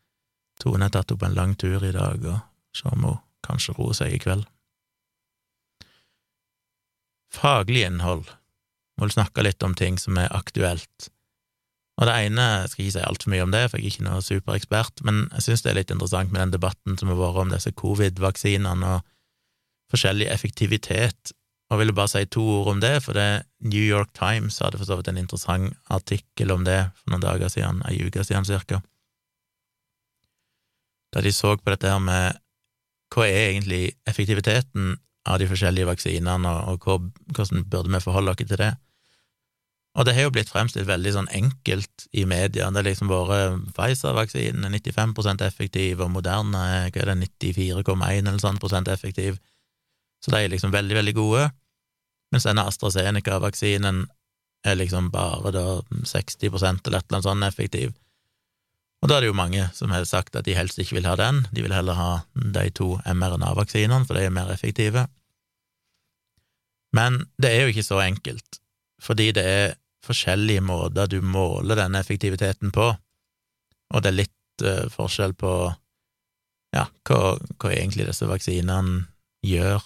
Tone 0.62 0.86
har 0.86 0.94
tatt 0.94 1.14
på 1.18 1.26
en 1.26 1.38
lang 1.38 1.56
tur 1.58 1.82
i 1.82 1.94
dag, 1.96 2.22
og 2.22 2.78
se 2.78 2.90
om 2.92 3.08
hun 3.08 3.22
kanskje 3.42 3.74
roe 3.80 3.96
seg 3.98 4.14
i 4.14 4.20
kveld. 4.22 4.44
Faglig 7.32 7.88
innhold. 7.88 8.28
Må 9.00 9.08
vel 9.08 9.16
snakke 9.16 9.46
litt 9.46 9.64
om 9.66 9.74
ting 9.78 9.98
som 9.98 10.20
er 10.22 10.30
aktuelt. 10.36 11.10
Og 12.02 12.08
det 12.10 12.14
ene 12.26 12.46
jeg 12.50 12.70
skal 12.72 12.84
ikke 12.84 12.94
si 12.96 13.04
altfor 13.06 13.30
mye 13.30 13.44
om 13.46 13.52
det, 13.54 13.62
for 13.70 13.78
jeg 13.78 13.86
er 13.86 13.94
ikke 13.94 14.06
noen 14.08 14.26
superekspert, 14.26 15.04
men 15.06 15.28
jeg 15.36 15.46
syns 15.46 15.62
det 15.62 15.70
er 15.70 15.78
litt 15.78 15.92
interessant 15.94 16.32
med 16.34 16.42
den 16.42 16.56
debatten 16.56 16.98
som 16.98 17.12
har 17.12 17.20
vært 17.20 17.44
om 17.44 17.52
disse 17.54 17.74
covid-vaksinene 17.78 18.96
og 18.96 19.06
forskjellig 19.94 20.32
effektivitet. 20.34 21.36
Og 21.70 21.76
jeg 21.76 21.82
ville 21.84 21.96
bare 21.96 22.12
si 22.12 22.24
to 22.34 22.42
ord 22.56 22.72
om 22.74 22.82
det, 22.82 22.96
for 23.06 23.16
det 23.16 23.46
New 23.70 23.84
York 23.86 24.16
Times 24.18 24.58
hadde 24.64 24.82
for 24.82 24.90
så 24.90 24.98
vidt 24.98 25.12
en 25.12 25.22
interessant 25.22 25.78
artikkel 25.94 26.56
om 26.56 26.66
det 26.66 26.80
for 26.98 27.14
noen 27.14 27.24
dager 27.28 27.54
siden, 27.54 27.84
ei 27.86 28.02
uke 28.02 28.26
siden 28.26 28.50
cirka, 28.50 28.82
da 31.14 31.22
de 31.22 31.32
så 31.36 31.54
på 31.60 31.74
dette 31.74 31.92
her 31.92 32.02
med 32.02 32.40
hva 33.12 33.26
er 33.28 33.50
egentlig 33.52 33.92
effektiviteten 34.08 34.96
av 35.28 35.42
de 35.42 35.48
forskjellige 35.50 35.90
vaksinene, 35.90 36.52
og, 36.72 36.88
hvordan 37.36 37.66
burde 37.70 37.92
vi 37.92 38.04
forholde 38.04 38.34
oss 38.34 38.42
til 38.42 38.58
det? 38.58 38.72
Og 39.92 40.08
det 40.08 40.14
har 40.16 40.30
jo 40.30 40.32
blitt 40.32 40.50
fremstilt 40.52 40.88
veldig 40.88 41.12
sånn 41.12 41.32
enkelt 41.36 42.06
i 42.16 42.24
media. 42.24 42.70
Det 42.72 42.80
har 42.80 42.88
liksom 42.88 43.10
vært 43.12 43.66
Pfizer-vaksinen 43.76 44.64
er 44.64 44.78
95% 44.78 45.44
effektiv, 45.44 46.00
og 46.00 46.14
Moderna 46.14 46.62
er 46.78 46.94
hva 46.94 47.04
er 47.04 47.12
det, 47.12 47.32
94,1 47.44 48.22
eller 48.22 48.40
sånn 48.40 48.62
prosent 48.62 48.88
effektiv. 48.92 49.42
Så 50.24 50.32
de 50.32 50.40
er 50.40 50.54
liksom 50.54 50.72
veldig, 50.72 50.96
veldig 51.02 51.16
gode. 51.18 51.50
Mens 52.32 52.48
denne 52.48 52.64
AstraZeneca-vaksinen 52.70 54.06
er 54.64 54.78
liksom 54.78 55.10
bare 55.12 55.52
da 55.52 55.66
60% 55.92 56.88
eller 56.88 57.02
et 57.02 57.10
eller 57.10 57.18
annet 57.18 57.28
sånn 57.28 57.44
effektiv. 57.44 57.92
Og 59.02 59.10
da 59.10 59.18
er 59.18 59.26
det 59.26 59.32
jo 59.32 59.38
mange 59.38 59.66
som 59.74 59.92
har 59.92 60.06
sagt 60.06 60.38
at 60.38 60.46
de 60.46 60.56
helst 60.56 60.80
ikke 60.80 61.00
vil 61.00 61.10
ha 61.10 61.18
den, 61.20 61.42
de 61.52 61.66
vil 61.66 61.74
heller 61.74 61.98
ha 61.98 62.12
de 62.34 62.68
to 62.78 62.94
mRNA-vaksinene, 63.02 64.06
for 64.06 64.16
de 64.16 64.28
er 64.28 64.34
mer 64.34 64.54
effektive. 64.54 65.08
Men 66.96 67.24
det 67.42 67.50
er 67.50 67.66
jo 67.66 67.74
ikke 67.74 67.88
så 67.88 68.02
enkelt, 68.06 68.62
fordi 69.02 69.32
det 69.36 69.46
er 69.48 69.74
forskjellige 70.06 70.64
måter 70.66 71.10
du 71.12 71.20
måler 71.22 71.80
denne 71.80 72.02
effektiviteten 72.02 72.74
på, 72.74 72.92
og 73.92 74.04
det 74.04 74.12
er 74.12 74.20
litt 74.24 74.66
uh, 74.66 74.88
forskjell 74.92 75.36
på 75.38 75.54
ja, 76.76 76.86
hva, 77.08 77.22
hva 77.60 77.72
egentlig 77.74 78.08
disse 78.08 78.28
vaksinene 78.30 79.06
gjør. 79.46 79.84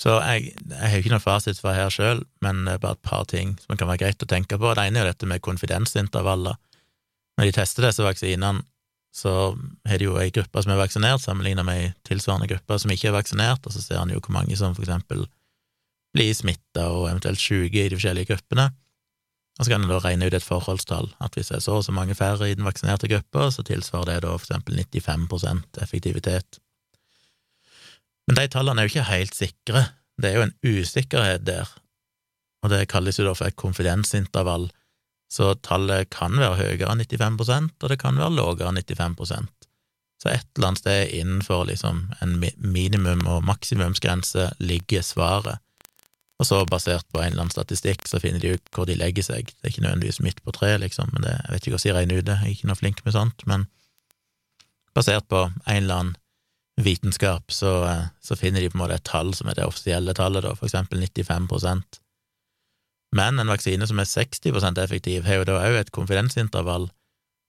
Så 0.00 0.16
jeg, 0.24 0.54
jeg 0.58 0.80
har 0.80 0.96
jo 0.96 1.02
ikke 1.04 1.12
noen 1.12 1.22
fasit 1.22 1.60
for 1.62 1.76
her 1.76 1.92
sjøl, 1.92 2.24
men 2.42 2.64
det 2.66 2.76
er 2.76 2.82
bare 2.82 2.98
et 2.98 3.06
par 3.06 3.26
ting 3.30 3.54
som 3.62 3.78
kan 3.78 3.90
være 3.90 4.02
greit 4.02 4.24
å 4.24 4.30
tenke 4.30 4.58
på. 4.58 4.72
Det 4.74 4.88
ene 4.88 5.00
er 5.00 5.06
jo 5.06 5.12
dette 5.12 5.28
med 5.30 5.44
konfidensintervaller. 5.44 6.58
Når 7.38 7.50
de 7.50 7.54
tester 7.54 7.86
disse 7.86 8.02
vaksinene, 8.02 8.64
så 9.14 9.54
har 9.86 10.00
de 10.00 10.08
jo 10.08 10.16
ei 10.18 10.32
gruppe 10.34 10.64
som 10.64 10.72
er 10.74 10.80
vaksinert, 10.80 11.22
sammenlignet 11.22 11.66
med 11.66 11.82
ei 11.84 11.90
tilsvarende 12.08 12.48
gruppe 12.50 12.80
som 12.82 12.90
ikke 12.90 13.12
er 13.12 13.14
vaksinert, 13.14 13.62
og 13.62 13.74
så 13.74 13.82
ser 13.82 14.00
en 14.00 14.10
jo 14.10 14.18
hvor 14.18 14.34
mange 14.34 14.58
som 14.58 14.74
for 14.74 14.82
eksempel 14.82 15.22
blir 16.14 16.34
smitta 16.36 16.88
og 16.94 17.08
eventuelt 17.10 17.42
syke 17.42 17.84
i 17.84 17.90
de 17.90 17.98
forskjellige 17.98 18.32
gruppene. 18.32 18.70
Og 19.58 19.66
så 19.66 19.70
kan 19.70 19.84
en 19.84 19.90
da 19.90 20.00
regne 20.02 20.26
ut 20.26 20.34
et 20.34 20.42
forholdstall, 20.42 21.12
at 21.22 21.36
hvis 21.36 21.52
det 21.52 21.60
er 21.60 21.62
så 21.62 21.78
og 21.78 21.84
så 21.86 21.94
mange 21.94 22.16
færre 22.18 22.48
i 22.50 22.56
den 22.58 22.66
vaksinerte 22.66 23.10
gruppa, 23.10 23.50
så 23.54 23.62
tilsvarer 23.66 24.16
det 24.16 24.24
da 24.24 24.32
for 24.34 24.48
eksempel 24.48 24.80
95% 24.82 25.82
effektivitet. 25.82 26.58
Men 28.26 28.40
de 28.40 28.48
tallene 28.50 28.82
er 28.82 28.88
jo 28.88 28.94
ikke 28.94 29.10
helt 29.12 29.36
sikre, 29.36 29.84
det 30.18 30.30
er 30.30 30.38
jo 30.38 30.46
en 30.48 30.56
usikkerhet 30.64 31.44
der, 31.46 31.70
og 32.64 32.72
det 32.72 32.88
kalles 32.90 33.18
jo 33.20 33.28
da 33.28 33.34
for 33.36 33.50
et 33.50 33.58
konfidensintervall, 33.60 34.70
så 35.30 35.54
tallet 35.66 36.10
kan 36.14 36.36
være 36.38 36.58
høyere 36.60 36.92
enn 36.92 37.02
95% 37.02 37.82
og 37.82 37.90
det 37.90 37.98
kan 38.00 38.18
være 38.20 38.36
lavere 38.36 38.70
enn 38.70 38.80
95% 38.80 39.50
Så 40.22 40.30
et 40.30 40.46
eller 40.56 40.68
annet 40.70 40.80
sted 40.80 41.14
innenfor 41.18 41.64
liksom 41.68 42.12
en 42.22 42.36
minimum- 42.56 43.26
og 43.26 43.44
maksimumsgrense 43.44 44.52
ligger 44.60 45.02
svaret. 45.02 45.58
Og 46.42 46.48
så, 46.48 46.58
basert 46.66 47.06
på 47.14 47.20
en 47.20 47.30
eller 47.30 47.44
annen 47.44 47.54
statistikk, 47.54 48.08
så 48.10 48.18
finner 48.22 48.42
de 48.42 48.56
ut 48.56 48.70
hvor 48.74 48.88
de 48.90 48.96
legger 48.98 49.22
seg. 49.22 49.52
Det 49.52 49.68
er 49.68 49.70
ikke 49.70 49.84
nødvendigvis 49.84 50.20
midt 50.24 50.42
på 50.42 50.54
treet, 50.56 50.80
liksom, 50.82 51.12
men 51.14 51.26
det, 51.26 51.36
jeg 51.38 51.54
vet 51.54 51.66
ikke 51.66 51.76
hvordan 51.76 51.92
de 51.92 51.98
regner 51.98 52.18
ut 52.20 52.28
det, 52.28 52.38
jeg 52.40 52.50
er 52.50 52.56
ikke 52.56 52.70
noe 52.70 52.80
flink 52.80 53.02
med 53.06 53.14
sånt, 53.14 53.46
men 53.50 53.66
basert 54.94 55.28
på 55.30 55.44
en 55.46 55.78
eller 55.78 56.00
annen 56.00 56.16
vitenskap, 56.82 57.54
så, 57.54 57.74
så 58.18 58.34
finner 58.34 58.64
de 58.64 58.72
på 58.72 58.80
en 58.80 58.82
måte 58.82 58.98
et 58.98 59.06
tall 59.06 59.30
som 59.38 59.46
er 59.46 59.60
det 59.60 59.68
offisielle 59.68 60.14
tallet, 60.18 60.42
da, 60.42 60.56
for 60.58 60.66
eksempel 60.66 61.06
95% 61.06 62.00
men 63.14 63.38
en 63.38 63.50
vaksine 63.50 63.86
som 63.86 64.00
er 64.02 64.10
60% 64.10 64.80
effektiv, 64.82 65.26
har 65.28 65.40
jo 65.40 65.48
da 65.48 65.60
òg 65.62 65.78
et 65.78 65.92
konfidensintervall, 65.94 66.88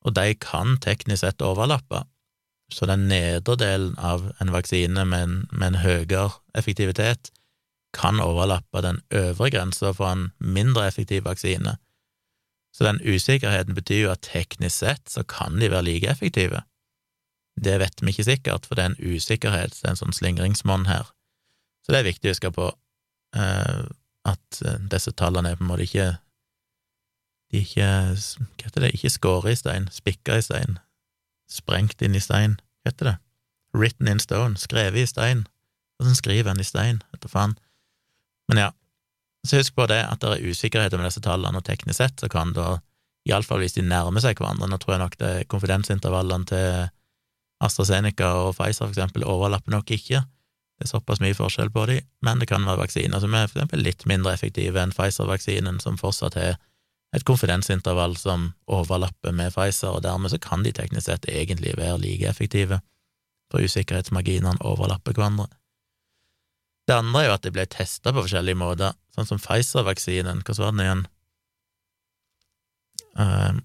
og 0.05 0.13
de 0.13 0.35
kan 0.37 0.77
teknisk 0.81 1.23
sett 1.23 1.41
overlappe. 1.41 2.03
Så 2.73 2.85
den 2.89 3.07
nedre 3.09 3.55
delen 3.57 3.95
av 3.97 4.27
en 4.41 4.53
vaksine 4.53 5.05
med 5.09 5.23
en, 5.23 5.35
med 5.51 5.73
en 5.73 5.81
høyere 5.81 6.29
effektivitet 6.57 7.31
kan 7.95 8.19
overlappe 8.19 8.83
den 8.83 9.01
øvre 9.15 9.49
grensa 9.53 9.93
for 9.95 10.11
en 10.11 10.29
mindre 10.39 10.87
effektiv 10.87 11.25
vaksine. 11.25 11.77
Så 12.75 12.83
den 12.83 12.99
usikkerheten 13.15 13.75
betyr 13.75 14.01
jo 14.01 14.11
at 14.11 14.25
teknisk 14.27 14.81
sett 14.83 15.09
så 15.09 15.23
kan 15.23 15.59
de 15.61 15.71
være 15.71 15.87
like 15.87 16.09
effektive. 16.11 16.61
Det 17.55 17.79
vet 17.79 18.01
vi 18.01 18.11
ikke 18.11 18.27
sikkert, 18.27 18.65
for 18.65 18.75
det 18.75 18.83
er 18.83 18.89
en 18.91 19.15
usikkerhet, 19.15 19.77
det 19.79 19.87
er 19.87 19.93
en 19.93 20.01
sånn 20.01 20.15
slingringsmonn 20.15 20.89
her. 20.89 21.07
Så 21.85 21.93
det 21.93 22.01
er 22.01 22.09
viktig 22.09 22.27
å 22.27 22.33
huske 22.33 22.51
på. 22.51 22.67
Eh, 23.35 23.85
at 24.25 24.61
eh, 24.65 24.79
disse 24.91 25.13
tallene 25.15 25.53
er 25.53 25.59
på 25.59 25.63
en 25.63 25.71
måte 25.71 25.85
ikke 25.85 26.07
De 27.51 27.59
er 27.59 27.65
ikke 27.65 27.89
Hva 28.15 28.63
heter 28.63 28.83
det? 28.83 28.93
Ikke 28.97 29.11
skåret 29.13 29.53
i 29.53 29.59
stein, 29.59 29.89
spikka 29.93 30.39
i 30.39 30.43
stein, 30.43 30.79
sprengt 31.51 32.01
inn 32.01 32.17
i 32.17 32.23
stein. 32.23 32.57
Hva 32.83 32.91
heter 32.91 33.11
det? 33.11 33.17
Written 33.75 34.09
in 34.11 34.19
stone, 34.19 34.57
skrevet 34.59 35.03
i 35.03 35.07
stein. 35.07 35.45
Åssen 36.01 36.17
skriver 36.17 36.51
en 36.51 36.63
i 36.63 36.67
stein? 36.67 37.03
Vet 37.13 37.23
du 37.23 37.29
faen. 37.31 37.55
Men 38.51 38.61
ja, 38.61 38.71
så 39.47 39.61
husk 39.61 39.75
på 39.77 39.87
det 39.89 40.01
at 40.05 40.21
det 40.21 40.33
er 40.33 40.51
usikkerhet 40.51 40.93
med 40.97 41.07
disse 41.07 41.23
tallene, 41.23 41.61
og 41.61 41.65
teknisk 41.65 41.99
sett 42.01 42.21
så 42.21 42.29
kan 42.31 42.53
da, 42.55 42.79
iallfall 43.29 43.61
hvis 43.63 43.77
de 43.77 43.85
nærmer 43.85 44.23
seg 44.23 44.37
hverandre, 44.37 44.69
nå 44.69 44.79
tror 44.81 44.95
jeg 44.95 45.03
nok 45.03 45.17
det 45.21 45.33
konfidensintervallene 45.51 46.49
til 46.49 46.87
AstraZeneca 47.65 48.31
og 48.43 48.55
Pfizer 48.57 48.85
for 48.85 48.93
eksempel 48.93 49.25
overlapper 49.25 49.73
nok 49.73 49.91
ikke, 49.95 50.21
det 50.75 50.83
er 50.89 50.91
såpass 50.91 51.21
mye 51.23 51.35
forskjell 51.37 51.69
på 51.71 51.85
de, 51.87 52.01
men 52.25 52.41
det 52.41 52.49
kan 52.51 52.65
være 52.67 52.81
vaksiner 52.83 53.21
som 53.23 53.35
er 53.37 53.47
for 53.47 53.61
eksempel 53.61 53.85
litt 53.85 54.03
mindre 54.09 54.33
effektive 54.35 54.81
enn 54.81 54.91
Pfizer-vaksinen, 54.95 55.79
som 55.79 55.99
fortsatt 55.99 56.35
har 56.35 56.57
et 57.15 57.23
konfidensintervall 57.23 58.17
som 58.19 58.49
overlapper 58.67 59.31
med 59.31 59.53
Pfizer, 59.55 59.93
og 59.95 60.03
dermed 60.03 60.33
så 60.33 60.39
kan 60.43 60.65
de 60.65 60.73
teknisk 60.75 61.07
sett 61.07 61.29
egentlig 61.31 61.77
være 61.79 62.01
like 62.03 62.27
effektive, 62.27 62.81
for 63.53 63.63
usikkerhetsmarginene 63.63 64.59
overlapper 64.67 65.15
hverandre. 65.15 65.47
Det 66.85 66.93
andre 66.95 67.23
er 67.23 67.29
jo 67.29 67.35
at 67.35 67.45
de 67.45 67.53
ble 67.53 67.65
testa 67.71 68.13
på 68.13 68.23
forskjellige 68.25 68.59
måter, 68.61 68.93
sånn 69.15 69.29
som 69.29 69.41
Pfizer-vaksinen, 69.41 70.43
hva 70.45 70.57
var 70.59 70.73
den 70.75 70.83
igjen? 70.83 71.05
Um, 73.15 73.61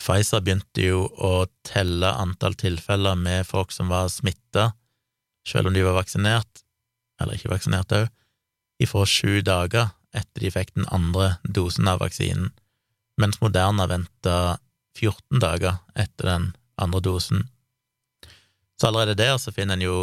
Pfizer 0.00 0.40
begynte 0.40 0.84
jo 0.84 1.02
å 1.20 1.44
telle 1.66 2.14
antall 2.16 2.56
tilfeller 2.56 3.18
med 3.20 3.44
folk 3.48 3.74
som 3.74 3.90
var 3.92 4.08
smitta 4.12 4.70
selv 5.46 5.68
om 5.68 5.76
de 5.76 5.84
var 5.84 5.98
vaksinert, 5.98 6.62
eller 7.20 7.36
ikke 7.36 7.52
vaksinert 7.52 7.92
òg, 7.96 8.08
ifra 8.80 9.04
sju 9.08 9.40
dager 9.44 9.90
etter 10.16 10.44
de 10.44 10.52
fikk 10.52 10.72
den 10.76 10.88
andre 10.94 11.34
dosen 11.44 11.88
av 11.90 12.00
vaksinen, 12.02 12.50
mens 13.20 13.40
Moderna 13.44 13.86
venta 13.90 14.58
14 14.98 15.40
dager 15.42 15.82
etter 15.94 16.28
den 16.28 16.48
andre 16.80 17.02
dosen. 17.04 17.44
Så 18.80 18.88
allerede 18.88 19.18
der 19.20 19.36
så 19.38 19.52
finner 19.52 19.76
en 19.76 19.84
jo 19.84 19.96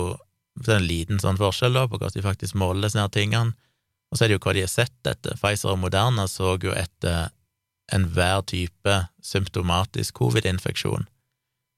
en 0.66 0.88
liten 0.88 1.22
sånn 1.22 1.40
forskjell 1.40 1.76
da, 1.78 1.86
på 1.88 1.98
hvordan 1.98 2.16
de 2.18 2.26
faktisk 2.26 2.58
måler 2.60 2.88
disse 2.88 3.08
tingene, 3.14 3.56
og 4.08 4.18
så 4.18 4.24
er 4.24 4.32
det 4.32 4.38
jo 4.38 4.44
hva 4.46 4.54
de 4.56 4.64
har 4.64 4.72
sett 4.72 5.10
etter. 5.10 5.36
Pfizer 5.36 5.74
og 5.74 5.82
Moderna 5.82 6.28
så 6.32 6.56
jo 6.64 6.72
etter 6.72 7.34
enhver 7.94 8.44
type 8.48 8.96
symptomatisk 9.24 10.16
covid-infeksjon. 10.20 11.08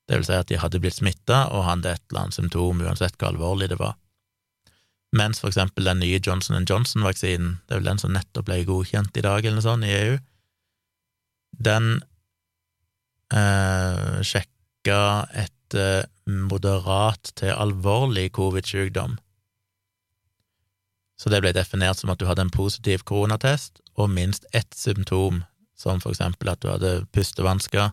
Det 0.10 0.18
vil 0.18 0.26
si 0.26 0.38
at 0.38 0.50
de 0.50 0.58
hadde 0.62 0.82
blitt 0.82 0.98
smitta 0.98 1.48
og 1.54 1.68
hadde 1.68 1.92
et 1.94 2.04
eller 2.10 2.26
annet 2.26 2.38
symptom, 2.38 2.82
uansett 2.86 3.18
hvor 3.18 3.32
alvorlig 3.32 3.70
det 3.70 3.80
var. 3.82 3.98
Mens 5.18 5.42
for 5.42 5.50
eksempel 5.50 5.90
den 5.90 6.02
nye 6.04 6.22
Johnson 6.22 6.66
Johnson-vaksinen, 6.70 7.60
det 7.66 7.76
er 7.76 7.82
vel 7.82 7.92
den 7.92 8.02
som 8.02 8.14
nettopp 8.14 8.46
ble 8.50 8.62
godkjent 8.66 9.18
i 9.18 9.26
dag, 9.26 9.42
eller 9.42 9.58
noe 9.58 9.66
sånt, 9.66 9.86
i 9.86 9.94
EU, 9.98 10.18
den 11.70 11.92
eh, 13.34 14.20
sjekka 14.26 15.00
etter 15.70 16.10
moderat 16.26 17.32
til 17.36 17.54
alvorlig 17.54 18.32
covid-sykdom. 18.34 19.18
Så 21.20 21.30
det 21.30 21.42
ble 21.44 21.54
definert 21.54 22.00
som 22.00 22.10
at 22.10 22.20
du 22.20 22.26
hadde 22.26 22.42
en 22.48 22.54
positiv 22.54 23.04
koronatest 23.04 23.82
og 24.00 24.10
minst 24.10 24.46
ett 24.54 24.74
symptom, 24.74 25.44
som 25.78 26.00
for 26.00 26.12
eksempel 26.12 26.50
at 26.50 26.62
du 26.62 26.70
hadde 26.72 27.06
pustevansker, 27.14 27.92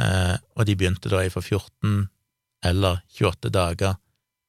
eh, 0.00 0.36
og 0.56 0.66
de 0.66 0.76
begynte 0.76 1.10
da 1.10 1.24
i 1.24 1.30
for 1.30 1.42
14 1.42 2.08
eller 2.64 3.02
28 3.18 3.50
dager 3.50 3.96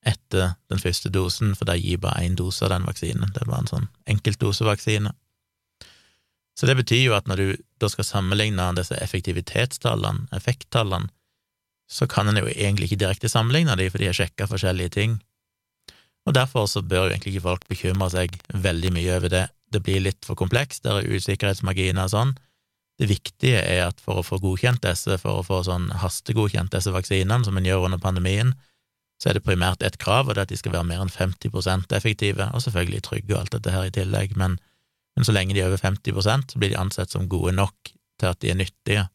etter 0.05 0.55
den 0.69 0.79
første 0.79 1.09
dosen, 1.09 1.55
for 1.55 1.65
de 1.65 1.77
gir 1.77 1.97
bare 2.01 2.23
én 2.25 2.35
dose 2.35 2.63
av 2.65 2.71
den 2.71 2.85
vaksinen. 2.85 3.33
Det 3.33 3.47
bare 3.47 3.65
en 3.65 3.71
sånn 3.71 3.89
enkeltdosevaksine. 4.09 5.13
Så 6.57 6.67
det 6.67 6.75
betyr 6.77 7.05
jo 7.05 7.15
at 7.17 7.27
når 7.29 7.37
du 7.37 7.63
da 7.81 7.89
skal 7.89 8.05
sammenligne 8.05 8.67
disse 8.77 8.97
effektivitetstallene, 9.01 10.27
effekttallene, 10.35 11.09
så 11.91 12.07
kan 12.07 12.29
en 12.31 12.39
jo 12.39 12.47
egentlig 12.47 12.87
ikke 12.87 13.01
direkte 13.03 13.29
sammenligne 13.31 13.75
de, 13.75 13.89
for 13.91 13.99
de 13.99 14.07
har 14.07 14.15
sjekka 14.15 14.47
forskjellige 14.47 14.95
ting. 14.95 15.17
Og 16.29 16.35
derfor 16.37 16.67
så 16.69 16.83
bør 16.85 17.07
jo 17.07 17.15
egentlig 17.15 17.35
ikke 17.35 17.47
folk 17.49 17.67
bekymre 17.67 18.07
seg 18.13 18.37
veldig 18.53 18.93
mye 18.95 19.17
over 19.17 19.33
det. 19.33 19.43
Det 19.73 19.81
blir 19.83 20.03
litt 20.03 20.23
for 20.27 20.39
komplekst, 20.39 20.85
det 20.85 20.93
er 20.93 21.17
usikkerhetsmarginer 21.17 22.07
og 22.07 22.13
sånn. 22.13 22.33
Det 23.01 23.09
viktige 23.09 23.59
er 23.65 23.87
at 23.87 24.01
for 24.03 24.21
å 24.21 24.25
få 24.25 24.37
godkjent 24.43 24.83
disse, 24.85 25.17
for 25.19 25.41
å 25.41 25.45
få 25.45 25.63
sånn 25.65 25.89
hastegodkjent 26.03 26.71
disse 26.75 26.93
vaksinene, 26.93 27.43
som 27.47 27.57
en 27.57 27.67
gjør 27.67 27.87
under 27.87 28.01
pandemien, 28.01 28.53
så 29.21 29.29
er 29.29 29.37
det 29.37 29.45
primært 29.45 29.83
ett 29.85 29.99
krav, 30.01 30.27
og 30.27 30.35
det 30.35 30.43
er 30.43 30.47
at 30.47 30.53
de 30.53 30.59
skal 30.59 30.75
være 30.75 30.87
mer 30.89 31.01
enn 31.03 31.13
50% 31.13 31.95
effektive, 31.97 32.47
og 32.53 32.63
selvfølgelig 32.63 33.01
trygge 33.05 33.35
og 33.35 33.41
alt 33.41 33.55
dette 33.57 33.73
her 33.73 33.89
i 33.89 33.93
tillegg, 33.93 34.37
men, 34.37 34.59
men 35.17 35.27
så 35.27 35.33
lenge 35.35 35.57
de 35.57 35.63
er 35.63 35.69
over 35.69 35.81
50 35.81 36.21
så 36.25 36.61
blir 36.61 36.73
de 36.73 36.79
ansett 36.81 37.13
som 37.13 37.29
gode 37.29 37.53
nok 37.57 37.91
til 38.21 38.29
at 38.29 38.39
de 38.41 38.53
er 38.53 38.57
nyttige. 38.61 39.07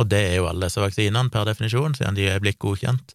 Og 0.00 0.08
det 0.10 0.22
er 0.30 0.40
jo 0.40 0.48
alle 0.50 0.66
disse 0.66 0.82
vaksinene, 0.82 1.30
per 1.30 1.46
definisjon, 1.46 1.94
siden 1.94 2.16
de 2.18 2.26
er 2.30 2.42
blitt 2.42 2.58
godkjent. 2.62 3.14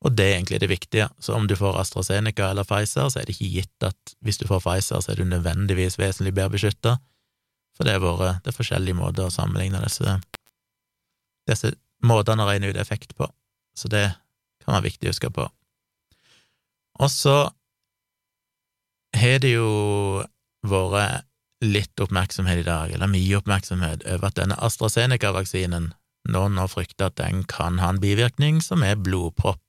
Og 0.00 0.14
det 0.16 0.26
er 0.26 0.38
egentlig 0.38 0.60
det 0.62 0.70
viktige. 0.70 1.08
Så 1.20 1.34
om 1.36 1.46
du 1.48 1.56
får 1.56 1.76
AstraZeneca 1.82 2.48
eller 2.50 2.64
Pfizer, 2.64 3.10
så 3.12 3.20
er 3.20 3.28
det 3.28 3.36
ikke 3.36 3.52
gitt 3.58 3.86
at 3.90 4.14
hvis 4.24 4.40
du 4.40 4.46
får 4.48 4.62
Pfizer, 4.64 5.02
så 5.04 5.12
er 5.12 5.20
du 5.20 5.28
nødvendigvis 5.28 5.98
vesentlig 6.00 6.32
bedre 6.38 6.56
beskytta, 6.56 6.96
for 7.76 7.88
det 7.88 7.94
er, 7.94 8.02
vært, 8.02 8.40
det 8.44 8.52
er 8.52 8.56
forskjellige 8.56 8.96
måter 8.96 9.28
å 9.28 9.32
sammenligne 9.32 9.80
disse, 9.84 10.16
disse 11.48 11.74
måtene 12.04 12.44
å 12.44 12.48
regne 12.48 12.72
ut 12.72 12.80
effekt 12.80 13.14
på. 13.16 13.28
Så 13.76 13.88
det 13.92 14.06
kan 14.64 14.74
være 14.74 14.88
viktig 14.88 15.08
å 15.08 15.14
huske 15.14 15.30
på. 15.32 15.46
Og 17.00 17.12
så 17.12 17.36
har 19.16 19.40
det 19.40 19.54
jo 19.54 19.70
vært 20.68 21.29
litt 21.60 22.00
oppmerksomhet 22.00 22.62
i 22.62 22.66
dag, 22.66 22.92
eller 22.94 23.10
mye 23.10 23.38
oppmerksomhet, 23.38 24.04
over 24.08 24.30
at 24.30 24.38
denne 24.38 24.56
AstraZeneca-vaksinen 24.64 25.90
noen 26.28 26.56
nå 26.56 26.66
frykter 26.68 27.08
at 27.08 27.18
den 27.20 27.44
kan 27.48 27.80
ha 27.80 27.90
en 27.92 28.00
bivirkning 28.00 28.60
som 28.64 28.84
er 28.84 29.00
blodpropp. 29.00 29.60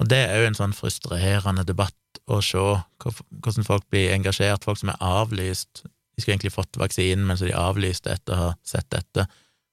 Og 0.00 0.08
det 0.10 0.22
er 0.28 0.40
jo 0.40 0.48
en 0.50 0.58
sånn 0.58 0.74
frustrerende 0.74 1.64
debatt 1.68 2.20
å 2.30 2.40
se 2.42 2.58
hvordan 2.58 3.66
folk 3.66 3.86
blir 3.92 4.14
engasjert, 4.14 4.64
folk 4.64 4.80
som 4.80 4.92
er 4.92 5.02
avlyst. 5.04 5.84
De 5.84 6.22
skulle 6.22 6.36
egentlig 6.36 6.54
fått 6.54 6.78
vaksinen, 6.80 7.26
men 7.26 7.38
så 7.38 7.48
de 7.48 7.56
avlyste 7.56 8.14
etter 8.14 8.34
å 8.34 8.40
ha 8.40 8.50
sett 8.66 8.88
dette, 8.94 9.26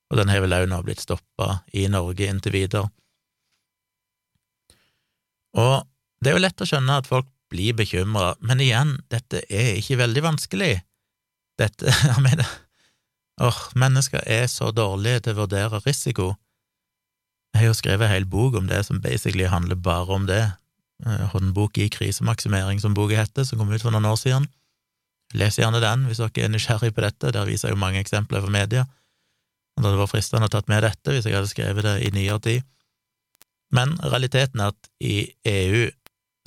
og 0.09 0.17
den 0.17 0.31
har 0.31 0.41
vel 0.43 0.55
òg 0.57 0.67
nå 0.69 0.81
blitt 0.85 1.03
stoppa 1.03 1.61
i 1.77 1.85
Norge 1.91 2.29
inntil 2.29 2.55
videre. 2.55 2.89
Og 5.57 5.85
det 6.21 6.31
er 6.31 6.37
jo 6.37 6.43
lett 6.43 6.61
å 6.61 6.67
skjønne 6.67 6.99
at 7.01 7.09
folk 7.09 7.29
blir 7.49 7.75
bekymra, 7.77 8.33
men 8.45 8.61
igjen, 8.63 8.97
dette 9.11 9.43
er 9.49 9.77
ikke 9.79 9.99
veldig 10.03 10.23
vanskelig. 10.25 10.73
Dette, 11.59 11.89
jeg 12.11 12.23
mener, 12.23 12.47
åh, 13.41 13.63
mennesker 13.79 14.23
er 14.25 14.47
så 14.51 14.71
dårlige 14.75 15.25
til 15.25 15.35
å 15.35 15.41
vurdere 15.43 15.81
risiko. 15.85 16.33
Jeg 17.53 17.63
har 17.63 17.71
jo 17.71 17.79
skrevet 17.79 18.05
en 18.05 18.13
hel 18.13 18.29
bok 18.29 18.59
om 18.59 18.69
det 18.69 18.83
som 18.85 19.01
basically 19.01 19.49
handler 19.49 19.79
bare 19.81 20.15
om 20.15 20.29
det, 20.29 20.43
eh, 21.05 21.25
håndbok 21.33 21.81
i 21.81 21.89
krisemaksimering, 21.91 22.81
som 22.81 22.93
boka 22.93 23.17
heter, 23.17 23.47
som 23.47 23.59
kom 23.59 23.73
ut 23.73 23.81
for 23.81 23.95
noen 23.95 24.09
år 24.11 24.19
siden. 24.21 24.47
Les 25.37 25.57
gjerne 25.57 25.81
den 25.81 26.07
hvis 26.09 26.21
dere 26.21 26.45
er 26.45 26.53
nysgjerrig 26.53 26.93
på 26.95 27.05
dette, 27.05 27.33
der 27.33 27.49
viser 27.49 27.69
jeg 27.69 27.77
jo 27.77 27.81
mange 27.81 28.01
eksempler 28.01 28.41
fra 28.45 28.53
media. 28.53 28.85
Og 29.77 29.85
det 29.85 29.97
var 29.99 30.09
fristende 30.11 30.49
å 30.49 30.51
tatt 30.51 30.69
med 30.69 30.83
dette 30.83 31.13
hvis 31.13 31.27
jeg 31.27 31.37
hadde 31.37 31.51
skrevet 31.51 31.85
det 31.85 31.95
i 32.07 32.13
nyere 32.15 32.41
tid. 32.43 32.65
Men 33.75 33.93
realiteten 34.01 34.61
er 34.63 34.73
at 34.73 34.89
i 34.99 35.29
EU 35.47 35.85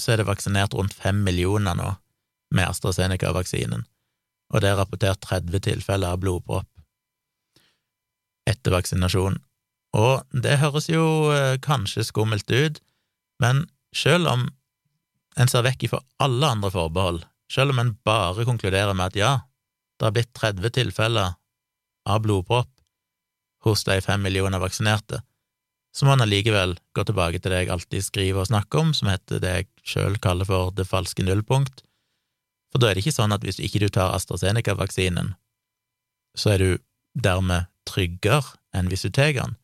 så 0.03 0.15
er 0.15 0.23
det 0.23 0.29
vaksinert 0.29 0.75
rundt 0.77 0.95
fem 0.95 1.23
millioner 1.25 1.77
nå 1.79 1.95
med 2.53 2.69
AstraZeneca-vaksinen, 2.69 3.87
og 4.53 4.61
det 4.61 4.73
er 4.73 4.79
rapportert 4.81 5.23
30 5.25 5.63
tilfeller 5.65 6.13
av 6.13 6.21
blodpropp 6.21 6.69
etter 8.49 8.75
vaksinasjon. 8.75 9.39
Og 9.97 10.41
det 10.45 10.59
høres 10.61 10.89
jo 10.91 11.05
eh, 11.33 11.59
kanskje 11.63 12.05
skummelt 12.09 12.51
ut, 12.51 12.81
men 13.43 13.67
selv 13.95 14.29
om 14.29 14.47
en 15.41 15.49
ser 15.49 15.65
vekk 15.65 15.87
ifra 15.87 16.03
alle 16.23 16.49
andre 16.57 16.73
forbehold, 16.73 17.23
selv 17.53 17.75
om 17.75 17.81
en 17.81 17.95
bare 18.05 18.47
konkluderer 18.49 18.97
med 18.97 19.13
at 19.13 19.19
ja, 19.21 19.33
det 19.99 20.09
har 20.09 20.17
blitt 20.17 20.33
30 20.37 20.75
tilfeller 20.77 21.37
av 22.09 22.23
blodpropp 22.25 22.71
hos 23.63 23.85
de 23.87 24.01
fem 24.03 24.23
millioner 24.25 24.61
vaksinerte, 24.63 25.23
så 25.93 26.09
må 26.09 26.15
en 26.17 26.25
allikevel 26.25 26.75
gå 26.97 27.05
tilbake 27.05 27.39
til 27.39 27.53
det 27.53 27.63
jeg 27.63 27.73
alltid 27.75 28.05
skriver 28.07 28.43
og 28.43 28.49
snakker 28.49 28.81
om, 28.81 28.93
som 28.97 29.11
heter 29.13 29.43
det 29.43 29.55
jeg 29.57 29.69
sjøl 29.95 30.17
kaller 30.25 30.49
for 30.49 30.73
det 30.77 30.89
falske 30.89 31.25
nullpunkt. 31.27 31.85
For 32.73 32.81
da 32.81 32.89
er 32.89 32.97
det 32.97 33.05
ikke 33.05 33.19
sånn 33.19 33.35
at 33.37 33.45
hvis 33.45 33.61
ikke 33.61 33.83
du 33.83 33.91
tar 33.93 34.15
AstraZeneca-vaksinen, 34.17 35.35
så 36.39 36.55
er 36.55 36.63
du 36.63 36.71
dermed 37.13 37.69
tryggere 37.89 38.57
enn 38.73 38.89
hvis 38.89 39.05
du 39.05 39.13
tar 39.13 39.35
den. 39.37 39.59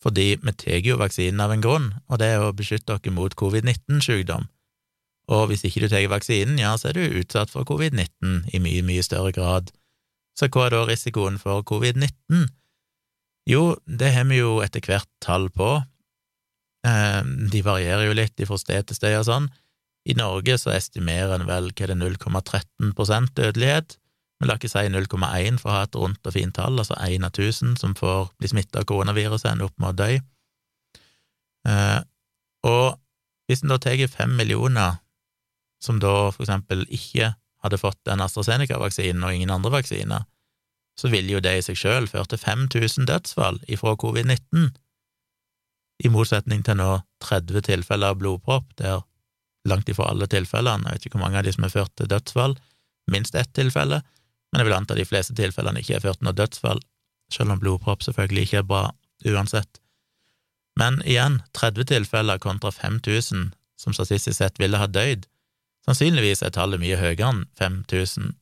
Fordi 0.00 0.38
vi 0.40 0.54
tar 0.56 0.80
jo 0.80 0.96
vaksinen 0.96 1.42
av 1.44 1.52
en 1.52 1.60
grunn, 1.64 1.90
og 2.08 2.22
det 2.22 2.30
er 2.32 2.40
å 2.40 2.54
beskytte 2.56 2.96
dere 2.96 3.12
mot 3.12 3.36
covid-19-sykdom. 3.36 4.48
Og 5.30 5.50
hvis 5.50 5.66
ikke 5.68 5.84
du 5.84 5.90
tar 5.92 6.06
vaksinen, 6.08 6.56
ja, 6.58 6.72
så 6.80 6.88
er 6.90 6.96
du 6.96 7.18
utsatt 7.20 7.52
for 7.52 7.68
covid-19 7.68 8.48
i 8.56 8.62
mye, 8.64 8.80
mye 8.86 9.04
større 9.04 9.34
grad. 9.36 9.68
Så 10.38 10.48
hva 10.48 10.66
er 10.66 10.74
da 10.74 10.86
risikoen 10.88 11.36
for 11.42 11.60
covid-19? 11.68 12.48
Jo, 13.50 13.62
det 13.86 14.12
har 14.14 14.28
vi 14.30 14.38
jo 14.38 14.60
etter 14.62 14.84
hvert 14.84 15.08
tall 15.24 15.48
på. 15.50 15.72
Eh, 16.86 17.22
de 17.52 17.62
varierer 17.66 18.06
jo 18.06 18.16
litt 18.16 18.40
fra 18.46 18.58
sted 18.60 18.86
til 18.88 18.98
sted 18.98 19.16
og 19.18 19.26
sånn. 19.26 19.48
I 20.08 20.14
Norge 20.16 20.56
så 20.60 20.72
estimerer 20.72 21.34
en 21.36 21.48
vel 21.48 21.72
hva 21.72 21.86
er 21.86 21.92
det 21.92 21.98
0,13 21.98 23.34
dødelighet. 23.36 23.96
Men 24.40 24.48
la 24.48 24.56
ikke 24.56 24.70
si 24.72 24.86
0,1 24.88 25.58
for 25.60 25.68
å 25.68 25.74
ha 25.74 25.82
et 25.84 25.98
rundt 25.98 26.24
og 26.24 26.32
fint 26.32 26.54
tall, 26.56 26.78
altså 26.80 26.96
én 27.04 27.26
av 27.26 27.34
1000 27.34 27.74
som 27.76 27.92
får 27.98 28.30
bli 28.40 28.48
smitta 28.48 28.80
av 28.80 28.88
koronaviruset, 28.88 29.50
ender 29.50 29.68
opp 29.68 29.76
med 29.76 29.90
å 29.90 29.98
dø. 29.98 30.08
Eh, 31.68 32.00
og 32.70 32.86
hvis 33.50 33.64
en 33.64 33.74
da 33.74 33.76
tar 33.82 34.00
fem 34.08 34.32
millioner 34.38 35.02
som 35.82 35.98
da 36.00 36.30
for 36.30 36.46
eksempel 36.46 36.86
ikke 36.88 37.34
hadde 37.60 37.80
fått 37.80 38.00
den 38.08 38.22
AstraZeneca-vaksinen 38.24 39.24
og 39.26 39.36
ingen 39.36 39.52
andre 39.52 39.74
vaksiner, 39.74 40.24
så 40.98 41.08
ville 41.12 41.32
jo 41.32 41.40
det 41.44 41.56
i 41.58 41.64
seg 41.64 41.78
sjøl 41.78 42.08
ført 42.10 42.32
til 42.32 42.40
5000 42.42 43.08
dødsfall 43.08 43.60
ifra 43.68 43.96
covid-19, 44.00 44.70
i 46.00 46.08
motsetning 46.08 46.62
til 46.64 46.78
nå 46.80 46.90
30 47.24 47.66
tilfeller 47.66 48.14
av 48.14 48.20
blodpropp, 48.20 48.70
der 48.80 49.02
langt 49.68 49.90
ifra 49.92 50.08
alle 50.08 50.28
tilfellene, 50.30 50.88
jeg 50.88 50.96
vet 50.96 51.06
ikke 51.08 51.18
hvor 51.18 51.26
mange 51.26 51.40
av 51.40 51.44
de 51.44 51.52
som 51.52 51.66
er 51.66 51.74
ført 51.74 51.92
til 51.98 52.08
dødsfall, 52.08 52.56
minst 53.12 53.36
ett 53.36 53.52
tilfelle, 53.56 54.00
men 54.50 54.62
jeg 54.62 54.68
vil 54.68 54.76
anta 54.78 54.96
de 54.96 55.06
fleste 55.06 55.36
tilfellene 55.36 55.82
ikke 55.82 55.98
er 55.98 56.04
ført 56.04 56.20
til 56.20 56.30
noe 56.30 56.38
dødsfall, 56.38 56.80
selv 57.30 57.54
om 57.54 57.60
blodpropp 57.62 58.02
selvfølgelig 58.06 58.46
ikke 58.46 58.62
er 58.62 58.68
bra 58.70 58.82
uansett. 59.28 59.80
Men 60.80 61.00
igjen, 61.04 61.40
30 61.56 61.90
tilfeller 61.90 62.40
kontra 62.42 62.72
5000 62.72 63.50
som 63.80 63.96
statistisk 63.96 64.38
sett 64.38 64.58
ville 64.60 64.80
ha 64.80 64.88
dødd, 64.88 65.26
sannsynligvis 65.86 66.42
er 66.44 66.54
tallet 66.54 66.80
mye 66.82 66.98
høyere 67.00 67.28
enn 67.30 67.44
5000, 67.60 68.34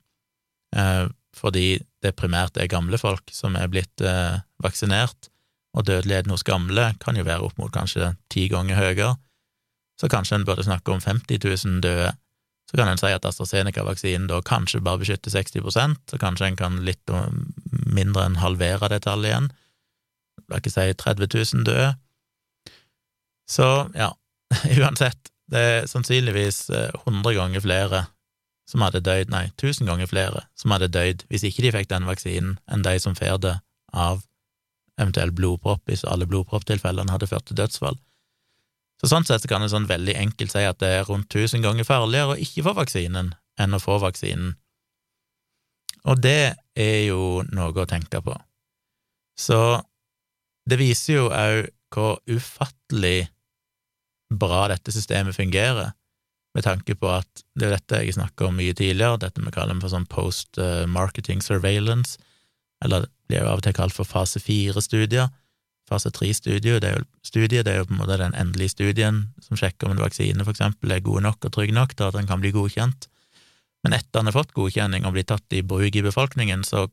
eh, 0.77 1.07
fordi 1.37 1.69
det 2.05 2.15
primært 2.19 2.59
er 2.59 2.71
gamle 2.71 2.99
folk 3.01 3.33
som 3.35 3.57
er 3.59 3.71
blitt 3.73 4.05
eh, 4.05 4.41
vaksinert, 4.63 5.31
og 5.77 5.87
dødeligheten 5.87 6.33
hos 6.33 6.47
gamle 6.47 6.93
kan 7.03 7.19
jo 7.19 7.27
være 7.27 7.45
opp 7.45 7.59
mot 7.61 7.73
kanskje 7.75 8.15
ti 8.33 8.47
ganger 8.51 8.79
høyere, 8.79 9.13
så 9.99 10.09
kanskje 10.11 10.39
en 10.39 10.47
burde 10.47 10.65
snakke 10.67 10.95
om 10.95 11.03
50 11.03 11.43
000 11.43 11.83
døde. 11.85 12.13
Så 12.69 12.77
kan 12.77 12.91
en 12.91 13.01
si 13.01 13.09
at 13.11 13.25
AstraZeneca-vaksinen 13.25 14.29
da 14.29 14.43
kanskje 14.45 14.83
bare 14.85 15.01
beskytter 15.01 15.33
60% 15.33 15.97
så 16.11 16.19
kanskje 16.21 16.51
en 16.51 16.59
kan 16.59 16.77
litt 16.85 17.11
mindre 17.89 18.27
enn 18.29 18.39
halvere 18.43 18.91
det 18.93 19.01
tallet 19.07 19.31
igjen. 19.31 19.49
La 20.53 20.61
ikke 20.61 20.73
si 20.75 20.85
30 21.03 21.33
000 21.33 21.65
døde. 21.67 21.89
Så 23.49 23.67
ja, 23.97 24.13
uansett, 24.79 25.33
det 25.49 25.65
er 25.73 25.89
sannsynligvis 25.89 26.69
100 26.71 26.93
eh, 27.09 27.35
ganger 27.41 27.65
flere 27.65 28.05
som 28.69 28.85
hadde 28.85 29.01
dødd, 29.05 29.31
nei, 29.33 29.49
tusen 29.61 29.89
ganger 29.89 30.11
flere 30.11 30.45
som 30.59 30.75
hadde 30.75 30.91
dødd 30.93 31.25
hvis 31.31 31.47
ikke 31.49 31.64
de 31.64 31.73
fikk 31.75 31.89
den 31.93 32.09
vaksinen, 32.09 32.59
enn 32.69 32.85
de 32.85 32.99
som 33.01 33.16
får 33.16 33.41
det 33.45 33.55
av 33.97 34.23
eventuell 34.99 35.33
blodpropp, 35.33 35.85
hvis 35.89 36.05
alle 36.05 36.27
blodpropptilfellene 36.29 37.14
hadde 37.14 37.29
ført 37.31 37.47
til 37.49 37.59
dødsfall. 37.59 37.97
Så 38.99 39.11
sånn 39.12 39.27
sett 39.27 39.45
så 39.45 39.51
kan 39.51 39.62
en 39.62 39.71
sånn 39.71 39.87
veldig 39.89 40.16
enkelt 40.19 40.53
si 40.53 40.64
at 40.66 40.81
det 40.83 40.91
er 40.97 41.07
rundt 41.07 41.31
tusen 41.31 41.62
ganger 41.62 41.87
farligere 41.87 42.35
å 42.35 42.41
ikke 42.43 42.64
få 42.66 42.75
vaksinen 42.81 43.31
enn 43.59 43.77
å 43.77 43.83
få 43.83 44.01
vaksinen. 44.03 44.57
Og 46.09 46.19
det 46.23 46.57
er 46.79 47.01
jo 47.07 47.45
noe 47.55 47.75
å 47.79 47.89
tenke 47.89 48.21
på. 48.25 48.35
Så 49.39 49.79
det 50.69 50.81
viser 50.81 51.21
jo 51.21 51.27
òg 51.31 51.71
hvor 51.95 52.19
ufattelig 52.29 53.31
bra 54.29 54.66
dette 54.69 54.93
systemet 54.93 55.37
fungerer, 55.37 55.95
med 56.57 56.65
tanke 56.65 56.97
på 56.99 57.11
at 57.13 57.45
det 57.59 57.69
er 57.69 57.77
dette 57.77 58.01
jeg 58.03 58.17
snakker 58.17 58.49
om 58.49 58.57
mye 58.59 58.75
tidligere, 58.77 59.21
dette 59.21 59.43
vi 59.43 59.53
kaller 59.55 59.79
for 59.83 59.93
sånn 59.93 60.09
post 60.09 60.59
marketing 60.89 61.43
surveillance, 61.45 62.17
eller 62.85 63.07
det 63.07 63.11
blir 63.29 63.43
jo 63.43 63.51
av 63.51 63.61
og 63.61 63.67
til 63.67 63.77
kalt 63.77 63.95
for 63.95 64.09
fase 64.09 64.41
fire-studier. 64.41 65.29
Fase 65.89 66.13
tre-studiet 66.13 66.83
det, 66.85 66.93
det 67.33 67.73
er 67.73 67.79
jo 67.81 67.87
på 67.89 67.95
en 67.95 68.01
måte 68.03 68.19
den 68.21 68.37
endelige 68.37 68.75
studien 68.75 69.23
som 69.45 69.57
sjekker 69.57 69.89
om 69.89 69.97
en 69.97 70.03
vaksine 70.03 70.45
for 70.45 70.53
eksempel 70.53 70.93
er 70.93 71.05
god 71.05 71.25
nok 71.25 71.49
og 71.49 71.55
trygg 71.55 71.73
nok 71.73 71.95
til 71.97 72.09
at 72.09 72.19
den 72.19 72.29
kan 72.29 72.43
bli 72.43 72.53
godkjent. 72.53 73.09
Men 73.85 73.97
etter 73.97 74.21
den 74.21 74.29
har 74.29 74.37
fått 74.37 74.55
godkjenning 74.57 75.07
og 75.07 75.15
blir 75.17 75.27
tatt 75.29 75.55
i 75.55 75.63
bruk 75.65 75.97
i 75.97 76.05
befolkningen, 76.05 76.65
så 76.67 76.89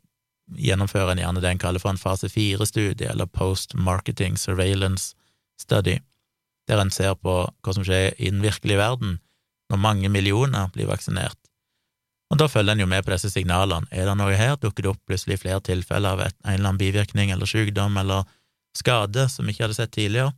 gjennomfører 0.62 1.16
en 1.16 1.24
gjerne 1.24 1.42
det 1.42 1.52
en 1.52 1.62
kaller 1.62 1.82
for 1.82 1.92
en 1.92 2.00
fase 2.02 2.30
fire-studie, 2.30 3.10
eller 3.10 3.26
post 3.26 3.74
marketing 3.76 4.38
surveillance 4.38 5.16
study, 5.60 5.98
der 6.70 6.82
en 6.82 6.94
ser 6.94 7.16
på 7.18 7.38
hva 7.50 7.76
som 7.76 7.86
skjer 7.86 8.14
i 8.18 8.30
den 8.30 8.44
virkelige 8.46 8.80
verden 8.80 9.20
når 9.76 9.84
mange 9.84 10.12
millioner 10.12 10.72
blir 10.74 10.88
vaksinert. 10.88 11.38
Og 12.34 12.40
da 12.42 12.48
følger 12.50 12.74
en 12.74 12.82
jo 12.82 12.88
med 12.90 13.06
på 13.06 13.14
disse 13.14 13.30
signalene. 13.30 13.86
Er 13.94 14.08
det 14.10 14.16
noe 14.18 14.34
her? 14.34 14.56
Dukker 14.58 14.86
det 14.86 14.92
opp 14.96 15.02
plutselig 15.06 15.38
flere 15.44 15.62
tilfeller 15.62 16.16
av 16.16 16.24
en 16.26 16.34
eller 16.42 16.64
annen 16.64 16.82
bivirkning 16.82 17.30
eller 17.36 17.50
sykdom 17.50 18.00
eller 18.02 18.26
skade 18.76 19.28
som 19.30 19.46
vi 19.46 19.54
ikke 19.54 19.68
hadde 19.68 19.78
sett 19.78 19.94
tidligere? 19.94 20.34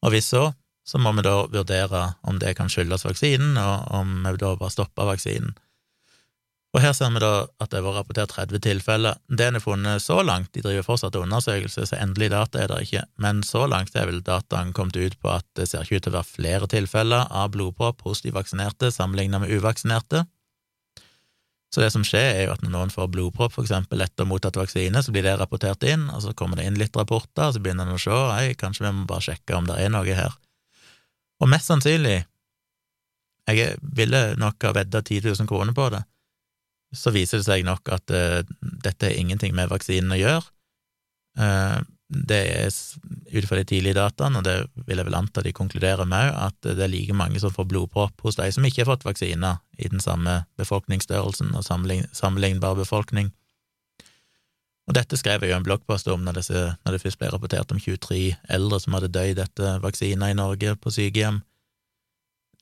Og 0.00 0.14
hvis 0.14 0.32
så, 0.32 0.48
så 0.86 0.98
må 0.98 1.12
vi 1.14 1.24
da 1.24 1.36
vurdere 1.52 2.02
om 2.26 2.40
det 2.40 2.56
kan 2.58 2.70
skyldes 2.72 3.04
vaksinen, 3.06 3.58
og 3.60 3.90
om 3.94 4.22
vi 4.24 4.38
da 4.40 4.54
bare 4.56 4.72
stopper 4.74 5.12
vaksinen. 5.12 5.52
Og 6.70 6.78
her 6.84 6.92
ser 6.94 7.10
vi 7.10 7.18
da 7.22 7.48
at 7.58 7.72
det 7.72 7.80
var 7.82 7.96
rapportert 7.98 8.30
30 8.30 8.62
tilfeller. 8.62 9.16
Det 9.26 9.48
en 9.48 9.56
har 9.58 9.62
funnet 9.64 10.02
så 10.04 10.20
langt, 10.22 10.52
de 10.54 10.62
driver 10.62 10.86
fortsatt 10.86 11.16
undersøkelse, 11.18 11.88
så 11.90 11.98
endelig 11.98 12.28
data 12.30 12.60
er 12.62 12.70
det 12.70 12.84
ikke, 12.86 13.02
men 13.18 13.40
så 13.46 13.64
langt 13.66 13.96
er 13.98 14.06
vel 14.06 14.20
dataen 14.22 14.70
kommet 14.76 14.98
ut 15.00 15.16
på 15.18 15.32
at 15.34 15.46
det 15.58 15.66
ser 15.66 15.82
ikke 15.82 15.98
ut 15.98 16.06
til 16.06 16.14
å 16.14 16.18
være 16.20 16.30
flere 16.30 16.68
tilfeller 16.70 17.26
av 17.26 17.50
blodpropp 17.56 18.04
hos 18.06 18.22
de 18.22 18.30
vaksinerte 18.36 18.92
sammenlignet 18.94 19.42
med 19.42 19.50
uvaksinerte. 19.50 20.28
Så 21.74 21.82
det 21.82 21.90
som 21.94 22.06
skjer, 22.06 22.28
er 22.34 22.46
jo 22.46 22.54
at 22.54 22.62
når 22.62 22.72
noen 22.74 22.94
får 22.94 23.10
blodpropp, 23.14 23.54
for 23.54 23.66
eksempel 23.66 24.02
etter 24.02 24.26
mottatt 24.26 24.58
vaksine, 24.58 25.02
så 25.02 25.14
blir 25.14 25.26
det 25.26 25.36
rapportert 25.38 25.82
inn, 25.86 26.08
og 26.10 26.22
så 26.22 26.34
kommer 26.38 26.58
det 26.58 26.66
inn 26.70 26.78
litt 26.78 26.94
rapporter, 26.98 27.48
og 27.48 27.54
så 27.54 27.62
begynner 27.62 27.86
en 27.86 27.98
å 27.98 28.02
se, 28.02 28.14
hei, 28.34 28.54
kanskje 28.58 28.86
vi 28.86 28.94
må 28.94 29.06
bare 29.10 29.26
sjekke 29.26 29.58
om 29.58 29.66
det 29.70 29.78
er 29.82 29.90
noe 29.90 30.18
her. 30.18 30.34
Og 31.42 31.50
mest 31.50 31.70
sannsynlig, 31.70 32.20
jeg 33.50 33.78
ville 33.82 34.22
nok 34.38 34.66
ha 34.66 34.74
vedda 34.76 35.02
10 35.02 35.30
000 35.30 35.50
kroner 35.50 35.74
på 35.74 35.86
det, 35.94 36.02
så 36.92 37.12
viser 37.14 37.40
det 37.40 37.46
seg 37.46 37.64
nok 37.66 37.90
at 37.94 38.12
uh, 38.14 38.40
dette 38.60 39.08
har 39.08 39.16
ingenting 39.18 39.54
med 39.56 39.70
vaksinen 39.70 40.16
å 40.16 40.20
gjøre. 40.20 40.44
Uh, 41.38 41.80
det 42.10 42.38
er 42.50 42.70
ut 43.30 43.46
fra 43.46 43.60
de 43.60 43.66
tidlige 43.70 43.94
dataene, 43.94 44.40
og 44.40 44.46
det 44.46 44.56
vil 44.88 44.98
jeg 44.98 45.06
vel 45.06 45.18
anta 45.20 45.44
de 45.46 45.52
konkluderer 45.54 46.08
med, 46.10 46.32
at 46.34 46.56
det 46.66 46.82
er 46.82 46.90
like 46.90 47.14
mange 47.14 47.38
som 47.38 47.52
får 47.54 47.68
blodpropp 47.70 48.24
hos 48.26 48.38
de 48.40 48.48
som 48.50 48.66
ikke 48.66 48.82
har 48.82 48.90
fått 48.90 49.06
vaksiner 49.06 49.60
i 49.78 49.90
den 49.92 50.02
samme 50.02 50.40
befolkningsstørrelsen 50.58 51.54
og 51.54 51.62
sammenlignbar 51.66 52.74
befolkning. 52.80 53.30
Og 54.90 54.96
dette 54.96 55.14
skrev 55.20 55.44
jeg 55.44 55.52
jo 55.52 55.60
en 55.60 55.66
bloggpost 55.66 56.08
om 56.10 56.24
når, 56.26 56.40
disse, 56.40 56.64
når 56.82 56.96
det 56.96 57.02
først 57.04 57.20
ble 57.20 57.30
rapportert 57.30 57.70
om 57.70 57.78
23 57.78 58.24
eldre 58.50 58.80
som 58.82 58.96
hadde 58.96 59.12
dødd 59.14 59.38
etter 59.44 59.78
vaksiner 59.84 60.32
i 60.32 60.38
Norge 60.38 60.74
på 60.82 60.90
sykehjem. 60.90 61.44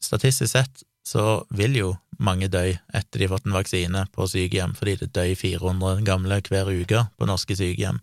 Statistisk 0.05 0.53
sett 0.53 0.85
så 1.09 1.25
vil 1.55 1.77
jo 1.79 1.93
mange 2.21 2.51
dø 2.53 2.65
etter 2.69 3.21
de 3.21 3.27
har 3.27 3.37
fått 3.37 3.47
en 3.49 3.57
vaksine 3.57 4.05
på 4.13 4.27
sykehjem, 4.29 4.75
fordi 4.77 4.99
det 5.03 5.13
dør 5.17 5.33
400 5.39 6.05
gamle 6.05 6.41
hver 6.45 6.69
uke 6.69 7.05
på 7.17 7.29
norske 7.31 7.57
sykehjem. 7.57 8.01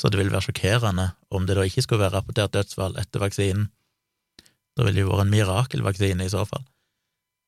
Så 0.00 0.10
det 0.10 0.18
vil 0.18 0.32
være 0.32 0.48
sjokkerende 0.48 1.12
om 1.34 1.46
det 1.46 1.56
da 1.56 1.64
ikke 1.64 1.84
skulle 1.84 2.02
være 2.02 2.18
rapportert 2.18 2.54
dødsfall 2.56 2.98
etter 3.00 3.22
vaksinen. 3.22 3.70
Da 4.74 4.82
ville 4.82 4.98
det 4.98 5.04
jo 5.04 5.12
vært 5.12 5.28
en 5.28 5.34
mirakelvaksine 5.34 6.26
i 6.26 6.32
så 6.32 6.42
fall. 6.50 6.64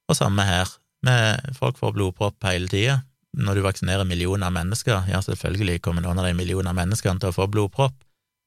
Og 0.06 0.16
samme 0.16 0.46
her, 0.46 0.70
med 1.02 1.56
folk 1.58 1.78
får 1.80 1.96
blodpropp 1.96 2.46
hele 2.46 2.70
tida. 2.70 3.00
Når 3.36 3.58
du 3.58 3.64
vaksinerer 3.66 4.06
millioner 4.08 4.48
av 4.48 4.54
mennesker, 4.54 5.10
ja, 5.10 5.18
selvfølgelig 5.20 5.82
kommer 5.84 6.06
noen 6.06 6.22
av 6.22 6.28
de 6.28 6.36
millioner 6.38 6.72
menneskene 6.76 7.20
til 7.20 7.32
å 7.32 7.36
få 7.36 7.48
blodpropp. 7.50 7.98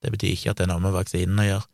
Det 0.02 0.14
betyr 0.16 0.34
ikke 0.34 0.54
at 0.54 0.62
det 0.62 0.66
er 0.66 0.72
noe 0.72 0.84
med 0.84 0.96
vaksinen 0.96 1.44
å 1.44 1.50
gjøre. 1.50 1.68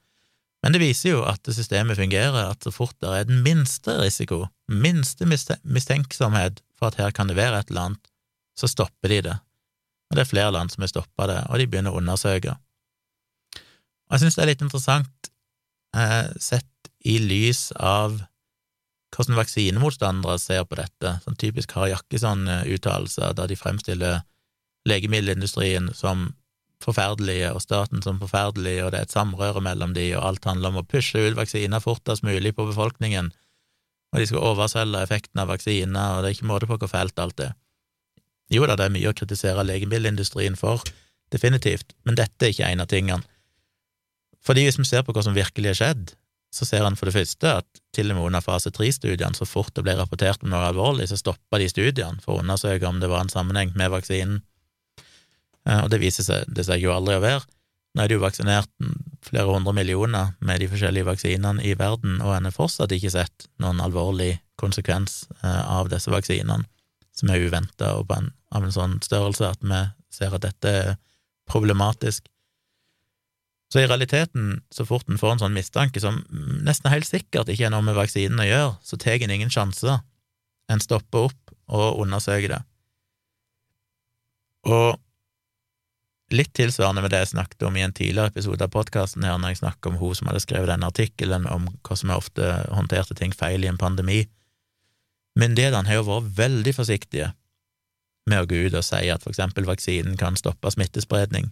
Men 0.65 0.73
det 0.73 0.81
viser 0.81 1.11
jo 1.11 1.21
at 1.29 1.45
systemet 1.53 1.99
fungerer, 1.99 2.49
at 2.49 2.65
så 2.65 2.71
fort 2.73 2.95
det 3.03 3.11
er 3.13 3.27
den 3.29 3.43
minste 3.45 3.99
risiko, 3.99 4.47
minste 4.65 5.27
mistenksomhet 5.29 6.63
for 6.73 6.89
at 6.89 6.97
her 6.97 7.13
kan 7.13 7.29
det 7.29 7.37
være 7.37 7.59
et 7.61 7.69
eller 7.69 7.91
annet, 7.91 8.07
så 8.57 8.65
stopper 8.71 9.13
de 9.13 9.19
det. 9.27 9.35
Og 10.09 10.17
det 10.17 10.23
er 10.23 10.31
flere 10.31 10.53
land 10.55 10.73
som 10.73 10.81
har 10.81 10.89
stoppa 10.89 11.27
det, 11.29 11.37
og 11.53 11.61
de 11.61 11.67
begynner 11.69 11.93
å 11.93 12.01
undersøke. 12.01 12.55
Og 14.09 14.15
jeg 14.15 14.23
synes 14.23 14.37
det 14.39 14.41
er 14.41 14.49
litt 14.51 14.63
interessant, 14.65 15.29
eh, 15.93 16.33
sett 16.41 16.89
i 17.05 17.19
lys 17.21 17.69
av 17.77 18.23
hvordan 19.13 19.37
vaksinemotstandere 19.37 20.39
ser 20.41 20.65
på 20.65 20.79
dette, 20.81 21.19
sånn 21.23 21.37
typisk 21.37 21.77
har 21.77 21.91
Jakkesson-uttalelser, 21.93 23.37
der 23.37 23.53
de 23.53 23.59
fremstiller 23.59 24.23
legemiddelindustrien 24.89 25.93
som 25.93 26.31
forferdelige, 26.85 27.51
og 27.53 27.63
staten 27.63 28.03
som 28.05 28.21
forferdelig, 28.21 28.77
og 28.85 28.93
det 28.93 29.01
er 29.01 29.07
et 29.09 29.15
samrøre 29.15 29.63
mellom 29.65 29.95
de, 29.97 30.07
og 30.17 30.25
alt 30.29 30.47
handler 30.47 30.71
om 30.71 30.81
å 30.81 30.87
pushe 30.87 31.19
ut 31.19 31.37
vaksiner 31.37 31.83
fortest 31.83 32.25
mulig 32.25 32.53
på 32.55 32.67
befolkningen, 32.69 33.31
og 34.13 34.21
de 34.21 34.27
skal 34.29 34.45
overselge 34.47 35.01
effekten 35.03 35.41
av 35.41 35.49
vaksiner, 35.51 36.17
og 36.17 36.23
det 36.23 36.29
er 36.29 36.37
ikke 36.37 36.49
måte 36.49 36.69
på 36.69 36.77
hvor 36.79 36.91
fælt 36.91 37.19
alt 37.19 37.41
er. 37.43 37.55
Jo 38.53 38.67
da, 38.69 38.77
det 38.77 38.87
er 38.87 38.93
mye 38.93 39.09
å 39.09 39.17
kritisere 39.17 39.65
legemiddelindustrien 39.65 40.57
for, 40.59 40.83
definitivt, 41.33 41.95
men 42.05 42.17
dette 42.19 42.45
er 42.45 42.53
ikke 42.53 42.69
en 42.69 42.83
av 42.85 42.91
tingene. 42.91 43.25
Fordi 44.45 44.67
hvis 44.67 44.77
vi 44.77 44.85
ser 44.85 45.01
på 45.05 45.15
hva 45.15 45.23
som 45.25 45.35
virkelig 45.35 45.73
har 45.73 45.79
skjedd, 45.79 46.13
så 46.55 46.67
ser 46.67 46.85
en 46.87 46.95
for 46.95 47.09
det 47.09 47.15
første 47.17 47.53
at 47.59 47.81
til 47.95 48.11
og 48.11 48.19
med 48.19 48.27
under 48.29 48.43
fase 48.43 48.71
tre-studiene, 48.71 49.35
så 49.35 49.47
fort 49.49 49.73
det 49.75 49.83
ble 49.83 49.97
rapportert 49.97 50.43
om 50.45 50.53
noe 50.53 50.69
alvorlig, 50.69 51.09
så 51.09 51.17
stoppa 51.19 51.59
de 51.59 51.67
studiene 51.71 52.21
for 52.23 52.37
å 52.37 52.43
undersøke 52.45 52.87
om 52.87 53.01
det 53.01 53.09
var 53.11 53.25
en 53.25 53.33
sammenheng 53.33 53.73
med 53.75 53.91
vaksinen. 53.91 54.43
Eh, 55.69 55.81
og 55.83 55.91
det 55.93 56.01
viser 56.03 56.25
seg, 56.27 56.47
det 56.47 56.67
seg 56.67 56.83
jo 56.83 56.93
aldri 56.95 57.17
å 57.17 57.23
være. 57.23 57.43
Nå 57.95 58.03
er 58.03 58.11
det 58.11 58.17
jo 58.17 58.25
vaksinert 58.25 58.71
flere 59.23 59.47
hundre 59.47 59.71
millioner 59.73 60.33
med 60.43 60.59
de 60.59 60.67
forskjellige 60.69 61.07
vaksinene 61.07 61.63
i 61.63 61.73
verden, 61.79 62.19
og 62.21 62.35
en 62.35 62.49
har 62.49 62.55
fortsatt 62.55 62.91
ikke 62.91 63.13
sett 63.13 63.47
noen 63.63 63.79
alvorlig 63.83 64.35
konsekvens 64.59 65.23
eh, 65.41 65.63
av 65.63 65.89
disse 65.93 66.11
vaksinene, 66.11 66.67
som 67.15 67.31
er 67.31 67.47
uventa 67.47 67.95
og 67.99 68.11
en, 68.15 68.33
av 68.51 68.67
en 68.67 68.75
sånn 68.75 68.99
størrelse 69.03 69.47
at 69.55 69.63
vi 69.63 69.81
ser 70.13 70.35
at 70.35 70.43
dette 70.43 70.71
er 70.71 70.95
problematisk. 71.49 72.27
Så 73.71 73.81
i 73.81 73.87
realiteten, 73.87 74.61
så 74.71 74.85
fort 74.87 75.07
en 75.09 75.19
får 75.19 75.35
en 75.35 75.41
sånn 75.45 75.55
mistanke 75.55 75.99
som 76.03 76.21
nesten 76.63 76.91
helt 76.93 77.07
sikkert 77.07 77.49
ikke 77.49 77.67
er 77.67 77.73
noe 77.73 77.83
med 77.85 77.97
vaksinen 77.97 78.43
å 78.43 78.47
gjøre, 78.47 78.75
så 78.85 78.99
tar 79.01 79.23
en 79.23 79.33
ingen 79.33 79.51
sjanser. 79.51 80.03
En 80.71 80.83
stopper 80.83 81.29
opp 81.29 81.55
og 81.71 82.03
undersøker 82.03 82.55
det. 82.55 82.61
Og 84.69 84.99
litt 86.35 86.51
tilsvarende 86.57 87.03
med 87.03 87.13
det 87.13 87.21
jeg 87.23 87.33
snakket 87.33 87.65
om 87.67 87.77
i 87.77 87.83
en 87.85 87.93
tidligere 87.95 88.31
episode 88.31 88.63
av 88.63 88.71
podkasten 88.73 89.23
når 89.25 89.53
jeg 89.53 89.61
snakket 89.61 89.89
om 89.91 89.99
hun 89.99 90.17
som 90.17 90.29
hadde 90.29 90.43
skrevet 90.43 90.71
denne 90.71 90.89
artikkelen 90.91 91.47
om 91.51 91.67
som 91.91 92.11
er 92.11 92.19
ofte 92.19 92.51
håndterte 92.73 93.17
ting 93.17 93.33
feil 93.35 93.65
i 93.65 93.71
en 93.71 93.79
pandemi. 93.81 94.23
Myndighetene 95.39 95.89
har 95.89 95.99
jo 95.99 96.07
vært 96.07 96.31
veldig 96.37 96.73
forsiktige 96.75 97.31
med 98.29 98.41
å 98.41 98.49
gå 98.49 98.65
ut 98.67 98.77
og 98.77 98.85
si 98.85 99.03
at 99.11 99.23
for 99.23 99.33
eksempel 99.33 99.67
vaksinen 99.67 100.17
kan 100.17 100.37
stoppe 100.39 100.71
smittespredning. 100.73 101.51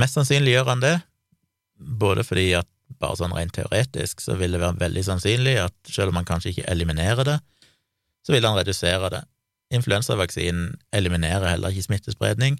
Mest 0.00 0.16
sannsynlig 0.16 0.54
gjør 0.54 0.70
han 0.72 0.84
det, 0.84 0.94
både 1.76 2.24
fordi 2.24 2.52
at 2.56 2.68
bare 3.00 3.18
sånn 3.18 3.34
rent 3.36 3.54
teoretisk 3.56 4.22
så 4.24 4.36
vil 4.40 4.54
det 4.54 4.62
være 4.62 4.80
veldig 4.80 5.04
sannsynlig 5.06 5.58
at 5.62 5.74
selv 5.88 6.12
om 6.12 6.20
han 6.20 6.28
kanskje 6.28 6.54
ikke 6.54 6.68
eliminerer 6.72 7.28
det, 7.28 7.38
så 8.24 8.34
vil 8.34 8.46
han 8.46 8.56
redusere 8.56 9.10
det. 9.12 9.22
Influensavaksinen 9.72 10.76
eliminerer 10.94 11.48
heller 11.48 11.72
ikke 11.72 11.88
smittespredning. 11.88 12.58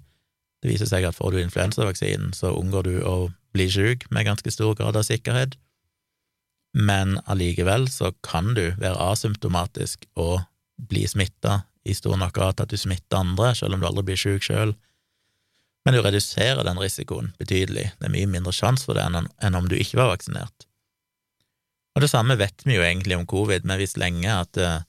Det 0.63 0.71
viser 0.71 0.87
seg 0.87 1.03
at 1.03 1.17
får 1.17 1.35
du 1.35 1.41
influensavaksinen, 1.41 2.31
så 2.31 2.53
unngår 2.55 2.87
du 2.87 2.95
å 3.03 3.17
bli 3.53 3.67
syk 3.67 4.07
med 4.15 4.29
ganske 4.29 4.51
stor 4.53 4.77
grad 4.79 4.95
av 4.95 5.03
sikkerhet, 5.03 5.57
men 6.73 7.19
allikevel 7.29 7.85
så 7.91 8.13
kan 8.25 8.55
du 8.57 8.63
være 8.79 8.97
asymptomatisk 9.11 10.07
og 10.15 10.41
bli 10.89 11.03
smitta 11.07 11.61
i 11.85 11.93
stor 11.93 12.15
nok 12.17 12.33
grad 12.33 12.63
at 12.63 12.71
du 12.71 12.79
smitter 12.79 13.19
andre, 13.19 13.51
selv 13.59 13.75
om 13.75 13.83
du 13.83 13.89
aldri 13.89 14.07
blir 14.07 14.19
syk 14.19 14.47
sjøl. 14.47 14.73
Men 15.83 15.97
du 15.97 16.01
reduserer 16.01 16.63
den 16.65 16.79
risikoen 16.79 17.33
betydelig. 17.37 17.91
Det 17.99 18.07
er 18.07 18.15
mye 18.15 18.29
mindre 18.31 18.55
sjanse 18.55 18.87
for 18.87 18.97
det 18.97 19.03
enn 19.03 19.59
om 19.59 19.67
du 19.69 19.75
ikke 19.75 19.99
var 19.99 20.13
vaksinert. 20.15 20.65
Og 21.93 22.01
det 22.01 22.09
samme 22.09 22.39
vet 22.39 22.63
vi 22.65 22.79
jo 22.79 22.85
egentlig 22.85 23.19
om 23.19 23.27
covid, 23.29 23.67
vi 23.67 23.73
har 23.75 23.81
visst 23.83 23.99
lenge 24.01 24.31
at 24.31 24.57
eh, 24.57 24.85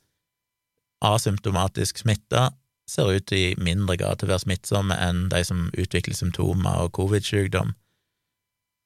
asymptomatisk 1.04 2.00
smitta 2.00 2.52
ser 2.90 3.12
ut 3.16 3.32
i 3.32 3.54
mindre 3.56 3.96
grad 4.00 4.20
til 4.20 4.28
å 4.28 4.34
være 4.34 4.44
smittsomme 4.44 4.96
enn 5.00 5.28
de 5.32 5.40
som 5.46 5.68
utvikler 5.72 6.16
symptomer 6.16 6.84
og 6.84 6.92
covid-sykdom. 6.98 7.72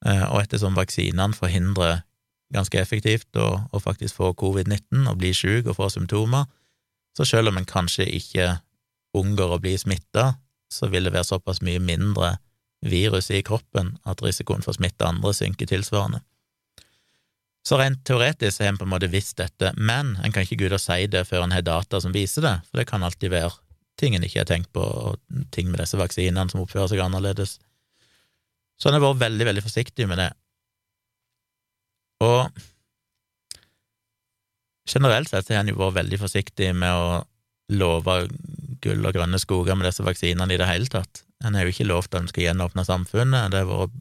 Eh, 0.07 0.25
og 0.31 0.45
ettersom 0.45 0.79
vaksinene 0.79 1.35
forhindrer 1.35 2.05
ganske 2.55 2.81
effektivt 2.81 3.37
å, 3.37 3.49
å 3.75 3.81
faktisk 3.83 4.21
få 4.21 4.33
covid-19 4.39 5.09
og 5.11 5.19
bli 5.21 5.35
syk 5.37 5.69
og 5.69 5.79
få 5.81 5.91
symptomer, 5.93 6.47
Så 7.19 7.25
selv 7.25 7.49
om 7.51 7.57
en 7.59 7.67
kanskje 7.67 8.05
ikke 8.15 8.61
unngår 9.19 9.57
å 9.57 9.59
bli 9.59 9.73
smitta, 9.79 10.37
så 10.71 10.87
vil 10.87 11.09
det 11.09 11.13
være 11.13 11.27
såpass 11.27 11.59
mye 11.67 11.81
mindre 11.83 12.37
virus 12.87 13.33
i 13.35 13.43
kroppen 13.43 13.97
at 14.07 14.23
risikoen 14.23 14.63
for 14.63 14.71
å 14.71 14.79
smitte 14.79 15.09
andre 15.09 15.33
synker 15.35 15.67
tilsvarende. 15.67 16.21
Så 17.67 17.77
rent 17.81 18.05
teoretisk 18.07 18.63
har 18.63 18.71
en 18.71 18.79
på 18.79 18.87
en 18.87 18.93
måte 18.93 19.11
visst 19.11 19.37
dette, 19.41 19.73
men 19.75 20.15
en 20.23 20.31
kan 20.31 20.47
ikke 20.47 20.61
gå 20.61 20.71
ut 20.71 20.77
og 20.79 20.85
si 20.85 21.09
det 21.11 21.25
før 21.27 21.49
en 21.49 21.57
har 21.57 21.67
data 21.67 21.99
som 22.01 22.15
viser 22.15 22.47
det, 22.47 22.55
for 22.69 22.79
det 22.79 22.87
kan 22.87 23.03
alltid 23.03 23.35
være 23.35 23.51
ting 23.99 24.17
en 24.17 24.25
ikke 24.25 24.43
har 24.43 24.49
tenkt 24.49 24.71
på, 24.75 24.83
og 24.83 25.45
ting 25.55 25.71
med 25.71 25.83
disse 25.83 25.99
vaksinene 25.99 26.51
som 26.53 26.63
oppfører 26.63 26.93
seg 26.93 27.03
annerledes. 27.05 27.59
Så 28.79 28.89
en 28.89 28.97
har 28.97 29.03
vært 29.03 29.25
veldig, 29.25 29.49
veldig 29.51 29.65
forsiktig 29.65 30.07
med 30.11 30.21
det. 30.23 30.29
Og 32.25 32.49
generelt 34.89 35.31
sett 35.31 35.51
har 35.53 35.63
en 35.63 35.71
jo 35.71 35.79
vært 35.79 35.99
veldig 36.01 36.21
forsiktig 36.23 36.71
med 36.79 36.95
å 36.95 37.23
love 37.79 38.21
gull 38.83 39.05
og 39.05 39.17
grønne 39.17 39.41
skoger 39.43 39.77
med 39.77 39.89
disse 39.91 40.05
vaksinene 40.07 40.55
i 40.55 40.61
det 40.61 40.69
hele 40.71 40.89
tatt. 40.91 41.25
En 41.45 41.55
har 41.55 41.67
jo 41.67 41.75
ikke 41.75 41.89
lovt 41.89 42.15
at 42.15 42.23
en 42.23 42.31
skal 42.31 42.49
gjenåpne 42.49 42.87
samfunnet, 42.87 43.53
det 43.53 43.63
har 43.63 43.69
vært 43.69 43.99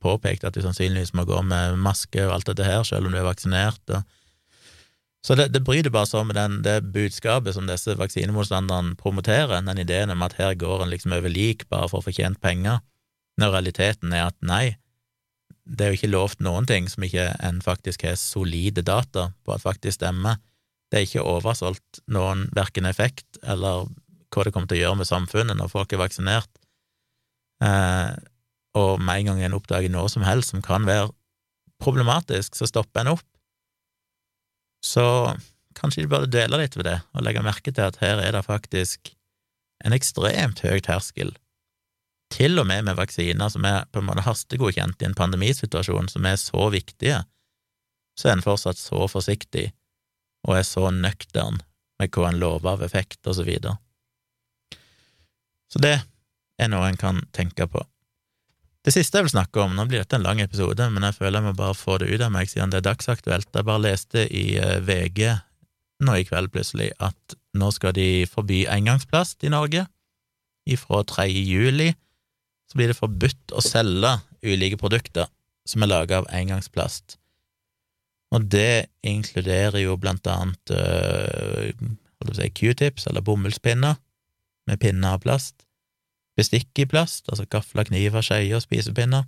påpekt 0.00 0.46
at 0.48 0.56
du 0.56 0.62
sannsynligvis 0.64 1.12
må 1.16 1.26
gå 1.28 1.42
med 1.44 1.76
maske 1.80 2.22
og 2.24 2.32
alt 2.36 2.48
dette 2.48 2.64
her, 2.64 2.84
selv 2.88 3.08
om 3.08 3.14
du 3.14 3.20
er 3.20 3.26
vaksinert. 3.26 3.82
Og... 3.92 4.16
Så 5.26 5.36
det, 5.36 5.50
det, 5.52 5.60
bryter 5.60 5.92
bare 5.92 6.08
så 6.08 6.22
med 6.24 6.36
den, 6.38 6.60
det 6.64 6.92
budskapet 6.94 7.54
som 7.54 7.66
disse 7.68 7.92
vaksinemotstanderne 7.98 8.96
promoterer, 8.96 9.60
den 9.60 9.82
ideen 9.82 10.12
om 10.14 10.22
at 10.24 10.38
her 10.40 10.54
går 10.56 10.84
en 10.84 10.92
liksom 10.92 11.12
over 11.12 11.28
lik 11.28 11.66
bare 11.68 11.90
for 11.92 12.00
å 12.00 12.06
få 12.06 12.14
tjent 12.16 12.40
penger, 12.40 12.80
når 13.40 13.52
realiteten 13.58 14.14
er 14.16 14.30
at 14.30 14.38
nei, 14.40 14.78
det 15.70 15.84
er 15.84 15.92
jo 15.92 16.00
ikke 16.00 16.14
lovt 16.14 16.40
noen 16.42 16.66
ting 16.66 16.88
som 16.90 17.04
ikke 17.04 17.28
en 17.46 17.60
faktisk 17.62 18.06
har 18.08 18.16
solide 18.18 18.82
data 18.82 19.28
på 19.44 19.54
at 19.54 19.62
faktisk 19.62 20.00
stemmer. 20.00 20.40
Det 20.90 20.98
er 20.98 21.06
ikke 21.06 21.26
oversolgt 21.28 22.00
noen 22.10 22.48
verken 22.56 22.88
effekt 22.88 23.38
eller 23.44 23.86
hva 24.30 24.46
det 24.46 24.54
kommer 24.54 24.70
til 24.70 24.80
å 24.80 24.82
gjøre 24.84 25.00
med 25.02 25.10
samfunnet 25.10 25.58
når 25.58 25.70
folk 25.70 25.92
er 25.92 26.02
vaksinert. 26.02 26.50
Eh, 27.62 28.12
og 28.78 29.02
med 29.02 29.20
en 29.20 29.30
gang 29.30 29.42
en 29.44 29.56
oppdager 29.58 29.92
noe 29.92 30.10
som 30.10 30.24
helst 30.26 30.54
som 30.54 30.62
kan 30.64 30.86
være 30.88 31.10
problematisk, 31.82 32.56
så 32.56 32.68
stopper 32.68 33.04
en 33.04 33.14
opp. 33.16 33.26
Så 34.84 35.04
kanskje 35.76 36.04
de 36.04 36.10
burde 36.10 36.32
dele 36.32 36.60
litt 36.60 36.76
ved 36.76 36.88
det, 36.88 36.98
og 37.14 37.24
legge 37.24 37.44
merke 37.44 37.72
til 37.72 37.86
at 37.86 38.00
her 38.02 38.20
er 38.22 38.34
det 38.36 38.46
faktisk 38.46 39.12
en 39.84 39.96
ekstremt 39.96 40.60
høy 40.64 40.80
terskel, 40.84 41.32
til 42.30 42.60
og 42.62 42.68
med 42.68 42.84
med 42.86 42.98
vaksiner 42.98 43.50
som 43.50 43.64
er 43.66 43.88
på 43.90 44.00
en 44.00 44.06
måte 44.06 44.22
hastegodkjent 44.22 45.02
i 45.02 45.08
en 45.08 45.16
pandemisituasjon, 45.18 46.08
som 46.12 46.26
er 46.28 46.38
så 46.38 46.68
viktige, 46.70 47.24
så 48.18 48.28
er 48.28 48.36
en 48.36 48.44
fortsatt 48.44 48.78
så 48.78 49.06
forsiktig 49.10 49.70
og 50.46 50.56
er 50.60 50.66
så 50.66 50.88
nøktern 50.94 51.60
med 52.00 52.12
hva 52.14 52.30
en 52.30 52.40
lover 52.40 52.76
av 52.76 52.84
effekt, 52.84 53.20
og 53.26 53.36
så 53.36 53.44
videre. 53.44 53.76
Så 55.70 55.82
det 55.82 55.98
er 56.60 56.70
noe 56.72 56.88
en 56.88 57.00
kan 57.00 57.20
tenke 57.36 57.66
på. 57.68 57.82
Det 58.80 58.94
siste 58.94 59.18
jeg 59.18 59.26
vil 59.26 59.34
snakke 59.34 59.60
om, 59.60 59.74
nå 59.76 59.84
blir 59.88 60.00
dette 60.00 60.16
en 60.16 60.24
lang 60.24 60.40
episode, 60.40 60.86
men 60.88 61.04
jeg 61.04 61.18
føler 61.18 61.36
jeg 61.36 61.46
må 61.50 61.52
bare 61.58 61.76
få 61.76 61.98
det 62.00 62.08
ut 62.14 62.22
av 62.24 62.32
meg 62.32 62.48
siden 62.48 62.72
det 62.72 62.80
er 62.80 62.86
dagsaktuelt. 62.88 63.50
Jeg 63.52 63.68
bare 63.68 63.84
leste 63.84 64.24
i 64.24 64.44
eh, 64.56 64.78
VG 64.80 65.34
nå 66.06 66.14
i 66.16 66.24
kveld 66.24 66.48
plutselig 66.54 66.88
at 67.04 67.36
nå 67.60 67.68
skal 67.76 67.92
de 67.92 68.24
forby 68.30 68.62
engangsplast 68.72 69.44
i 69.44 69.52
Norge. 69.52 69.84
Ifra 70.64 71.02
3. 71.04 71.28
juli 71.28 71.90
så 72.70 72.78
blir 72.78 72.92
det 72.92 72.96
forbudt 72.96 73.52
å 73.52 73.64
selge 73.64 74.14
ulike 74.46 74.80
produkter 74.80 75.28
som 75.68 75.84
er 75.84 75.92
laga 75.92 76.22
av 76.22 76.30
engangsplast. 76.32 77.18
Og 78.32 78.46
det 78.48 78.88
inkluderer 79.04 79.82
jo 79.82 79.98
blant 80.00 80.24
annet 80.30 80.72
øh, 80.72 81.72
si 82.32 82.48
q-tips, 82.54 83.10
eller 83.10 83.24
bomullspinner, 83.26 83.98
med 84.70 84.80
pinner 84.80 85.18
av 85.18 85.24
plast 85.24 85.66
bestikk 86.38 86.78
i 86.78 86.86
plast, 86.88 87.28
altså 87.28 87.46
gafler, 87.50 87.88
kniver, 87.88 88.24
skeier 88.24 88.58
og 88.58 88.64
spisepinner, 88.64 89.26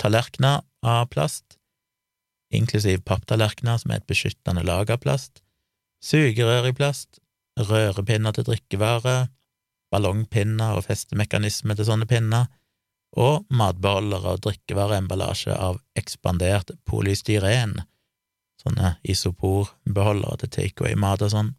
tallerkener 0.00 0.62
av 0.86 1.08
plast, 1.12 1.58
inklusiv 2.50 3.02
papptallerkener 3.06 3.78
som 3.78 3.92
er 3.92 4.00
et 4.00 4.08
beskyttende 4.10 4.64
lag 4.66 4.90
av 4.90 5.02
plast, 5.04 5.42
sugerør 6.02 6.70
i 6.70 6.76
plast, 6.76 7.20
rørepinner 7.60 8.34
til 8.34 8.48
drikkevare, 8.48 9.28
ballongpinner 9.90 10.78
og 10.78 10.86
festemekanismer 10.86 11.78
til 11.78 11.88
sånne 11.88 12.08
pinner, 12.10 12.48
og 13.18 13.46
matbeholdere 13.50 14.36
og 14.36 14.42
drikkevareemballasje 14.46 15.54
av 15.54 15.80
ekspandert 15.98 16.70
polystyren, 16.86 17.80
sånne 18.62 18.94
isoporbeholdere 19.02 20.44
til 20.44 20.52
takeaway-mat 20.58 21.24
og 21.26 21.32
sånn. 21.34 21.50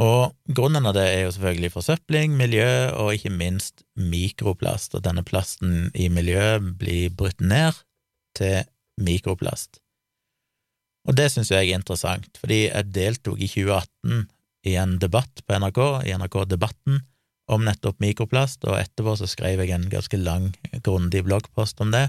Og 0.00 0.34
grunnen 0.50 0.88
av 0.88 0.96
det 0.96 1.04
er 1.06 1.20
jo 1.22 1.32
selvfølgelig 1.36 1.70
forsøpling, 1.76 2.34
miljø 2.34 2.90
og 2.98 3.14
ikke 3.14 3.30
minst 3.30 3.84
mikroplast, 3.94 4.96
og 4.98 5.04
denne 5.06 5.22
plasten 5.26 5.92
i 5.94 6.08
miljøet 6.10 6.74
blir 6.80 7.14
brutt 7.14 7.38
ned 7.40 7.78
til 8.34 8.66
mikroplast. 8.98 9.78
Og 11.06 11.14
det 11.18 11.28
syns 11.30 11.52
jeg 11.52 11.68
er 11.68 11.78
interessant, 11.78 12.40
fordi 12.40 12.64
jeg 12.64 12.90
deltok 12.96 13.38
i 13.38 13.46
2018 13.46 14.24
i 14.66 14.74
en 14.80 14.96
debatt 14.98 15.44
på 15.44 15.58
NRK, 15.60 15.80
i 16.08 16.16
NRK 16.16 16.40
Debatten, 16.50 17.02
om 17.52 17.66
nettopp 17.66 18.00
mikroplast, 18.00 18.64
og 18.64 18.78
etterpå 18.80 19.14
så 19.20 19.28
skrev 19.28 19.60
jeg 19.60 19.74
en 19.76 19.90
ganske 19.92 20.18
lang, 20.18 20.48
grundig 20.82 21.22
bloggpost 21.26 21.82
om 21.84 21.92
det, 21.92 22.08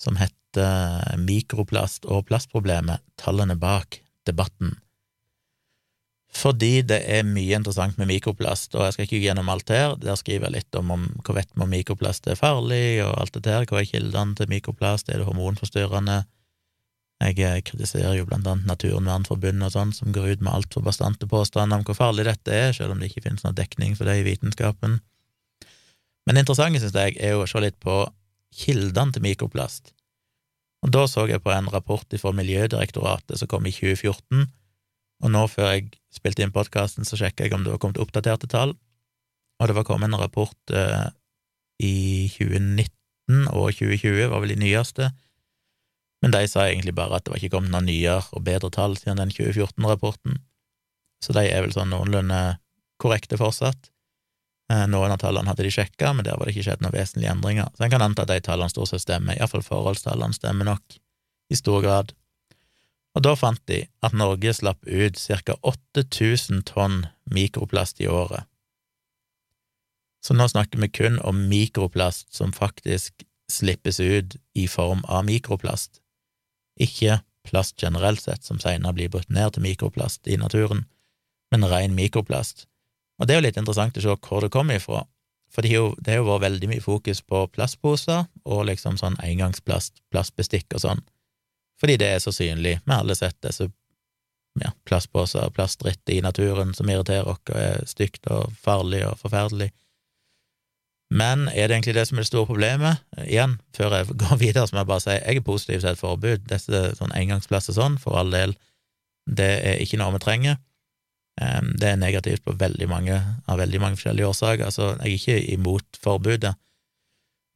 som 0.00 0.16
heter 0.16 1.18
Mikroplast 1.20 2.08
og 2.08 2.24
plastproblemet– 2.30 3.04
tallene 3.20 3.58
bak 3.58 4.00
debatten 4.26 4.78
fordi 6.38 6.82
det 6.86 6.98
er 7.10 7.26
mye 7.26 7.56
interessant 7.58 7.98
med 7.98 8.08
mikroplast, 8.10 8.74
og 8.76 8.86
jeg 8.86 8.94
skal 8.94 9.06
ikke 9.06 9.20
gjennom 9.24 9.50
alt 9.52 9.70
her, 9.74 9.96
der 9.98 10.18
skriver 10.18 10.48
jeg 10.48 10.60
litt 10.60 10.78
om, 10.78 10.92
om 10.94 11.06
hva 11.26 11.34
vet 11.40 11.50
vi 11.54 11.64
om 11.64 11.70
mikroplast 11.72 12.28
er 12.30 12.38
farlig, 12.38 13.00
og 13.04 13.14
alt 13.18 13.38
det 13.38 13.52
her, 13.52 13.66
hva 13.66 13.80
er 13.82 13.88
kildene 13.90 14.38
til 14.38 14.50
mikroplast, 14.52 15.10
er 15.10 15.20
det 15.20 15.28
hormonforstyrrende? 15.28 16.22
Jeg 17.18 17.40
eh, 17.42 17.58
kritiserer 17.66 18.14
jo 18.14 18.26
blant 18.28 18.46
annet 18.46 18.68
Naturvernforbundet 18.70 19.66
og 19.66 19.74
sånn, 19.74 19.94
som 19.94 20.14
går 20.14 20.36
ut 20.36 20.44
med 20.44 20.52
altfor 20.54 20.84
bastante 20.86 21.26
påstander 21.26 21.80
om 21.80 21.86
hvor 21.86 21.98
farlig 21.98 22.28
dette 22.28 22.54
er, 22.54 22.70
selv 22.76 22.94
om 22.94 23.02
det 23.02 23.10
ikke 23.10 23.24
finnes 23.26 23.42
noen 23.42 23.58
dekning 23.58 23.98
for 23.98 24.06
det 24.06 24.20
i 24.20 24.26
vitenskapen. 24.28 25.00
Men 26.28 26.36
det 26.36 26.44
interessante, 26.44 26.82
synes 26.84 26.94
jeg, 26.94 27.16
er 27.18 27.34
jo 27.34 27.42
å 27.42 27.50
se 27.50 27.62
litt 27.64 27.78
på 27.82 28.04
kildene 28.54 29.16
til 29.16 29.24
mikroplast. 29.24 29.90
Og 30.86 30.92
da 30.94 31.08
så 31.10 31.26
jeg 31.26 31.42
på 31.42 31.50
en 31.50 31.70
rapport 31.72 32.18
fra 32.22 32.32
Miljødirektoratet 32.36 33.40
som 33.40 33.50
kom 33.50 33.66
i 33.66 33.74
2014, 33.74 34.46
og 35.24 35.32
nå, 35.34 35.44
før 35.50 35.72
jeg 35.74 35.88
spilte 36.14 36.44
inn 36.44 36.54
podkasten, 36.54 37.06
så 37.06 37.18
sjekka 37.18 37.46
jeg 37.46 37.56
om 37.56 37.64
det 37.64 37.72
var 37.74 37.80
kommet 37.82 38.00
oppdaterte 38.02 38.50
tall, 38.50 38.74
og 39.58 39.70
det 39.70 39.74
var 39.74 39.86
kommet 39.86 40.10
en 40.12 40.20
rapport 40.20 40.74
eh, 40.74 41.08
i 41.82 42.28
2019 42.34 43.48
og 43.50 43.72
2020, 43.74 44.28
var 44.30 44.44
vel 44.44 44.54
de 44.54 44.60
nyeste, 44.62 45.10
men 46.22 46.34
de 46.34 46.42
sa 46.50 46.66
egentlig 46.66 46.94
bare 46.98 47.18
at 47.18 47.26
det 47.26 47.34
var 47.34 47.42
ikke 47.42 47.54
kommet 47.56 47.74
noen 47.74 47.86
nyere 47.86 48.22
og 48.34 48.42
bedre 48.46 48.70
tall 48.74 48.96
siden 48.98 49.20
den 49.20 49.34
2014-rapporten, 49.34 50.40
så 51.22 51.34
de 51.34 51.46
er 51.50 51.62
vel 51.64 51.74
sånn 51.74 51.90
noenlunde 51.90 52.40
korrekte 53.02 53.38
fortsatt. 53.38 53.90
Eh, 54.70 54.84
noen 54.90 55.14
av 55.14 55.20
tallene 55.22 55.50
hadde 55.50 55.66
de 55.66 55.72
sjekka, 55.74 56.12
men 56.14 56.26
der 56.26 56.38
var 56.38 56.46
det 56.46 56.54
ikke 56.54 56.66
skjedd 56.68 56.82
noen 56.84 56.94
vesentlige 56.94 57.34
endringer, 57.34 57.70
så 57.74 57.86
en 57.86 57.92
kan 57.94 58.04
anta 58.04 58.26
at 58.26 58.32
de 58.32 58.40
tallene 58.46 58.70
stort 58.70 58.92
sett 58.92 59.06
stemmer, 59.06 59.38
iallfall 59.38 59.66
forholdstallene 59.66 60.36
stemmer 60.36 60.68
nok, 60.68 60.98
i 61.48 61.58
stor 61.58 61.82
grad 61.82 62.14
og 63.18 63.24
da 63.26 63.32
fant 63.34 63.58
de 63.66 63.80
at 64.06 64.14
Norge 64.14 64.52
slapp 64.54 64.86
ut 64.86 65.18
ca 65.18 65.56
8000 65.66 66.62
tonn 66.70 67.00
mikroplast 67.26 67.98
i 67.98 68.06
året. 68.06 68.46
Så 70.22 70.36
nå 70.38 70.46
snakker 70.46 70.78
vi 70.78 70.88
kun 71.00 71.18
om 71.26 71.48
mikroplast 71.50 72.30
som 72.34 72.54
faktisk 72.54 73.24
slippes 73.50 73.98
ut 73.98 74.36
i 74.54 74.68
form 74.70 75.02
av 75.08 75.26
mikroplast, 75.26 75.98
ikke 76.78 77.18
plast 77.48 77.82
generelt 77.82 78.22
sett, 78.22 78.44
som 78.44 78.60
senere 78.62 78.94
blir 78.94 79.10
brutt 79.10 79.30
ned 79.34 79.56
til 79.56 79.66
mikroplast 79.66 80.28
i 80.30 80.38
naturen, 80.38 80.84
men 81.50 81.66
ren 81.66 81.98
mikroplast. 81.98 82.68
Og 83.18 83.26
det 83.26 83.34
er 83.34 83.40
jo 83.40 83.46
litt 83.48 83.58
interessant 83.58 83.98
å 83.98 84.04
se 84.04 84.18
hvor 84.28 84.44
det 84.44 84.54
kommer 84.54 84.78
ifra, 84.78 85.02
for 85.50 85.64
det 85.64 85.74
har 85.74 86.20
jo 86.20 86.28
vært 86.28 86.44
veldig 86.44 86.70
mye 86.70 86.84
fokus 86.84 87.24
på 87.24 87.46
plastposer 87.50 88.28
og 88.44 88.66
liksom 88.68 89.00
sånn 89.00 89.18
engangsplast, 89.24 90.04
plastbestikk 90.12 90.76
og 90.76 90.84
sånn 90.86 91.06
fordi 91.80 91.96
det 92.00 92.08
er 92.14 92.22
så 92.22 92.32
synlig. 92.34 92.78
Vi 92.84 92.92
har 92.92 93.02
alle 93.04 93.16
sett 93.18 93.36
disse 93.44 93.68
ja, 94.58 94.72
plastposer 94.88 95.46
og 95.46 95.54
plastdritt 95.54 96.10
i 96.10 96.20
naturen 96.24 96.72
som 96.74 96.88
irriterer 96.90 97.28
oss 97.30 97.42
og 97.50 97.58
er 97.60 97.84
stygt 97.86 98.26
og 98.32 98.52
farlig 98.58 99.04
og 99.06 99.18
forferdelig. 99.20 99.70
Men 101.14 101.46
er 101.48 101.68
det 101.68 101.76
egentlig 101.78 101.94
det 101.96 102.04
som 102.08 102.18
er 102.18 102.26
det 102.26 102.28
store 102.28 102.48
problemet? 102.50 103.04
Igjen, 103.24 103.54
før 103.76 103.94
jeg 103.96 104.16
går 104.20 104.40
videre, 104.42 104.66
så 104.68 104.76
må 104.76 104.82
jeg 104.82 104.90
bare 104.90 105.04
si 105.06 105.14
jeg 105.14 105.40
er 105.40 105.46
positiv 105.46 105.80
til 105.80 105.90
et 105.94 106.00
forbud. 106.02 106.42
Disse 106.50 106.82
sånn 106.98 107.14
engangsplasser 107.16 107.76
sånn, 107.78 107.96
for 108.02 108.18
all 108.20 108.34
del, 108.34 108.52
det 109.24 109.52
er 109.70 109.80
ikke 109.80 110.00
noe 110.02 110.12
vi 110.18 110.20
trenger. 110.26 110.58
Det 111.38 111.86
er 111.86 112.00
negativt 112.00 112.42
på 112.44 112.56
veldig 112.58 112.88
mange, 112.90 113.16
av 113.46 113.60
veldig 113.62 113.80
mange 113.80 113.96
forskjellige 114.00 114.28
årsaker. 114.28 114.66
Altså, 114.66 114.90
jeg 114.98 115.06
er 115.06 115.16
ikke 115.16 115.54
imot 115.54 116.00
forbudet, 116.02 116.56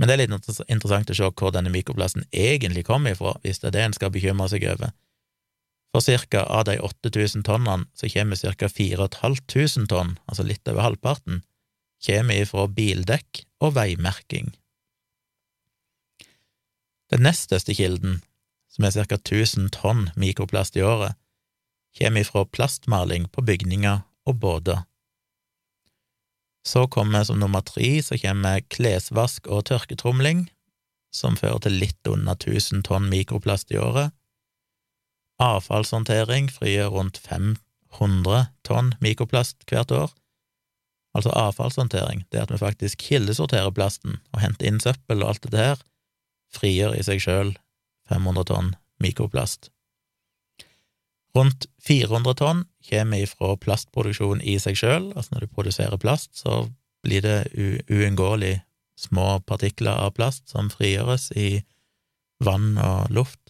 men 0.02 0.10
det 0.10 0.16
er 0.16 0.24
litt 0.24 0.48
interessant 0.66 1.12
å 1.12 1.14
se 1.14 1.26
hvor 1.38 1.52
denne 1.54 1.70
mikroplasten 1.70 2.24
egentlig 2.34 2.82
kommer 2.88 3.14
ifra, 3.14 3.36
hvis 3.44 3.62
det 3.62 3.68
er 3.68 3.74
det 3.76 3.82
en 3.86 3.92
skal 3.94 4.10
bekymre 4.10 4.48
seg 4.50 4.64
over. 4.66 4.90
For 5.94 6.02
cirka 6.02 6.42
av 6.42 6.64
de 6.66 6.74
8000 6.82 7.44
tonnene 7.46 7.86
så 7.94 8.10
kommer 8.10 8.40
ca. 8.58 8.66
4500 8.66 9.86
tonn, 9.92 10.16
altså 10.26 10.48
litt 10.48 10.66
over 10.66 10.82
halvparten, 10.88 11.44
kommer 12.02 12.42
ifra 12.42 12.66
bildekk 12.66 13.44
og 13.62 13.76
veimerking. 13.78 14.50
Den 17.14 17.22
nest 17.22 17.46
største 17.46 17.78
kilden, 17.78 18.24
som 18.74 18.88
er 18.88 18.98
ca. 19.06 19.20
1000 19.22 19.70
tonn 19.78 20.08
mikroplast 20.18 20.80
i 20.80 20.82
året, 20.82 21.14
kommer 21.94 22.26
ifra 22.26 22.42
plastmaling 22.42 23.30
på 23.30 23.46
bygninger 23.46 24.02
og 24.26 24.42
båter. 24.42 24.82
Så 26.66 26.86
kommer 26.86 27.24
som 27.24 27.40
nummer 27.42 27.62
tre 27.66 27.96
så 28.02 28.18
kommer 28.22 28.62
klesvask 28.70 29.48
og 29.50 29.66
tørketromling, 29.70 30.46
som 31.12 31.36
fører 31.36 31.64
til 31.66 31.78
litt 31.82 32.08
under 32.08 32.38
1000 32.38 32.84
tonn 32.86 33.08
mikroplast 33.10 33.74
i 33.74 33.80
året. 33.82 34.14
Avfallshåndtering 35.42 36.48
frigjør 36.54 36.92
rundt 36.94 37.18
500 37.18 38.46
tonn 38.66 38.94
mikroplast 39.02 39.66
hvert 39.68 39.90
år. 39.90 40.12
Altså 41.12 41.32
avfallshåndtering, 41.36 42.24
det 42.32 42.46
at 42.46 42.52
vi 42.54 42.60
faktisk 42.62 43.02
kildesorterer 43.08 43.74
plasten 43.74 44.20
og 44.32 44.40
henter 44.40 44.70
inn 44.70 44.80
søppel 44.80 45.24
og 45.24 45.34
alt 45.34 45.44
det 45.44 45.52
der, 45.56 45.82
frigjør 46.54 46.96
i 46.96 47.04
seg 47.04 47.20
sjøl 47.24 47.52
500 48.08 48.48
tonn 48.48 48.74
mikroplast. 49.02 49.68
Rundt 51.36 51.66
400 51.84 52.38
tonn 52.38 52.64
kommer 52.86 53.22
ifra 53.22 53.54
plastproduksjon 53.60 54.42
i 54.42 54.58
seg 54.62 54.78
sjøl, 54.78 55.10
altså 55.16 55.34
når 55.34 55.46
du 55.46 55.54
produserer 55.54 56.00
plast, 56.00 56.34
så 56.38 56.66
blir 57.02 57.24
det 57.24 57.38
uunngåelig 57.90 58.60
små 58.98 59.40
partikler 59.48 59.98
av 60.04 60.14
plast 60.18 60.52
som 60.52 60.70
frigjøres 60.70 61.30
i 61.38 61.62
vann 62.42 62.76
og 62.78 63.10
luft. 63.14 63.40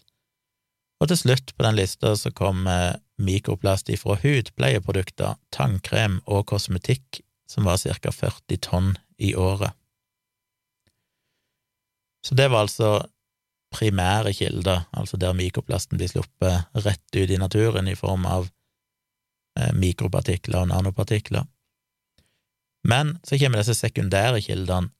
Og 1.01 1.09
til 1.11 1.19
slutt 1.19 1.53
på 1.57 1.65
den 1.65 1.77
lista 1.77 2.13
så 2.15 2.31
kommer 2.31 2.99
mikroplast 3.21 3.89
ifra 3.93 4.15
hudpleieprodukter, 4.21 5.37
tannkrem 5.53 6.21
og 6.25 6.45
kosmetikk, 6.49 7.21
som 7.49 7.67
var 7.67 7.77
ca. 7.77 8.11
40 8.11 8.61
tonn 8.63 8.93
i 9.19 9.33
året. 9.35 9.75
Så 12.23 12.35
det 12.39 12.47
var 12.49 12.63
altså 12.63 13.03
primære 13.73 14.33
kilder, 14.33 14.85
altså 14.93 15.17
der 15.17 15.35
mikroplasten 15.35 15.97
blir 15.97 16.11
sluppet 16.11 16.69
rett 16.85 17.15
ut 17.17 17.29
i 17.29 17.39
naturen 17.41 17.89
i 17.89 17.97
form 17.99 18.25
av 18.29 18.47
eh, 18.47 18.51
mikropartikler 19.77 20.63
og 20.63 20.71
nanopartikler. 20.71 21.45
Men 22.87 23.17
så 23.23 23.39
kommer 23.39 23.61
disse 23.61 23.77
sekundære 23.79 24.41
kildene, 24.43 24.91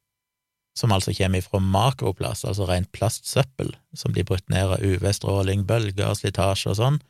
som 0.78 0.94
altså 0.96 1.14
kommer 1.14 1.42
ifra 1.44 1.60
makroplast, 1.62 2.48
altså 2.50 2.66
rent 2.66 2.90
plastsøppel, 2.96 3.74
som 3.94 4.14
blir 4.14 4.26
brutt 4.26 4.48
ned 4.50 4.72
av 4.74 4.82
UV-stråling, 4.82 5.68
bølger, 5.70 6.16
slitasje 6.18 6.72
og 6.72 6.80
sånn, 6.80 7.02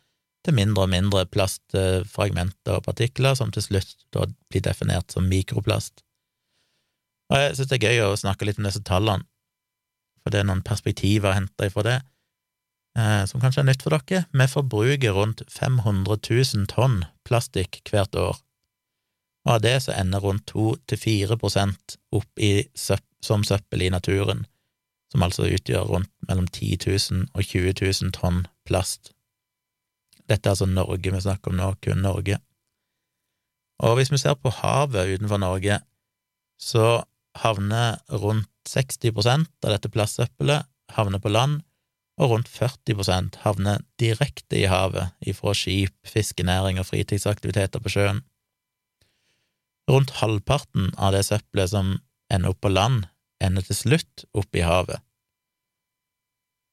til 0.44 0.58
mindre 0.58 0.84
og 0.84 0.92
mindre 0.92 1.24
plastfragmenter 1.32 2.80
og 2.80 2.84
partikler, 2.90 3.38
som 3.40 3.54
til 3.56 3.64
slutt 3.64 3.94
da 4.12 4.26
blir 4.52 4.66
definert 4.66 5.14
som 5.16 5.30
mikroplast. 5.32 6.04
Og 7.32 7.40
jeg 7.40 7.54
synes 7.56 7.70
det 7.72 7.78
er 7.80 7.88
gøy 7.88 8.02
å 8.10 8.20
snakke 8.20 8.50
litt 8.50 8.60
om 8.60 8.68
disse 8.68 8.84
tallene, 8.84 9.24
for 10.24 10.34
det 10.34 10.42
er 10.42 10.50
noen 10.50 10.66
perspektiver 10.66 11.32
å 11.32 11.38
hente 11.38 11.70
ifra 11.70 11.86
det, 11.88 11.96
eh, 12.02 12.10
som 12.94 13.42
kanskje 13.42 13.64
er 13.64 13.68
nytt 13.72 13.82
for 13.82 13.96
dere. 13.96 14.28
Vi 14.30 14.46
forbruker 14.52 15.16
rundt 15.16 15.42
500 15.50 16.18
000 16.30 16.68
tonn 16.70 17.00
plastikk 17.26 17.82
hvert 17.90 18.14
år, 18.20 18.38
og 19.44 19.56
av 19.56 19.64
det 19.64 19.76
så 19.84 19.96
ender 19.98 20.24
rundt 20.24 20.54
2–4 20.54 21.38
prosent 21.42 21.98
opp 22.16 22.40
i 22.40 22.68
som 22.78 23.44
søppel 23.48 23.84
i 23.84 23.92
naturen, 23.92 24.46
som 25.12 25.26
altså 25.26 25.50
utgjør 25.50 25.90
rundt 25.90 26.12
mellom 26.28 26.48
10 26.48 26.78
000 26.86 27.28
og 27.34 27.44
20 27.44 27.76
000 27.82 28.14
tonn 28.16 28.46
plast. 28.68 29.12
Dette 30.30 30.48
er 30.48 30.56
altså 30.56 30.70
Norge 30.70 31.12
vi 31.12 31.24
snakker 31.26 31.52
om 31.52 31.60
nå, 31.60 31.74
kun 31.84 32.04
Norge. 32.06 32.40
Og 33.84 33.98
hvis 33.98 34.14
vi 34.14 34.22
ser 34.22 34.38
på 34.40 34.54
havet 34.62 35.18
utenfor 35.18 35.42
Norge, 35.44 35.82
så 36.62 37.04
havner 37.44 38.00
rundt 38.08 38.48
60% 38.70 39.50
av 39.66 39.74
dette 39.74 39.92
plastsøppelet 39.92 40.70
havner 40.96 41.20
på 41.20 41.32
land, 41.34 41.64
og 42.22 42.30
rundt 42.30 42.50
40% 42.52 43.40
havner 43.42 43.82
direkte 44.02 44.60
i 44.60 44.68
havet 44.70 45.14
ifra 45.26 45.54
skip, 45.58 45.96
fiskenæring 46.06 46.80
og 46.82 46.88
fritidsaktiviteter 46.92 47.82
på 47.82 47.94
sjøen. 47.96 48.22
Rundt 49.90 50.14
halvparten 50.22 50.94
av 50.96 51.16
det 51.16 51.26
søppelet 51.28 51.74
som 51.74 51.96
ender 52.32 52.54
opp 52.54 52.62
på 52.64 52.72
land, 52.72 53.08
ender 53.44 53.66
til 53.66 53.80
slutt 53.80 54.26
opp 54.38 54.56
i 54.56 54.64
havet. 54.64 55.02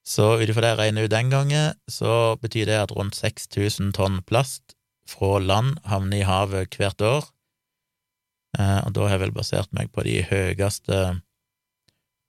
Så 0.07 0.37
ut 0.41 0.49
ifra 0.49 0.65
det 0.65 0.71
jeg 0.73 0.81
regner 0.81 1.07
ut 1.07 1.13
den 1.13 1.33
gangen, 1.33 1.75
så 1.91 2.37
betyr 2.41 2.69
det 2.69 2.79
at 2.85 2.95
rundt 2.97 3.19
6000 3.19 3.93
tonn 3.97 4.21
plast 4.27 4.77
fra 5.09 5.39
land 5.43 5.81
havner 5.89 6.21
i 6.21 6.29
havet 6.29 6.77
hvert 6.79 7.03
år, 7.05 7.27
eh, 8.59 8.81
og 8.85 8.95
da 8.97 9.07
har 9.07 9.17
jeg 9.17 9.25
vel 9.27 9.37
basert 9.37 9.73
meg 9.77 9.91
på 9.93 10.05
de 10.07 10.21
høyeste 10.31 11.21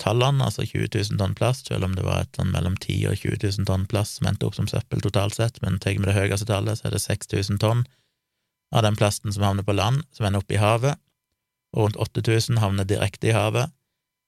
tallene, 0.02 0.44
altså 0.48 0.66
20 0.66 0.90
000 0.94 1.20
tonn 1.22 1.36
plast, 1.38 1.70
selv 1.70 1.86
om 1.88 1.96
det 1.98 2.06
var 2.06 2.24
et 2.24 2.38
sånn 2.38 2.52
mellom 2.54 2.76
10 2.78 3.12
og 3.12 3.20
20 3.22 3.42
000 3.44 3.68
tonn 3.70 3.86
plast 3.92 4.18
som 4.18 4.30
endte 4.30 4.48
opp 4.48 4.58
som 4.58 4.70
søppel 4.70 5.04
totalt 5.04 5.38
sett, 5.38 5.62
men 5.64 5.80
tar 5.80 5.98
vi 5.98 6.08
det 6.08 6.18
høyeste 6.18 6.48
tallet, 6.50 6.80
så 6.80 6.90
er 6.90 6.96
det 6.96 7.04
6000 7.04 7.62
tonn 7.62 7.86
av 8.72 8.86
den 8.86 8.98
plasten 8.98 9.34
som 9.36 9.46
havner 9.46 9.68
på 9.68 9.76
land, 9.78 10.06
som 10.16 10.26
ender 10.28 10.42
opp 10.42 10.52
i 10.52 10.60
havet, 10.62 11.00
og 11.76 11.86
rundt 11.86 12.02
8000 12.02 12.60
havner 12.64 12.88
direkte 12.88 13.32
i 13.32 13.36
havet, 13.36 13.72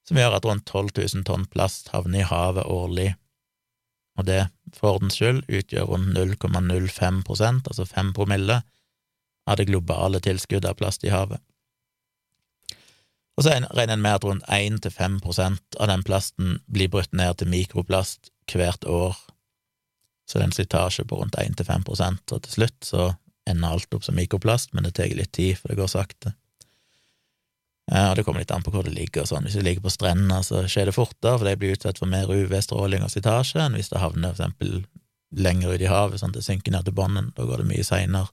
som 0.07 0.19
gjør 0.19 0.37
at 0.37 0.45
rundt 0.47 0.67
12 0.67 0.93
000 0.99 1.27
tonn 1.27 1.47
plast 1.51 1.89
havner 1.95 2.21
i 2.23 2.27
havet 2.27 2.67
årlig, 2.67 3.13
og 4.19 4.27
det, 4.29 4.43
for 4.77 4.99
ordens 4.99 5.17
skyld, 5.17 5.41
utgjør 5.49 5.89
rundt 5.89 6.13
0,05% 6.13 7.71
altså 7.71 7.85
5 7.89 8.13
promille, 8.13 8.61
av 9.43 9.57
det 9.59 9.67
globale 9.67 10.21
tilskuddet 10.23 10.69
av 10.69 10.77
plast 10.79 11.03
i 11.03 11.11
havet. 11.11 11.41
Og 13.37 13.45
så 13.45 13.53
regner 13.73 13.95
en 13.95 14.03
med 14.03 14.19
at 14.19 14.25
rundt 14.27 14.45
1–5% 14.45 15.79
av 15.81 15.89
den 15.89 16.03
plasten 16.05 16.59
blir 16.69 16.91
brutt 16.93 17.13
ned 17.17 17.39
til 17.39 17.49
mikroplast 17.49 18.29
hvert 18.53 18.85
år, 18.85 19.17
så 20.29 20.37
det 20.37 20.43
er 20.43 20.49
en 20.49 20.55
slitasje 20.55 21.05
på 21.09 21.17
rundt 21.19 21.35
1–5 21.39 21.87
og 21.89 22.43
til 22.45 22.51
slutt 22.51 22.85
så 22.85 23.13
ender 23.49 23.73
alt 23.75 23.95
opp 23.95 24.05
som 24.05 24.15
mikroplast, 24.15 24.71
men 24.73 24.85
det 24.85 24.93
tar 24.95 25.11
litt 25.11 25.33
tid, 25.35 25.57
for 25.59 25.71
det 25.71 25.79
går 25.81 25.89
sakte. 25.91 26.31
Og 27.91 28.15
det 28.15 28.23
kommer 28.23 28.39
litt 28.39 28.53
an 28.55 28.63
på 28.63 28.71
hvor 28.71 28.85
det 28.87 28.93
ligger 28.95 29.25
og 29.25 29.27
sånn. 29.33 29.43
Hvis 29.43 29.57
det 29.59 29.65
ligger 29.65 29.83
på 29.83 29.91
strendene, 29.91 30.39
så 30.45 30.61
skjer 30.71 30.87
det 30.87 30.95
fortere, 30.95 31.35
for 31.35 31.49
de 31.49 31.57
blir 31.59 31.75
utsatt 31.75 31.99
for 31.99 32.09
mer 32.09 32.31
UV-stråling 32.31 33.03
og 33.03 33.11
slitasje 33.11 33.59
enn 33.65 33.75
hvis 33.75 33.91
det 33.91 33.99
havner 33.99 34.31
for 34.31 34.45
eksempel 34.45 34.85
lenger 35.35 35.73
ut 35.73 35.83
i 35.83 35.89
havet, 35.91 36.21
sånn 36.21 36.31
at 36.31 36.39
det 36.39 36.45
synker 36.45 36.71
ned 36.71 36.87
til 36.87 36.95
bunnen. 36.95 37.33
Da 37.35 37.47
går 37.49 37.63
det 37.63 37.69
mye 37.73 37.85
seinere 37.87 38.31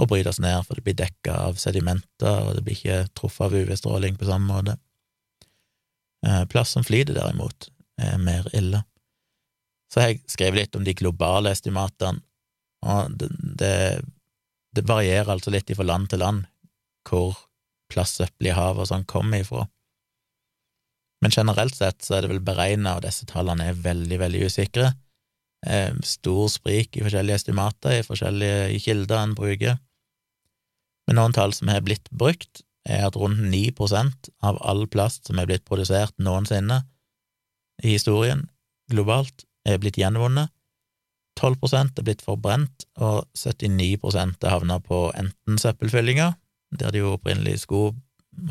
og 0.00 0.08
brytes 0.10 0.40
ned, 0.40 0.64
for 0.66 0.78
det 0.78 0.84
blir 0.86 0.96
dekka 0.98 1.34
av 1.48 1.58
sedimenter, 1.60 2.46
og 2.46 2.56
det 2.56 2.64
blir 2.64 2.78
ikke 2.78 3.02
truffet 3.18 3.46
av 3.46 3.56
UV-stråling 3.56 4.16
på 4.20 4.28
samme 4.28 4.48
måte. 4.48 4.76
Eh, 6.26 6.44
Plass 6.52 6.72
som 6.76 6.86
flyter, 6.86 7.16
derimot, 7.16 7.68
er 8.00 8.16
mer 8.20 8.48
ille. 8.56 8.82
Så 9.92 10.06
jeg 10.06 10.22
skrev 10.30 10.56
litt 10.56 10.76
om 10.78 10.86
de 10.86 10.94
globale 10.96 11.52
estimatene, 11.52 12.22
og 12.86 13.12
det, 13.20 13.28
det, 13.60 13.74
det 14.72 14.86
varierer 14.88 15.34
altså 15.34 15.52
litt 15.52 15.68
fra 15.76 15.84
land 15.84 16.08
til 16.08 16.22
land 16.22 16.46
hvor 17.08 17.36
plastsøppel 17.92 18.48
i 18.48 18.56
havet 18.56 18.86
og 18.86 18.88
sånn 18.88 19.04
kommer 19.10 19.42
ifra. 19.42 19.66
Men 21.20 21.34
generelt 21.34 21.76
sett 21.76 22.00
så 22.04 22.16
er 22.16 22.24
det 22.24 22.30
vel 22.32 22.44
beregna, 22.44 22.96
og 22.96 23.04
disse 23.04 23.26
tallene 23.28 23.68
er 23.68 23.82
veldig, 23.84 24.18
veldig 24.22 24.46
usikre. 24.48 24.92
Eh, 25.66 25.92
stor 26.06 26.46
sprik 26.48 26.96
i 26.96 27.04
forskjellige 27.04 27.42
estimater 27.42 27.98
i 27.98 28.06
forskjellige 28.06 28.80
kilder 28.86 29.20
en 29.20 29.34
bruker. 29.36 29.76
Men 31.10 31.18
noen 31.18 31.32
tall 31.34 31.50
som 31.50 31.66
har 31.66 31.82
blitt 31.82 32.06
brukt, 32.14 32.60
er 32.86 33.08
at 33.08 33.16
rundt 33.18 33.42
9% 33.50 34.28
av 34.46 34.60
all 34.62 34.84
plast 34.86 35.26
som 35.26 35.40
er 35.42 35.48
blitt 35.50 35.64
produsert 35.66 36.14
noensinne 36.22 36.84
i 37.82 37.96
historien 37.96 38.44
globalt, 38.94 39.42
er 39.66 39.80
blitt 39.82 39.98
gjenvunnet. 39.98 40.52
12% 41.34 41.98
er 41.98 42.06
blitt 42.06 42.22
forbrent, 42.22 42.86
og 43.02 43.26
79 43.34 43.98
er 44.14 44.54
havna 44.54 44.78
på 44.78 45.02
enten 45.18 45.58
søppelfyllinger, 45.58 46.36
der 46.78 46.94
de 46.94 47.02
jo 47.02 47.16
opprinnelig 47.16 47.64
skulle 47.64 47.98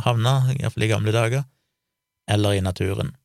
havna, 0.04 0.52
iallfall 0.58 0.84
i 0.84 0.92
gamle 0.92 1.16
dager, 1.16 1.48
eller 2.28 2.60
i 2.60 2.64
naturen. 2.66 3.16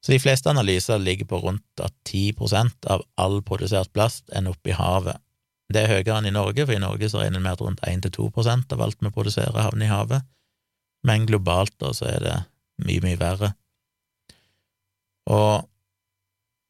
Så 0.00 0.16
de 0.16 0.22
fleste 0.22 0.48
analyser 0.48 0.96
ligger 1.02 1.28
på 1.28 1.44
rundt 1.44 1.84
at 1.84 1.92
10% 2.08 2.88
av 2.88 3.04
all 3.20 3.42
produsert 3.44 3.92
plast 3.92 4.32
ender 4.32 4.56
opp 4.56 4.70
i 4.70 4.80
havet, 4.80 5.20
det 5.72 5.82
er 5.82 5.90
høyere 5.92 6.18
enn 6.18 6.30
i 6.30 6.34
Norge, 6.34 6.64
for 6.64 6.74
i 6.74 6.80
Norge 6.80 7.10
så 7.12 7.20
regner 7.20 7.40
vi 7.40 7.44
med 7.44 7.56
at 7.56 7.64
rundt 7.64 7.82
1–2 7.84 8.28
prosent 8.32 8.72
av 8.72 8.82
alt 8.84 9.00
vi 9.04 9.12
produserer, 9.12 9.58
havner 9.60 9.88
i 9.88 9.92
havet, 9.92 10.28
men 11.06 11.26
globalt 11.28 11.74
da 11.82 11.92
så 11.94 12.08
er 12.08 12.24
det 12.24 12.36
mye, 12.86 13.02
mye 13.04 13.20
verre. 13.20 13.52
Og 15.28 15.68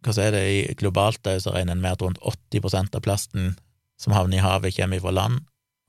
hva 0.04 0.14
så 0.14 0.26
er 0.26 0.34
det, 0.34 0.42
globalt 0.80 1.22
da 1.26 1.36
så 1.42 1.54
regner 1.54 1.76
en 1.76 1.82
med 1.82 1.96
at 1.96 2.02
rundt 2.02 2.20
80 2.22 2.64
prosent 2.64 2.98
av 2.98 3.04
plasten 3.06 3.54
som 3.98 4.14
havner 4.14 4.38
i 4.38 4.44
havet, 4.44 4.76
kommer 4.76 5.02
fra 5.02 5.14
land 5.14 5.40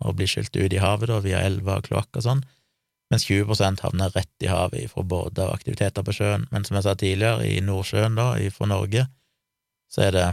og 0.05 0.15
blir 0.17 0.29
skylt 0.29 0.55
ut 0.55 0.73
i 0.73 0.81
havet 0.81 1.11
da 1.11 1.19
via 1.21 1.41
elver 1.45 1.81
og 1.81 1.89
kloakk 1.89 2.21
og 2.21 2.25
sånn, 2.25 2.43
mens 3.09 3.25
20 3.25 3.49
prosent 3.49 3.81
havner 3.83 4.13
rett 4.13 4.45
i 4.45 4.49
havet 4.49 4.91
fra 4.93 5.03
båter 5.03 5.47
og 5.47 5.57
aktiviteter 5.57 6.05
på 6.05 6.13
sjøen. 6.15 6.45
Men 6.53 6.65
som 6.65 6.77
jeg 6.77 6.85
sa 6.85 6.93
tidligere, 6.97 7.47
i 7.49 7.57
Nordsjøen, 7.65 8.17
da, 8.17 8.31
fra 8.53 8.69
Norge, 8.69 9.07
så 9.89 10.05
er 10.05 10.13
det 10.13 10.27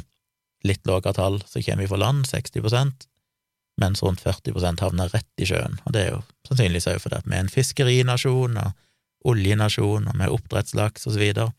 litt 0.66 0.86
lavere 0.88 1.14
tall 1.16 1.38
som 1.46 1.64
kommer 1.64 1.90
fra 1.90 2.00
land, 2.00 2.26
60% 2.28 3.06
mens 3.76 4.02
rundt 4.02 4.22
40% 4.24 4.80
havner 4.80 5.12
rett 5.12 5.42
i 5.42 5.46
sjøen. 5.48 5.78
Og 5.84 5.92
det 5.92 6.02
er 6.02 6.12
jo 6.14 6.22
sannsynligvis 6.48 6.88
også 6.88 7.04
fordi 7.04 7.22
vi 7.26 7.36
er 7.36 7.44
en 7.44 7.52
fiskerinasjon 7.52 8.58
og 8.62 9.28
oljenasjon, 9.28 10.08
og 10.08 10.18
vi 10.18 10.26
er 10.26 10.34
oppdrettslaks 10.34 11.08
videre, 11.16 11.50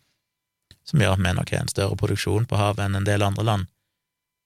som 0.87 1.01
gjør 1.03 1.17
at 1.17 1.23
vi 1.23 1.33
nok 1.37 1.51
har 1.51 1.65
en 1.65 1.73
større 1.73 1.97
produksjon 1.99 2.47
på 2.49 2.59
havet 2.59 2.85
enn 2.85 2.97
en 2.97 3.07
del 3.07 3.25
andre 3.25 3.45
land. 3.45 3.67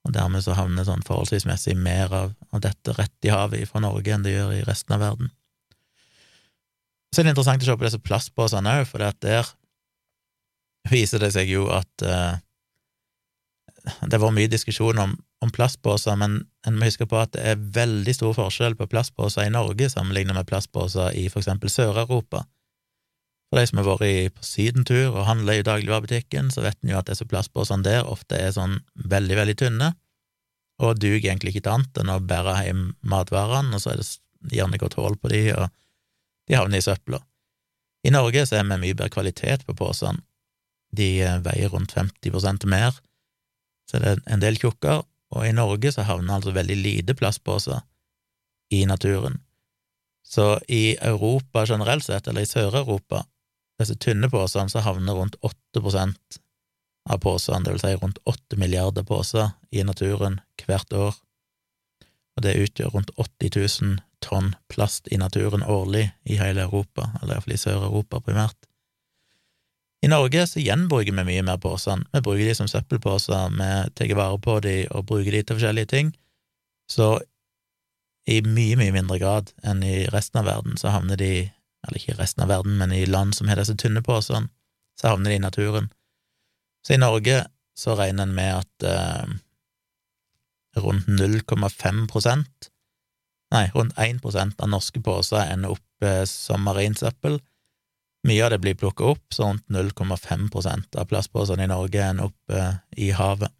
Og 0.08 0.16
dermed 0.16 0.42
så 0.42 0.56
havner 0.58 0.88
sånn 0.88 1.06
forholdsvis 1.06 1.46
mer 1.78 2.14
av, 2.18 2.34
av 2.50 2.64
dette 2.64 2.96
rett 2.98 3.28
i 3.28 3.32
havet 3.32 3.70
fra 3.70 3.84
Norge 3.84 4.16
enn 4.16 4.26
det 4.26 4.34
gjør 4.34 4.56
i 4.58 4.64
resten 4.66 4.98
av 4.98 5.04
verden. 5.06 5.30
Så 7.12 7.22
er 7.22 7.28
det 7.28 7.36
interessant 7.36 7.62
å 7.62 7.68
se 7.68 7.76
på 7.78 7.86
disse 7.86 8.02
plastposene 8.02 8.80
òg, 8.82 8.88
for 8.90 9.04
der 9.22 9.50
viser 10.90 11.22
det 11.22 11.30
seg 11.36 11.52
jo 11.52 11.68
at 11.70 12.08
uh, 12.08 12.40
det 13.84 14.14
har 14.14 14.22
vært 14.22 14.38
mye 14.38 14.52
diskusjon 14.52 15.00
om, 15.02 15.14
om 15.42 15.52
plastposer, 15.54 16.18
men 16.20 16.42
en 16.68 16.78
må 16.78 16.86
huske 16.86 17.08
på 17.10 17.18
at 17.18 17.34
det 17.34 17.44
er 17.54 17.62
veldig 17.78 18.14
stor 18.14 18.36
forskjell 18.38 18.78
på 18.78 18.90
plastposer 18.92 19.48
i 19.48 19.54
Norge 19.54 19.90
sammenlignet 19.90 20.38
med 20.38 20.50
plastposer 20.50 21.16
i 21.18 21.28
for 21.34 21.42
eksempel 21.42 21.72
Sør-Europa. 21.74 22.44
For 23.50 23.60
de 23.60 23.68
som 23.68 23.82
har 23.82 23.90
vært 23.90 24.38
på 24.38 24.46
sydentur 24.48 25.10
og 25.10 25.26
handla 25.28 25.58
i 25.58 25.66
dagligvarebutikken, 25.66 26.54
så 26.54 26.64
vet 26.64 26.78
en 26.82 26.94
jo 26.94 27.02
at 27.02 27.10
disse 27.10 27.28
plastposene 27.28 27.84
der 27.88 28.08
ofte 28.08 28.38
er 28.38 28.54
sånn 28.56 28.78
veldig, 28.96 29.40
veldig 29.42 29.58
tynne, 29.64 29.92
og 30.82 31.02
duger 31.02 31.28
egentlig 31.32 31.56
ikke 31.56 31.66
til 31.66 31.76
annet 31.76 32.02
enn 32.02 32.14
å 32.14 32.22
bære 32.26 32.56
hjem 32.68 32.86
matvarene, 33.06 33.76
og 33.76 33.84
så 33.84 33.94
er 33.94 34.02
det 34.02 34.56
gjerne 34.56 34.80
godt 34.82 34.98
hull 35.02 35.18
på 35.20 35.34
de, 35.34 35.44
og 35.58 35.68
de 36.50 36.58
havner 36.58 36.82
i 36.82 36.86
søpla. 36.86 37.20
I 38.08 38.14
Norge 38.14 38.46
så 38.48 38.58
er 38.58 38.66
vi 38.66 38.80
mye 38.82 38.98
bedre 38.98 39.14
kvalitet 39.14 39.66
på 39.68 39.76
posene. 39.78 40.24
De 40.92 41.22
eh, 41.24 41.38
veier 41.46 41.72
rundt 41.72 41.94
50% 41.96 42.66
mer, 42.72 42.98
så 43.92 44.00
det 44.00 44.12
er 44.12 44.22
en 44.32 44.44
del 44.44 44.56
tjukkere, 44.56 45.04
og 45.36 45.48
i 45.48 45.56
Norge 45.56 45.92
så 45.92 46.06
havner 46.08 46.38
altså 46.38 46.54
veldig 46.56 46.78
lite 46.80 47.16
plastposer 47.20 47.84
i 48.72 48.86
naturen. 48.88 49.42
Så 50.24 50.60
i 50.68 50.96
Europa 51.02 51.66
generelt 51.68 52.06
sett, 52.06 52.28
eller 52.28 52.46
i 52.46 52.48
Sør-Europa, 52.48 53.26
disse 53.82 53.98
tynne 54.00 54.30
posene, 54.32 54.72
så 54.72 54.84
havner 54.86 55.18
rundt 55.18 55.36
8% 55.44 56.40
av 57.10 57.20
posene, 57.20 57.66
det 57.66 57.76
vil 57.76 57.84
si 57.84 57.92
rundt 57.98 58.22
8 58.30 58.60
milliarder 58.62 59.04
poser, 59.04 59.52
i 59.72 59.84
naturen 59.84 60.40
hvert 60.64 60.94
år, 60.96 61.20
og 62.38 62.46
det 62.46 62.60
utgjør 62.64 62.96
rundt 62.96 63.12
80 63.18 63.56
000 63.84 64.00
tonn 64.24 64.54
plast 64.72 65.10
i 65.12 65.20
naturen 65.20 65.66
årlig 65.68 66.06
i 66.24 66.38
hele 66.40 66.64
Europa, 66.64 67.10
eller 67.20 67.36
iallfall 67.36 67.58
i 67.58 67.64
Sør-Europa 67.66 68.22
primært. 68.24 68.71
I 70.02 70.10
Norge 70.10 70.48
så 70.50 70.62
gjenbruker 70.62 71.14
vi 71.14 71.26
mye 71.26 71.44
mer 71.46 71.60
posene. 71.62 72.08
Vi 72.14 72.24
bruker 72.26 72.48
de 72.48 72.56
som 72.58 72.70
søppelposer, 72.70 73.54
vi 73.54 73.70
tar 73.94 74.16
vare 74.18 74.40
på 74.42 74.58
de 74.66 74.76
og 74.90 75.06
bruker 75.12 75.36
de 75.36 75.44
til 75.44 75.60
forskjellige 75.60 75.92
ting. 75.94 76.10
Så 76.90 77.20
i 78.30 78.40
mye, 78.46 78.78
mye 78.80 78.94
mindre 78.96 79.20
grad 79.22 79.52
enn 79.66 79.84
i 79.86 80.08
resten 80.14 80.42
av 80.42 80.50
verden 80.50 80.78
så 80.78 80.94
havner 80.94 81.20
de, 81.22 81.32
eller 81.86 82.02
ikke 82.02 82.16
i 82.16 82.20
resten 82.20 82.46
av 82.46 82.50
verden, 82.50 82.78
men 82.82 82.94
i 82.94 83.06
land 83.06 83.36
som 83.38 83.50
har 83.50 83.62
disse 83.62 83.78
tynne 83.78 84.02
posene, 84.06 84.50
så 84.98 85.14
havner 85.14 85.34
de 85.34 85.38
i 85.38 85.46
naturen. 85.46 85.92
Så 86.86 86.96
i 86.96 87.02
Norge 87.02 87.44
så 87.78 87.96
regner 87.98 88.26
en 88.26 88.36
med 88.38 88.58
at 88.58 88.88
eh, 88.90 89.38
rundt 90.82 91.10
0,5 91.10 92.08
prosent, 92.10 92.72
nei, 93.54 93.68
rundt 93.76 93.98
1 94.02 94.22
prosent 94.24 94.62
av 94.62 94.70
norske 94.74 95.02
poser 95.04 95.46
ender 95.46 95.78
opp 95.78 96.06
eh, 96.06 96.24
som 96.30 96.66
marinsøppel, 96.66 97.40
mye 98.28 98.44
av 98.46 98.52
det 98.54 98.60
blir 98.62 98.78
plukket 98.78 99.16
opp, 99.16 99.34
så 99.34 99.48
rundt 99.50 99.66
0,5% 99.68 100.96
av 100.96 101.10
plastposene 101.10 101.66
i 101.66 101.72
Norge 101.72 102.04
ender 102.06 102.30
opp 102.30 102.54
eh, 102.54 102.76
i 102.98 103.10
havet. 103.18 103.54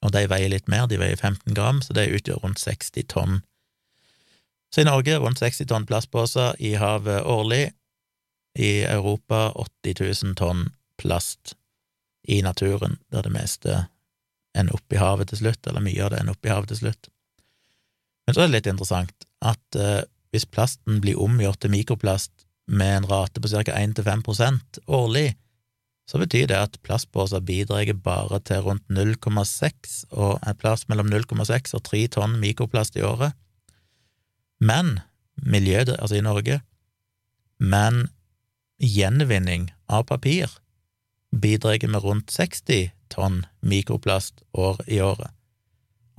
Og 0.00 0.14
de 0.14 0.24
veier 0.32 0.50
litt 0.50 0.68
mer, 0.72 0.88
de 0.88 0.98
veier 0.98 1.16
15 1.16 1.54
gram, 1.54 1.82
så 1.84 1.94
det 1.94 2.08
utgjør 2.10 2.40
rundt 2.44 2.62
60 2.62 3.06
tonn. 3.12 3.40
Så 4.74 4.82
i 4.82 4.88
Norge 4.88 5.18
rundt 5.20 5.42
60 5.42 5.68
tonn 5.70 5.86
plastposer 5.86 6.56
i 6.58 6.74
havet 6.80 7.22
årlig. 7.26 7.70
I 8.58 8.82
Europa 8.82 9.52
80 9.54 10.00
000 10.24 10.36
tonn 10.38 10.70
plast 10.98 11.54
i 12.26 12.40
naturen, 12.42 12.98
der 13.12 13.22
det 13.22 13.34
meste 13.34 13.76
ender 14.58 14.74
opp 14.74 14.92
i 14.92 14.98
havet 14.98 15.30
til 15.30 15.44
slutt, 15.44 15.66
eller 15.66 15.84
mye 15.84 16.02
av 16.02 16.10
det 16.10 16.20
ender 16.20 16.34
opp 16.34 16.46
i 16.46 16.50
havet 16.50 16.72
til 16.72 16.80
slutt. 16.80 17.10
Men 18.26 18.34
så 18.34 18.42
er 18.42 18.50
det 18.50 18.56
litt 18.56 18.70
interessant 18.72 19.28
at 19.42 19.78
eh, 19.78 20.02
hvis 20.30 20.48
plasten 20.50 21.00
blir 21.02 21.20
omgjort 21.20 21.60
til 21.62 21.72
mikroplast 21.72 22.39
med 22.70 22.96
en 22.96 23.06
rate 23.10 23.42
på 23.42 23.50
ca. 23.50 23.74
1-5% 23.74 24.78
årlig, 24.86 25.34
så 26.06 26.18
betyr 26.18 26.48
det 26.50 26.58
at 26.58 26.78
plastposer 26.86 27.42
bidrar 27.42 27.92
bare 28.02 28.40
til 28.46 28.64
rundt 28.66 28.86
0,6 28.90 30.06
og 30.10 30.38
en 30.46 30.58
plass 30.58 30.86
mellom 30.90 31.10
0,6 31.10 31.74
og 31.78 31.84
3 31.86 32.06
tonn 32.16 32.38
mikroplast 32.42 32.98
i 32.98 33.04
året. 33.06 33.36
Men 34.60 34.98
miljøet, 35.36 35.94
altså 35.98 36.18
i 36.18 36.24
Norge, 36.24 36.60
men 37.58 38.08
gjenvinning 38.80 39.70
av 39.88 40.06
papir 40.08 40.50
bidrar 41.30 41.86
med 41.86 42.02
rundt 42.02 42.32
60 42.34 42.90
tonn 43.10 43.44
mikroplast 43.62 44.42
år 44.52 44.82
i 44.86 45.00
året. 45.04 45.30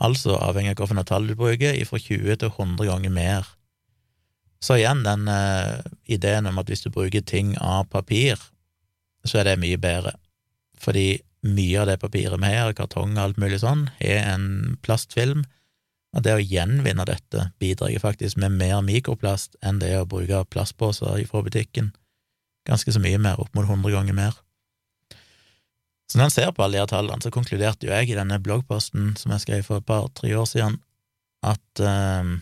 Altså, 0.02 0.34
avhengig 0.40 0.80
av 0.80 0.88
hvilket 0.90 1.10
tall 1.12 1.28
du 1.30 1.36
bruker, 1.38 1.78
fra 1.86 2.00
20 2.00 2.40
til 2.42 2.50
100 2.50 2.88
ganger 2.90 3.14
mer 3.14 3.50
så 4.62 4.78
igjen 4.78 5.02
den 5.06 5.26
uh, 5.30 5.82
ideen 6.06 6.50
om 6.50 6.60
at 6.62 6.70
hvis 6.70 6.86
du 6.86 6.92
bruker 6.94 7.24
ting 7.26 7.56
av 7.58 7.88
papir, 7.90 8.40
så 9.26 9.42
er 9.42 9.52
det 9.52 9.62
mye 9.62 9.80
bedre, 9.82 10.16
fordi 10.82 11.22
mye 11.46 11.82
av 11.82 11.90
det 11.90 11.98
papiret 12.02 12.42
vi 12.42 12.52
har, 12.54 12.76
kartong 12.78 13.16
og 13.16 13.24
alt 13.24 13.42
mulig 13.42 13.62
sånn, 13.64 13.88
er 13.98 14.22
en 14.36 14.78
plastfilm, 14.86 15.44
og 16.12 16.26
det 16.26 16.36
å 16.36 16.44
gjenvinne 16.44 17.06
dette 17.08 17.48
bidrar 17.62 17.94
faktisk 18.04 18.38
med 18.42 18.58
mer 18.60 18.82
mikroplast 18.86 19.56
enn 19.64 19.80
det 19.82 19.94
å 19.98 20.08
bruke 20.10 20.44
plastposer 20.52 21.24
fra 21.30 21.44
butikken. 21.46 21.94
Ganske 22.68 22.94
så 22.94 23.02
mye 23.02 23.18
mer, 23.22 23.40
opp 23.40 23.56
mot 23.56 23.66
100 23.66 23.94
ganger 23.96 24.18
mer. 24.18 24.36
Så 26.12 26.20
når 26.20 26.28
en 26.28 26.34
ser 26.36 26.52
på 26.52 26.66
alle 26.66 26.82
de 26.82 26.92
tallene, 26.92 27.24
så 27.24 27.32
konkluderte 27.32 27.88
jo 27.88 27.94
jeg 27.96 28.12
i 28.12 28.18
denne 28.18 28.42
bloggposten 28.44 29.14
som 29.18 29.32
jeg 29.32 29.46
skrev 29.46 29.62
for 29.64 29.80
et 29.80 29.88
par-tre 29.88 30.34
år 30.36 30.50
siden, 30.50 30.76
at 31.48 31.82
uh, 31.82 32.36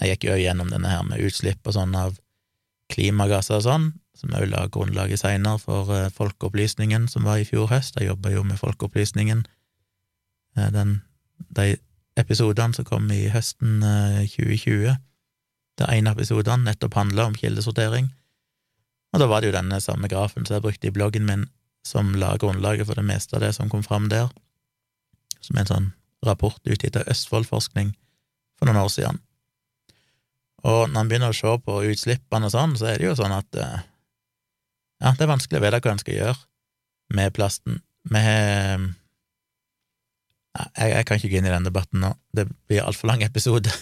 jeg 0.00 0.14
gikk 0.14 0.28
jo 0.30 0.38
gjennom 0.40 0.70
denne 0.72 0.90
her 0.90 1.04
med 1.06 1.20
utslipp 1.22 1.66
og 1.66 1.76
sånn 1.76 1.94
av 1.98 2.16
klimagasser 2.92 3.60
og 3.60 3.66
sånn, 3.66 3.86
som 4.18 4.34
òg 4.36 4.48
la 4.50 4.66
grunnlaget 4.72 5.22
seinere 5.22 5.60
for 5.62 5.88
uh, 5.92 6.10
Folkeopplysningen 6.12 7.08
som 7.10 7.26
var 7.28 7.40
i 7.40 7.46
fjor 7.48 7.70
høst. 7.70 7.96
Jeg 7.98 8.10
jobba 8.10 8.32
jo 8.34 8.44
med 8.46 8.60
Folkeopplysningen, 8.60 9.44
uh, 10.58 10.68
den, 10.74 11.00
de 11.56 11.76
episodene 12.20 12.76
som 12.76 12.88
kom 12.88 13.08
i 13.14 13.24
høsten 13.32 13.80
uh, 13.84 14.20
2020, 14.28 14.98
der 15.80 15.94
en 15.94 16.10
av 16.10 16.20
nettopp 16.20 16.98
handla 16.98 17.30
om 17.30 17.38
kildesortering. 17.38 18.10
Og 19.12 19.20
da 19.20 19.28
var 19.28 19.40
det 19.40 19.50
jo 19.50 19.56
denne 19.56 19.80
samme 19.80 20.08
grafen 20.08 20.46
som 20.46 20.56
jeg 20.56 20.64
brukte 20.64 20.88
i 20.88 20.94
bloggen 20.94 21.26
min, 21.28 21.48
som 21.84 22.14
la 22.14 22.36
grunnlaget 22.38 22.86
for 22.86 22.96
det 22.96 23.04
meste 23.04 23.36
av 23.36 23.42
det 23.42 23.52
som 23.56 23.68
kom 23.72 23.82
fram 23.82 24.08
der, 24.12 24.28
som 25.40 25.58
en 25.58 25.68
sånn 25.68 25.90
rapport 26.22 26.60
utgitt 26.68 26.96
av 26.96 27.08
Østfoldforskning 27.10 27.90
for 28.58 28.68
noen 28.68 28.84
år 28.84 28.92
siden. 28.92 29.18
Og 30.68 30.90
når 30.90 31.00
en 31.00 31.10
begynner 31.10 31.32
å 31.32 31.36
se 31.36 31.52
på 31.66 31.78
utslippene 31.90 32.48
og 32.48 32.54
sånn, 32.54 32.76
så 32.78 32.92
er 32.92 33.00
det 33.00 33.08
jo 33.08 33.16
sånn 33.18 33.34
at 33.34 33.58
eh, 33.58 33.78
ja, 35.02 35.14
det 35.18 35.24
er 35.24 35.32
vanskelig 35.32 35.58
å 35.58 35.64
vite 35.64 35.80
hva 35.82 35.94
en 35.94 36.02
skal 36.02 36.18
gjøre 36.18 36.38
med 37.18 37.34
plasten. 37.36 37.80
Vi 38.12 38.22
har 38.22 38.84
jeg, 40.52 40.88
jeg, 40.92 41.04
kan 41.08 41.18
ikke 41.18 41.30
gå 41.32 41.38
inn 41.40 41.48
i 41.48 41.54
den 41.54 41.66
debatten 41.66 42.02
nå, 42.04 42.12
det 42.36 42.46
blir 42.68 42.84
altfor 42.84 43.08
lang 43.08 43.22
episode. 43.24 43.72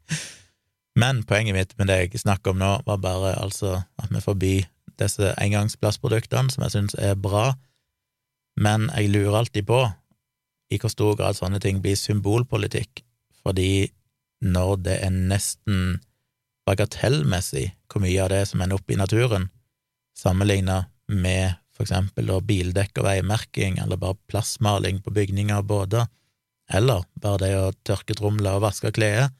Men 1.00 1.24
poenget 1.26 1.56
mitt 1.56 1.72
med 1.78 1.90
det 1.90 1.98
jeg 2.02 2.22
snakker 2.22 2.54
om 2.54 2.60
nå, 2.60 2.70
var 2.86 3.00
bare 3.02 3.34
altså 3.40 3.80
at 4.00 4.12
vi 4.12 4.22
forbyr 4.22 4.68
disse 5.00 5.32
engangsplastproduktene, 5.40 6.52
som 6.52 6.64
jeg 6.66 6.74
syns 6.74 6.96
er 6.98 7.16
bra, 7.16 7.54
men 8.60 8.90
jeg 8.92 9.08
lurer 9.14 9.38
alltid 9.38 9.64
på 9.64 9.78
i 10.70 10.78
hvor 10.82 10.92
stor 10.92 11.14
grad 11.16 11.38
sånne 11.38 11.60
ting 11.62 11.78
blir 11.80 11.96
symbolpolitikk, 11.96 13.00
fordi 13.40 13.88
når 14.40 14.76
det 14.84 14.98
er 15.04 15.14
nesten 15.14 15.98
bagatellmessig 16.68 17.70
hvor 17.90 18.04
mye 18.04 18.20
av 18.22 18.30
det 18.32 18.44
som 18.48 18.62
ender 18.62 18.78
opp 18.78 18.92
i 18.92 18.98
naturen, 18.98 19.48
sammenligna 20.16 20.84
med 21.10 21.58
for 21.74 21.86
eksempel 21.86 22.28
da 22.28 22.38
bildekk 22.44 23.00
og 23.00 23.06
veimerking, 23.06 23.78
eller 23.80 24.00
bare 24.00 24.18
plastmaling 24.28 25.00
på 25.00 25.14
bygninger 25.16 25.62
og 25.62 25.68
båter, 25.70 26.08
eller 26.70 27.06
bare 27.18 27.40
det 27.40 27.54
å 27.56 27.70
tørke 27.88 28.16
tromler 28.18 28.58
og 28.58 28.66
vaske 28.66 28.92
klær, 28.94 29.30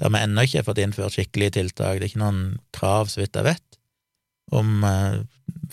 der 0.00 0.12
vi 0.12 0.22
ennå 0.24 0.44
ikke 0.44 0.62
har 0.62 0.66
fått 0.66 0.80
innført 0.80 1.16
skikkelige 1.16 1.58
tiltak, 1.58 2.00
det 2.00 2.06
er 2.06 2.10
ikke 2.10 2.22
noen 2.24 2.40
krav, 2.76 3.12
så 3.12 3.20
vidt 3.20 3.36
jeg 3.36 3.48
vet, 3.50 3.78
om 4.56 4.84
eh, 4.86 5.20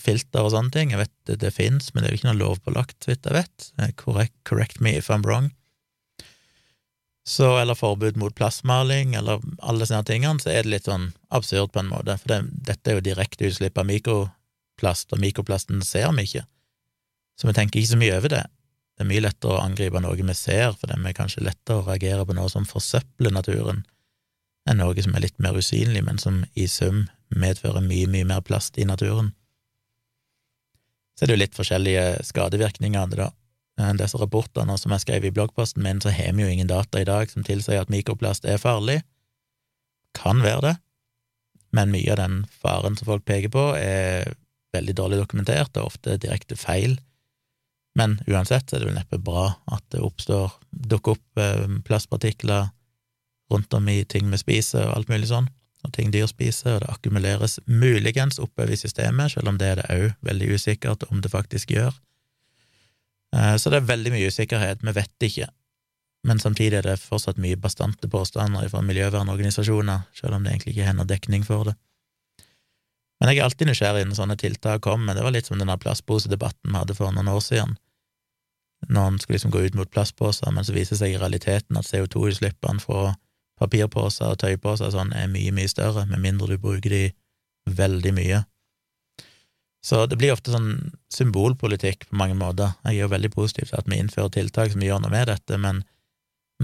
filter 0.00 0.44
og 0.44 0.52
sånne 0.52 0.74
ting, 0.74 0.92
jeg 0.92 1.00
vet 1.00 1.14
det, 1.30 1.40
det 1.42 1.52
fins, 1.56 1.90
men 1.92 2.04
det 2.04 2.10
er 2.10 2.14
jo 2.14 2.20
ikke 2.20 2.30
noe 2.30 2.42
lovpålagt, 2.42 2.98
så 3.00 3.12
vidt 3.12 3.28
jeg 3.28 3.38
vet, 3.40 3.68
correct, 4.00 4.36
correct 4.48 4.84
me 4.84 4.96
if 5.00 5.10
I'm 5.12 5.24
wrong 5.24 5.52
så, 7.24 7.58
eller 7.58 7.74
forbud 7.74 8.18
mot 8.20 8.34
plastmaling, 8.36 9.14
eller 9.16 9.40
alle 9.64 9.86
sånne 9.88 10.04
tingene, 10.08 10.42
så 10.42 10.50
er 10.52 10.64
det 10.64 10.74
litt 10.74 10.88
sånn 10.90 11.08
absurd 11.32 11.72
på 11.72 11.80
en 11.80 11.88
måte, 11.88 12.18
for 12.20 12.34
det, 12.34 12.40
dette 12.68 12.90
er 12.90 12.98
jo 12.98 13.06
direkte 13.06 13.48
utslipp 13.48 13.80
av 13.80 13.88
mikroplast, 13.88 15.14
og 15.14 15.22
mikroplasten 15.22 15.80
ser 15.86 16.12
vi 16.18 16.26
ikke, 16.28 16.44
så 17.40 17.48
vi 17.48 17.56
tenker 17.56 17.80
ikke 17.80 17.94
så 17.94 18.00
mye 18.00 18.18
over 18.18 18.34
det. 18.36 18.44
Det 18.94 19.02
er 19.02 19.10
mye 19.10 19.24
lettere 19.24 19.56
å 19.56 19.62
angripe 19.64 20.02
noe 20.04 20.14
vi 20.20 20.36
ser, 20.38 20.76
for 20.78 20.86
det 20.86 21.00
er 21.00 21.16
kanskje 21.16 21.42
lettere 21.42 21.80
å 21.80 21.86
reagere 21.88 22.26
på 22.28 22.36
noe 22.36 22.52
som 22.52 22.68
forsøpler 22.68 23.32
naturen, 23.34 23.82
enn 24.68 24.78
noe 24.80 25.02
som 25.02 25.16
er 25.16 25.24
litt 25.24 25.40
mer 25.42 25.56
usynlig, 25.58 26.04
men 26.04 26.20
som 26.20 26.44
i 26.54 26.68
sum 26.70 27.06
medfører 27.34 27.82
mye, 27.82 28.06
mye 28.10 28.28
mer 28.28 28.44
plast 28.44 28.78
i 28.78 28.86
naturen. 28.86 29.32
Så 31.16 31.24
er 31.24 31.30
det 31.30 31.34
jo 31.34 31.42
litt 31.42 31.56
forskjellige 31.56 32.04
skadevirkninger 32.28 33.00
av 33.00 33.10
det, 33.10 33.18
da. 33.22 33.30
Eh, 33.80 33.92
disse 33.98 34.18
rapportene 34.20 34.76
som 34.78 34.94
jeg 34.94 35.02
skrev 35.02 35.26
i 35.26 35.32
bloggposten 35.34 35.82
min, 35.82 36.00
så 36.00 36.12
har 36.14 36.34
vi 36.34 36.44
jo 36.44 36.52
ingen 36.52 36.70
data 36.70 37.00
i 37.00 37.08
dag 37.08 37.30
som 37.30 37.46
tilsier 37.46 37.82
at 37.82 37.90
mikroplast 37.92 38.46
er 38.46 38.62
farlig. 38.62 39.00
Kan 40.14 40.44
være 40.44 40.62
det, 40.68 40.74
men 41.74 41.90
mye 41.90 42.12
av 42.14 42.20
den 42.20 42.44
faren 42.62 42.94
som 42.96 43.08
folk 43.10 43.24
peker 43.26 43.50
på, 43.50 43.72
er 43.74 44.36
veldig 44.74 44.94
dårlig 44.94 45.18
dokumentert 45.22 45.74
og 45.78 45.90
ofte 45.90 46.18
direkte 46.22 46.58
feil. 46.58 46.96
Men 47.98 48.18
uansett 48.30 48.72
er 48.72 48.82
det 48.82 48.88
vel 48.90 48.98
neppe 48.98 49.18
bra 49.22 49.52
at 49.74 49.84
det 49.94 50.02
oppstår, 50.02 50.54
dukker 50.70 51.18
opp 51.18 51.42
eh, 51.42 51.66
plastpartikler 51.86 52.70
rundt 53.52 53.74
om 53.74 53.90
i 53.90 54.00
ting 54.08 54.30
vi 54.30 54.40
spiser 54.40 54.86
og 54.86 54.96
alt 54.96 55.10
mulig 55.12 55.28
sånn, 55.30 55.50
og 55.84 55.92
ting 55.94 56.14
dyr 56.14 56.26
spiser, 56.30 56.78
og 56.78 56.82
det 56.82 56.94
akkumuleres 56.94 57.58
muligens 57.66 58.40
oppover 58.42 58.72
i 58.72 58.80
systemet, 58.80 59.34
selv 59.34 59.50
om 59.50 59.58
det 59.60 59.72
er 59.72 59.82
det 59.82 59.90
òg 59.92 60.26
veldig 60.26 60.54
usikkert 60.54 61.06
om 61.10 61.20
det 61.22 61.30
faktisk 61.34 61.74
gjør. 61.74 61.94
Eh, 63.34 63.56
så 63.56 63.70
det 63.70 63.82
er 63.82 63.90
veldig 63.90 64.14
mye 64.14 64.30
usikkerhet, 64.30 64.82
vi 64.84 64.94
vet 64.94 65.26
ikke, 65.28 65.48
men 66.24 66.40
samtidig 66.40 66.78
er 66.78 66.86
det 66.88 67.00
fortsatt 67.02 67.40
mye 67.42 67.58
bastante 67.60 68.08
påstander 68.08 68.68
fra 68.72 68.82
miljøvernorganisasjoner, 68.86 70.06
selv 70.16 70.38
om 70.38 70.44
det 70.44 70.54
egentlig 70.54 70.74
ikke 70.74 70.86
er 70.90 70.96
noen 70.96 71.10
dekning 71.10 71.44
for 71.46 71.68
det. 71.68 71.74
Men 73.20 73.30
jeg 73.30 73.40
er 73.40 73.46
alltid 73.46 73.68
nysgjerrig 73.70 74.04
når 74.08 74.18
sånne 74.18 74.36
tiltak 74.40 74.82
kommer. 74.84 75.14
Det 75.16 75.22
var 75.24 75.32
litt 75.32 75.48
som 75.48 75.60
den 75.60 75.70
plastposedebatten 75.80 76.72
vi 76.72 76.80
hadde 76.80 76.96
for 76.98 77.14
noen 77.14 77.30
år 77.30 77.42
siden, 77.44 77.76
når 78.88 79.06
en 79.06 79.18
skulle 79.20 79.38
liksom 79.38 79.52
gå 79.54 79.62
ut 79.64 79.76
mot 79.78 79.90
plastposer, 79.90 80.50
men 80.52 80.64
så 80.66 80.74
viser 80.76 80.98
seg 80.98 81.14
i 81.14 81.20
realiteten 81.20 81.78
at 81.80 81.88
CO2-utslippene 81.88 82.82
fra 82.82 83.14
papirposer 83.60 84.34
og 84.34 84.40
tøyposer 84.42 84.90
og 84.90 84.96
sånn 84.96 85.14
er 85.16 85.30
mye, 85.30 85.52
mye 85.54 85.70
større, 85.70 86.04
med 86.10 86.20
mindre 86.20 86.50
du 86.50 86.58
bruker 86.60 86.92
de 86.92 87.04
veldig 87.70 88.12
mye. 88.16 88.42
Så 89.84 90.06
det 90.08 90.16
blir 90.16 90.32
ofte 90.32 90.52
sånn 90.54 90.94
symbolpolitikk 91.12 92.06
på 92.08 92.16
mange 92.16 92.36
måter. 92.40 92.72
Jeg 92.86 92.96
er 92.96 93.02
jo 93.02 93.12
veldig 93.12 93.30
positiv 93.34 93.68
til 93.68 93.76
at 93.82 93.88
vi 93.90 93.98
innfører 94.00 94.32
tiltak 94.32 94.72
som 94.72 94.84
gjør 94.84 95.02
noe 95.04 95.12
med 95.12 95.28
dette, 95.28 95.58
men 95.60 95.82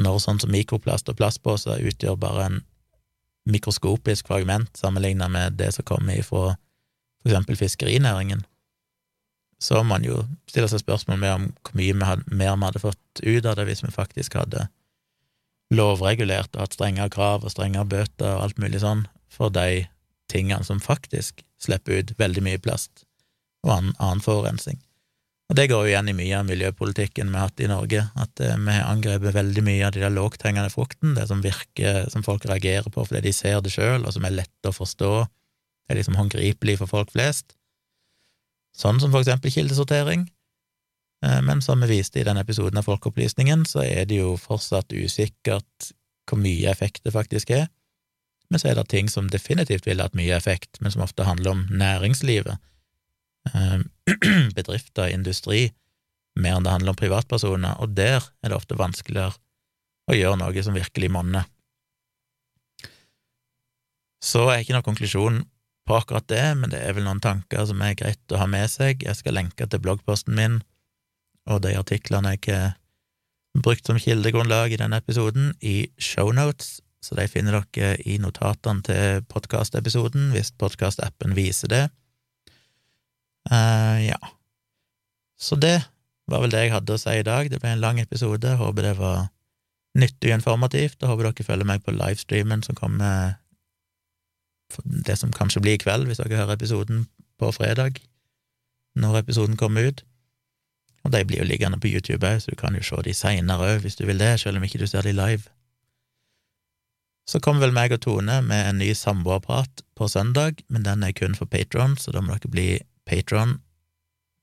når 0.01 0.23
sånn 0.25 0.41
som 0.41 0.53
mikroplast 0.55 1.11
og 1.12 1.18
plastposer 1.18 1.83
utgjør 1.91 2.16
bare 2.21 2.47
en 2.47 2.61
mikroskopisk 3.51 4.31
fragment 4.31 4.73
sammenlignet 4.79 5.33
med 5.33 5.59
det 5.61 5.73
som 5.77 5.85
kommer 5.85 6.16
ifra 6.16 6.55
for 7.21 7.29
eksempel 7.29 7.59
fiskerinæringen, 7.61 8.47
så 9.61 9.83
må 9.83 9.91
man 9.91 10.07
jo 10.07 10.23
stille 10.49 10.71
seg 10.73 10.81
spørsmål 10.81 11.21
med 11.21 11.35
om 11.35 11.47
hvor 11.61 11.77
mye 11.77 11.93
vi 11.93 12.09
hadde, 12.09 12.25
mer 12.33 12.55
vi 12.57 12.64
hadde 12.64 12.85
fått 12.87 13.21
ut 13.21 13.45
av 13.45 13.59
det 13.59 13.66
hvis 13.68 13.85
vi 13.85 13.93
faktisk 13.93 14.39
hadde 14.41 14.64
lovregulert 15.77 16.57
og 16.57 16.64
hatt 16.64 16.79
strengere 16.79 17.12
krav 17.12 17.45
og 17.45 17.53
strengere 17.53 17.85
bøter 17.85 18.33
og 18.33 18.47
alt 18.47 18.62
mulig 18.62 18.81
sånn 18.81 19.05
for 19.29 19.53
de 19.53 19.85
tingene 20.33 20.64
som 20.64 20.81
faktisk 20.81 21.45
slipper 21.61 22.01
ut 22.01 22.16
veldig 22.16 22.47
mye 22.47 22.62
plast 22.62 23.05
og 23.67 23.75
annen, 23.77 24.23
forurensning. 24.25 24.81
Og 25.51 25.57
det 25.59 25.67
går 25.73 25.83
jo 25.83 25.91
igjen 25.91 26.09
i 26.13 26.15
mye 26.15 26.39
av 26.39 26.47
miljøpolitikken 26.47 27.31
vi 27.33 27.39
har 27.39 27.49
hatt 27.49 27.61
i 27.61 27.69
Norge, 27.71 28.05
at 28.23 28.43
eh, 28.45 28.55
vi 28.55 28.75
har 28.77 28.91
angrepet 28.93 29.35
veldig 29.35 29.65
mye 29.67 29.87
av 29.89 29.95
de 29.97 30.05
der 30.05 30.13
lågthengende 30.15 30.71
fruktene, 30.71 31.17
det 31.19 31.27
som 31.27 31.43
virker, 31.43 32.05
som 32.13 32.23
folk 32.27 32.47
reagerer 32.47 32.87
på 32.93 33.05
fordi 33.07 33.25
de 33.27 33.33
ser 33.35 33.59
det 33.65 33.75
sjøl, 33.75 34.05
og 34.05 34.15
som 34.15 34.27
er 34.29 34.37
lett 34.39 34.69
å 34.69 34.75
forstå, 34.75 35.15
er 35.91 35.99
liksom 35.99 36.19
håndgripelig 36.21 36.79
for 36.79 36.93
folk 36.93 37.11
flest, 37.17 37.57
sånn 38.79 39.03
som 39.03 39.11
for 39.11 39.25
eksempel 39.25 39.51
kildesortering. 39.51 40.29
Eh, 41.27 41.41
men 41.43 41.65
som 41.67 41.83
vi 41.83 41.97
viste 41.97 42.23
i 42.23 42.29
den 42.29 42.39
episoden 42.39 42.79
av 42.79 42.87
Folkeopplysningen, 42.87 43.67
så 43.67 43.83
er 43.83 44.07
det 44.07 44.23
jo 44.23 44.37
fortsatt 44.41 44.95
usikkert 44.95 45.91
hvor 46.31 46.39
mye 46.39 46.71
effekt 46.71 47.03
det 47.03 47.17
faktisk 47.17 47.51
er. 47.59 47.67
Men 48.51 48.63
så 48.63 48.71
er 48.71 48.79
det 48.79 48.89
ting 48.91 49.11
som 49.11 49.29
definitivt 49.31 49.87
ville 49.87 50.07
hatt 50.07 50.17
mye 50.19 50.35
effekt, 50.39 50.79
men 50.79 50.95
som 50.95 51.03
ofte 51.03 51.27
handler 51.27 51.57
om 51.57 51.67
næringslivet 51.75 52.63
bedrifter, 54.57 55.11
industri, 55.12 55.70
mer 56.41 56.59
enn 56.59 56.66
det 56.66 56.74
handler 56.74 56.95
om 56.95 56.99
privatpersoner, 57.01 57.78
og 57.80 57.95
der 57.97 58.20
er 58.20 58.51
det 58.51 58.59
ofte 58.59 58.78
vanskeligere 58.78 59.36
å 60.11 60.16
gjøre 60.16 60.41
noe 60.41 60.64
som 60.66 60.76
virkelig 60.76 61.11
monner. 61.12 61.47
Så 64.20 64.45
er 64.51 64.61
ikke 64.61 64.76
noen 64.76 64.86
konklusjon 64.91 65.41
på 65.88 65.97
akkurat 65.97 66.26
det, 66.28 66.45
men 66.61 66.72
det 66.72 66.82
er 66.84 66.95
vel 66.95 67.07
noen 67.07 67.22
tanker 67.24 67.64
som 67.66 67.80
er 67.82 67.97
greit 67.99 68.34
å 68.34 68.41
ha 68.43 68.47
med 68.51 68.68
seg. 68.70 69.03
Jeg 69.07 69.16
skal 69.18 69.38
lenke 69.38 69.66
til 69.66 69.82
bloggposten 69.82 70.36
min 70.36 70.61
og 71.51 71.62
de 71.64 71.72
artiklene 71.78 72.34
jeg 72.36 72.53
har 72.53 72.76
brukt 73.59 73.88
som 73.88 73.99
kildegrunnlag 73.99 74.74
i 74.74 74.78
denne 74.78 75.01
episoden, 75.01 75.55
i 75.61 75.91
shownotes, 75.99 76.78
så 77.03 77.16
de 77.16 77.24
finner 77.32 77.57
dere 77.72 77.97
i 78.05 78.18
notatene 78.20 78.84
til 78.86 79.24
podkastepisoden 79.32 80.30
hvis 80.34 80.53
podkastappen 80.61 81.34
viser 81.34 81.72
det. 81.72 81.84
Uh, 83.49 83.99
ja. 84.05 84.18
Så 85.41 85.57
det 85.57 85.78
var 86.30 86.45
vel 86.45 86.53
det 86.53 86.66
jeg 86.66 86.74
hadde 86.74 86.97
å 86.97 87.01
si 87.01 87.14
i 87.16 87.26
dag. 87.26 87.49
Det 87.51 87.61
ble 87.62 87.74
en 87.74 87.82
lang 87.82 88.01
episode. 88.03 88.57
Håper 88.61 88.91
det 88.91 88.97
var 88.99 89.30
nyttig 89.99 90.30
og 90.30 90.36
informativt, 90.38 91.01
og 91.03 91.14
håper 91.14 91.30
dere 91.30 91.47
følger 91.47 91.68
meg 91.72 91.84
på 91.84 91.95
livestreamen 91.97 92.62
som 92.66 92.76
kommer 92.78 93.38
det 94.84 95.16
som 95.18 95.32
kanskje 95.34 95.62
blir 95.64 95.78
i 95.78 95.82
kveld, 95.82 96.07
hvis 96.07 96.20
dere 96.22 96.38
hører 96.38 96.55
episoden 96.55 97.09
på 97.41 97.51
fredag, 97.53 97.99
når 98.95 99.22
episoden 99.24 99.57
kommer 99.59 99.88
ut. 99.91 100.05
Og 101.03 101.14
de 101.14 101.24
blir 101.24 101.41
jo 101.41 101.49
liggende 101.49 101.80
på 101.80 101.91
YouTube 101.91 102.26
òg, 102.26 102.43
så 102.43 102.53
du 102.53 102.59
kan 102.61 102.76
jo 102.76 102.84
se 102.84 103.01
de 103.07 103.16
seinere 103.16 103.72
òg, 103.74 103.80
hvis 103.82 103.97
du 103.99 104.05
vil 104.07 104.20
det, 104.20 104.36
selv 104.41 104.61
om 104.61 104.66
ikke 104.66 104.78
du 104.82 104.86
ser 104.86 105.07
de 105.07 105.16
live. 105.16 105.49
Så 107.28 107.41
kommer 107.41 107.66
vel 107.66 107.74
meg 107.74 107.95
og 107.95 108.03
Tone 108.05 108.41
med 108.43 108.68
en 108.68 108.80
ny 108.82 108.93
samboerprat 108.95 109.82
på 109.97 110.09
søndag, 110.11 110.62
men 110.68 110.84
den 110.84 111.03
er 111.03 111.16
kun 111.16 111.36
for 111.38 111.51
Patron, 111.51 111.97
så 111.97 112.12
da 112.12 112.22
må 112.22 112.36
dere 112.36 112.53
bli 112.53 112.68
Patron 113.09 113.59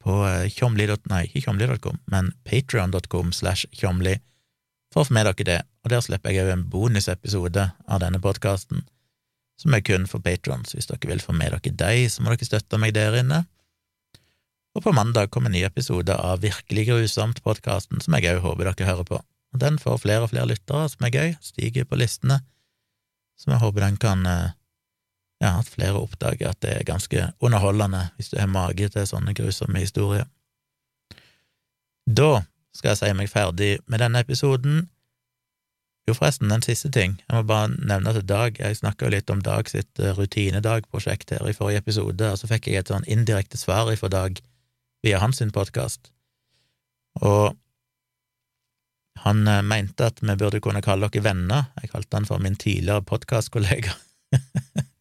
på 0.03 0.21
eh, 0.27 0.47
tjomli, 0.53 0.87
nei, 1.11 1.25
ikke 1.27 1.47
tjomli.com, 1.47 1.99
men 2.11 2.31
patron.com 2.47 3.33
slash 3.35 3.67
tjomli 3.75 4.17
for 4.93 5.03
å 5.03 5.09
få 5.09 5.17
med 5.17 5.27
dere 5.27 5.47
det, 5.47 5.57
og 5.83 5.91
der 5.91 6.03
slipper 6.03 6.33
jeg 6.33 6.47
òg 6.47 6.53
en 6.53 6.67
bonusepisode 6.71 7.65
av 7.67 8.01
denne 8.03 8.21
podkasten, 8.23 8.85
som 9.59 9.75
er 9.75 9.83
kun 9.83 10.07
for 10.09 10.23
patrons. 10.23 10.75
Hvis 10.77 10.87
dere 10.89 11.11
vil 11.11 11.23
få 11.23 11.35
med 11.35 11.53
dere 11.53 11.75
deg, 11.81 12.07
så 12.11 12.23
må 12.23 12.31
dere 12.31 12.47
støtte 12.47 12.79
meg 12.81 12.95
der 12.95 13.19
inne. 13.19 13.43
Og 14.77 14.83
på 14.85 14.93
mandag 14.93 15.31
kommer 15.33 15.49
en 15.49 15.57
ny 15.57 15.63
episode 15.65 16.13
av 16.13 16.43
Virkelig 16.43 16.85
grusomt-podkasten, 16.91 17.99
som 18.03 18.15
jeg 18.15 18.35
òg 18.35 18.43
håper 18.45 18.69
dere 18.69 18.89
hører 18.91 19.07
på. 19.09 19.19
Og 19.55 19.61
Den 19.63 19.79
får 19.81 20.03
flere 20.03 20.27
og 20.27 20.31
flere 20.31 20.51
lyttere, 20.51 20.85
som 20.91 21.07
er 21.07 21.15
gøy, 21.15 21.33
stiger 21.41 21.87
på 21.89 21.97
listene, 21.99 22.41
som 23.41 23.55
jeg 23.55 23.63
håper 23.63 23.87
den 23.87 23.97
kan 24.01 24.25
eh, 25.41 25.45
ja, 25.45 25.59
at 25.59 25.69
flere 25.69 25.99
oppdager 25.99 26.49
at 26.49 26.61
det 26.61 26.73
er 26.73 26.83
ganske 26.87 27.31
underholdende 27.39 28.09
hvis 28.15 28.29
du 28.33 28.39
har 28.39 28.49
mage 28.49 28.89
til 28.89 29.07
sånne 29.07 29.33
grusomme 29.37 29.79
historier. 29.79 30.25
Da 32.07 32.43
skal 32.75 32.93
jeg 32.93 33.01
si 33.01 33.13
meg 33.17 33.29
ferdig 33.29 33.77
med 33.87 33.99
denne 33.99 34.21
episoden. 34.23 34.87
Jo, 36.07 36.15
forresten, 36.15 36.51
en 36.51 36.63
siste 36.63 36.89
ting. 36.93 37.17
Jeg 37.27 37.35
må 37.35 37.43
bare 37.43 37.67
nevne 37.73 38.13
til 38.15 38.23
Dag. 38.27 38.59
Jeg 38.59 38.77
snakka 38.79 39.05
jo 39.05 39.11
litt 39.11 39.29
om 39.33 39.41
Dag 39.43 39.67
sitt 39.69 39.99
eh, 39.99 40.13
rutinedagprosjekt 40.15 41.33
her 41.35 41.49
i 41.49 41.55
forrige 41.57 41.83
episode, 41.83 42.31
og 42.31 42.39
så 42.39 42.47
fikk 42.47 42.69
jeg 42.69 42.79
et 42.79 42.91
sånn 42.93 43.07
indirekte 43.11 43.59
svar 43.59 43.91
ifra 43.91 44.07
Dag 44.13 44.39
via 45.03 45.19
hans 45.19 45.43
podkast. 45.53 46.13
Og 47.19 47.57
han 49.25 49.47
eh, 49.47 49.65
mente 49.65 50.07
at 50.07 50.23
vi 50.23 50.37
burde 50.39 50.63
kunne 50.63 50.83
kalle 50.85 51.09
dere 51.11 51.27
venner. 51.27 51.71
Jeg 51.81 51.91
kalte 51.91 52.21
han 52.21 52.29
for 52.29 52.39
min 52.39 52.55
tidligere 52.55 53.03
podkastkollega. 53.03 53.97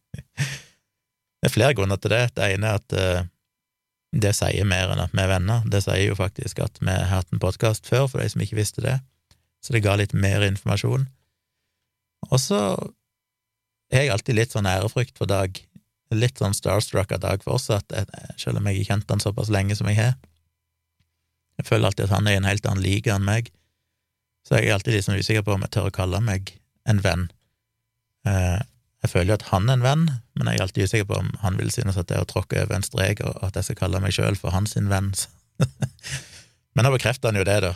Det 1.37 1.49
er 1.49 1.53
flere 1.53 1.75
grunner 1.77 1.99
til 2.01 2.13
det. 2.13 2.23
Det 2.37 2.47
ene 2.55 2.71
er 2.71 2.79
at 2.81 2.95
uh, 2.97 3.27
det 4.17 4.33
sier 4.37 4.65
mer 4.67 4.93
enn 4.93 5.03
at 5.03 5.13
vi 5.13 5.21
er 5.23 5.31
venner. 5.31 5.65
Det 5.69 5.83
sier 5.85 6.07
jo 6.07 6.17
faktisk 6.17 6.61
at 6.63 6.79
vi 6.81 6.89
har 6.89 7.09
hatt 7.11 7.33
en 7.33 7.41
podkast 7.43 7.89
før, 7.89 8.07
for 8.11 8.23
de 8.23 8.29
som 8.31 8.43
ikke 8.43 8.59
visste 8.59 8.83
det, 8.85 8.97
så 9.61 9.75
det 9.75 9.83
ga 9.85 9.97
litt 9.99 10.15
mer 10.17 10.45
informasjon. 10.47 11.07
Og 12.31 12.39
så 12.41 12.59
har 13.93 14.03
jeg 14.03 14.13
alltid 14.13 14.37
litt 14.37 14.55
sånn 14.55 14.69
ærefrykt 14.69 15.19
for 15.19 15.29
Dag, 15.29 15.59
litt 16.15 16.39
sånn 16.39 16.55
starstruck 16.57 17.11
av 17.15 17.21
Dag 17.23 17.43
fortsatt, 17.45 17.93
selv 18.39 18.61
om 18.61 18.69
jeg 18.69 18.81
har 18.81 18.89
kjent 18.93 19.13
han 19.13 19.23
såpass 19.23 19.51
lenge 19.53 19.77
som 19.77 19.89
jeg 19.91 19.99
har. 19.99 20.17
Jeg 21.57 21.67
føler 21.69 21.89
alltid 21.89 22.07
at 22.07 22.15
han 22.15 22.27
er 22.29 22.37
i 22.37 22.41
en 22.41 22.47
helt 22.47 22.65
annen 22.69 22.85
liga 22.85 23.15
enn 23.17 23.27
meg, 23.27 23.51
så 24.47 24.57
jeg 24.57 24.69
er 24.69 24.77
alltid 24.77 25.03
sånn 25.03 25.19
usikker 25.19 25.43
på 25.43 25.57
om 25.57 25.65
jeg 25.65 25.73
tør 25.75 25.89
å 25.89 25.95
kalle 25.95 26.21
meg 26.23 26.53
en 26.87 27.01
venn. 27.03 27.27
Eh, 28.27 28.59
jeg 29.07 29.13
føler 29.13 29.31
jo 29.31 29.37
at 29.37 29.47
han 29.53 29.69
er 29.69 29.77
en 29.77 29.85
venn, 29.85 30.05
men 30.35 30.49
jeg 30.51 30.59
er 30.59 30.65
alltid 30.65 30.89
usikker 30.89 31.07
på 31.07 31.19
om 31.21 31.31
han 31.41 31.57
vil 31.59 31.71
synes 31.71 31.97
at 31.99 32.09
det 32.09 32.17
er 32.17 32.25
å 32.25 32.29
tråkke 32.29 32.59
over 32.65 32.75
en 32.77 32.85
strek, 32.85 33.23
og 33.23 33.39
at 33.45 33.55
jeg 33.55 33.69
skal 33.69 33.79
kalle 33.79 34.01
meg 34.03 34.15
sjøl 34.15 34.35
for 34.39 34.51
hans 34.51 34.75
venn. 34.75 35.13
men 36.75 36.85
nå 36.85 36.91
bekrefter 36.93 37.31
han 37.31 37.39
jo 37.39 37.47
det, 37.47 37.61
da. 37.63 37.73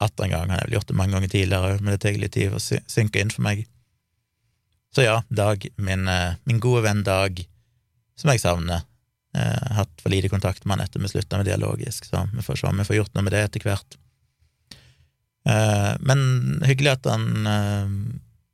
Atter 0.00 0.24
en 0.24 0.32
gang. 0.32 0.46
Han 0.46 0.56
har 0.56 0.68
vel 0.68 0.78
gjort 0.78 0.88
det 0.88 0.96
mange 0.96 1.16
ganger 1.16 1.32
tidligere 1.32 1.74
òg, 1.74 1.82
men 1.82 1.92
det 1.92 2.00
tar 2.04 2.16
litt 2.22 2.32
tid 2.36 2.54
å 2.56 2.62
synke 2.62 3.20
inn 3.20 3.34
for 3.34 3.44
meg. 3.44 3.66
Så 4.94 5.04
ja, 5.04 5.18
Dag, 5.28 5.66
min, 5.76 6.06
eh, 6.08 6.38
min 6.48 6.62
gode 6.62 6.86
venn 6.86 7.02
Dag, 7.06 7.42
som 8.18 8.32
jeg 8.32 8.42
savner. 8.42 8.86
Jeg 9.34 9.58
har 9.66 9.76
hatt 9.84 10.00
for 10.02 10.10
lite 10.10 10.30
kontakt 10.32 10.64
med 10.64 10.78
han 10.78 10.86
etter 10.86 11.02
vi 11.02 11.10
slutta 11.10 11.38
med 11.38 11.46
dialogisk, 11.46 12.08
så 12.08 12.24
vi 12.32 12.42
får 12.42 12.58
se 12.58 12.70
om 12.70 12.80
vi 12.80 12.86
får 12.88 12.96
gjort 12.96 13.12
noe 13.14 13.26
med 13.26 13.34
det 13.36 13.44
etter 13.46 13.66
hvert. 13.66 13.98
Eh, 15.46 15.92
men 16.00 16.24
hyggelig 16.66 16.96
at 16.96 17.06
han 17.12 17.46
eh, 17.46 17.92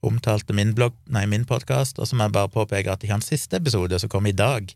omtalte 0.07 0.55
min 0.57 0.75
blogg, 0.77 0.97
nei, 1.13 1.27
min 1.31 1.47
podkast, 1.49 1.99
og 1.99 2.09
så 2.09 2.17
må 2.17 2.27
jeg 2.27 2.37
bare 2.37 2.53
påpeke 2.53 2.93
at 2.93 3.05
i 3.05 3.11
hans 3.11 3.29
siste 3.33 3.59
episode, 3.59 3.99
som 4.01 4.13
kom 4.13 4.27
i 4.29 4.35
dag, 4.37 4.71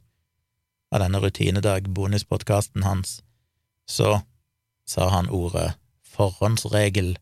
av 0.90 1.04
denne 1.04 1.20
rutinedag, 1.22 1.88
bonuspodkasten 1.94 2.84
hans, 2.86 3.20
så 3.90 4.20
sa 4.90 5.08
han 5.14 5.30
ordet 5.30 5.72
forhåndsregel, 6.10 7.14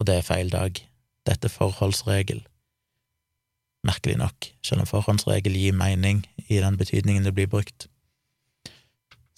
og 0.00 0.08
det 0.08 0.18
er 0.18 0.26
feil 0.26 0.50
dag. 0.52 0.80
Dette 1.26 1.48
er 1.48 1.54
forholdsregel. 1.54 2.42
Merkelig 3.86 4.18
nok, 4.18 4.50
selv 4.62 4.84
om 4.84 4.90
forhåndsregel 4.90 5.56
gir 5.58 5.74
mening 5.74 6.24
i 6.48 6.60
den 6.62 6.76
betydningen 6.78 7.24
det 7.26 7.34
blir 7.34 7.50
brukt. 7.50 7.88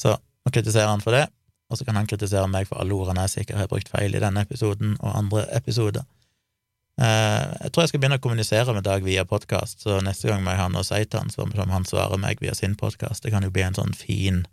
Så 0.01 0.17
nå 0.17 0.53
kritiserer 0.53 0.91
han 0.91 1.05
for 1.05 1.17
det, 1.17 1.29
og 1.71 1.79
så 1.79 1.87
kan 1.87 1.97
han 1.97 2.09
kritisere 2.09 2.49
meg 2.51 2.69
for 2.69 2.81
alle 2.83 2.97
ordene 2.97 3.25
jeg 3.25 3.39
sikkert 3.39 3.63
har 3.63 3.71
brukt 3.71 3.89
feil 3.93 4.17
i 4.17 4.23
denne 4.23 4.45
episoden 4.45 4.99
og 5.01 5.15
andre 5.17 5.47
episoder. 5.57 6.05
Eh, 6.95 7.47
jeg 7.65 7.73
tror 7.73 7.83
jeg 7.83 7.91
skal 7.91 8.03
begynne 8.03 8.19
å 8.21 8.23
kommunisere 8.23 8.75
med 8.77 8.87
Dag 8.87 9.03
via 9.07 9.25
podkast, 9.27 9.83
så 9.83 9.99
neste 10.05 10.31
gang 10.31 10.45
må 10.45 10.53
jeg 10.53 10.63
ha 10.63 10.69
noe 10.71 10.85
å 10.85 10.87
si 10.87 11.01
til 11.05 11.25
han, 11.25 11.33
som 11.35 11.51
han 11.55 11.89
svarer 11.89 12.21
meg 12.23 12.43
via 12.43 12.55
sin 12.55 12.77
podkast. 12.79 13.25
Det 13.25 13.33
kan 13.35 13.47
jo 13.47 13.51
bli 13.55 13.65
en 13.67 13.79
sånn 13.79 13.97
fin, 13.99 14.45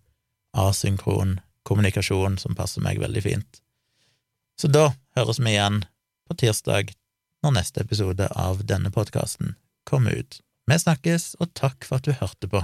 asynkron 0.58 1.40
kommunikasjon 1.68 2.40
som 2.42 2.58
passer 2.58 2.82
meg 2.82 3.02
veldig 3.02 3.24
fint. 3.24 3.62
Så 4.60 4.70
da 4.72 4.92
høres 5.18 5.40
vi 5.40 5.54
igjen 5.54 5.84
på 6.28 6.38
tirsdag, 6.42 6.94
når 7.42 7.58
neste 7.58 7.86
episode 7.86 8.28
av 8.38 8.66
denne 8.70 8.92
podkasten 8.94 9.56
kommer 9.90 10.18
ut. 10.18 10.42
Vi 10.70 10.78
snakkes, 10.78 11.36
og 11.42 11.54
takk 11.58 11.86
for 11.86 11.98
at 11.98 12.06
du 12.06 12.14
hørte 12.14 12.50
på. 12.50 12.62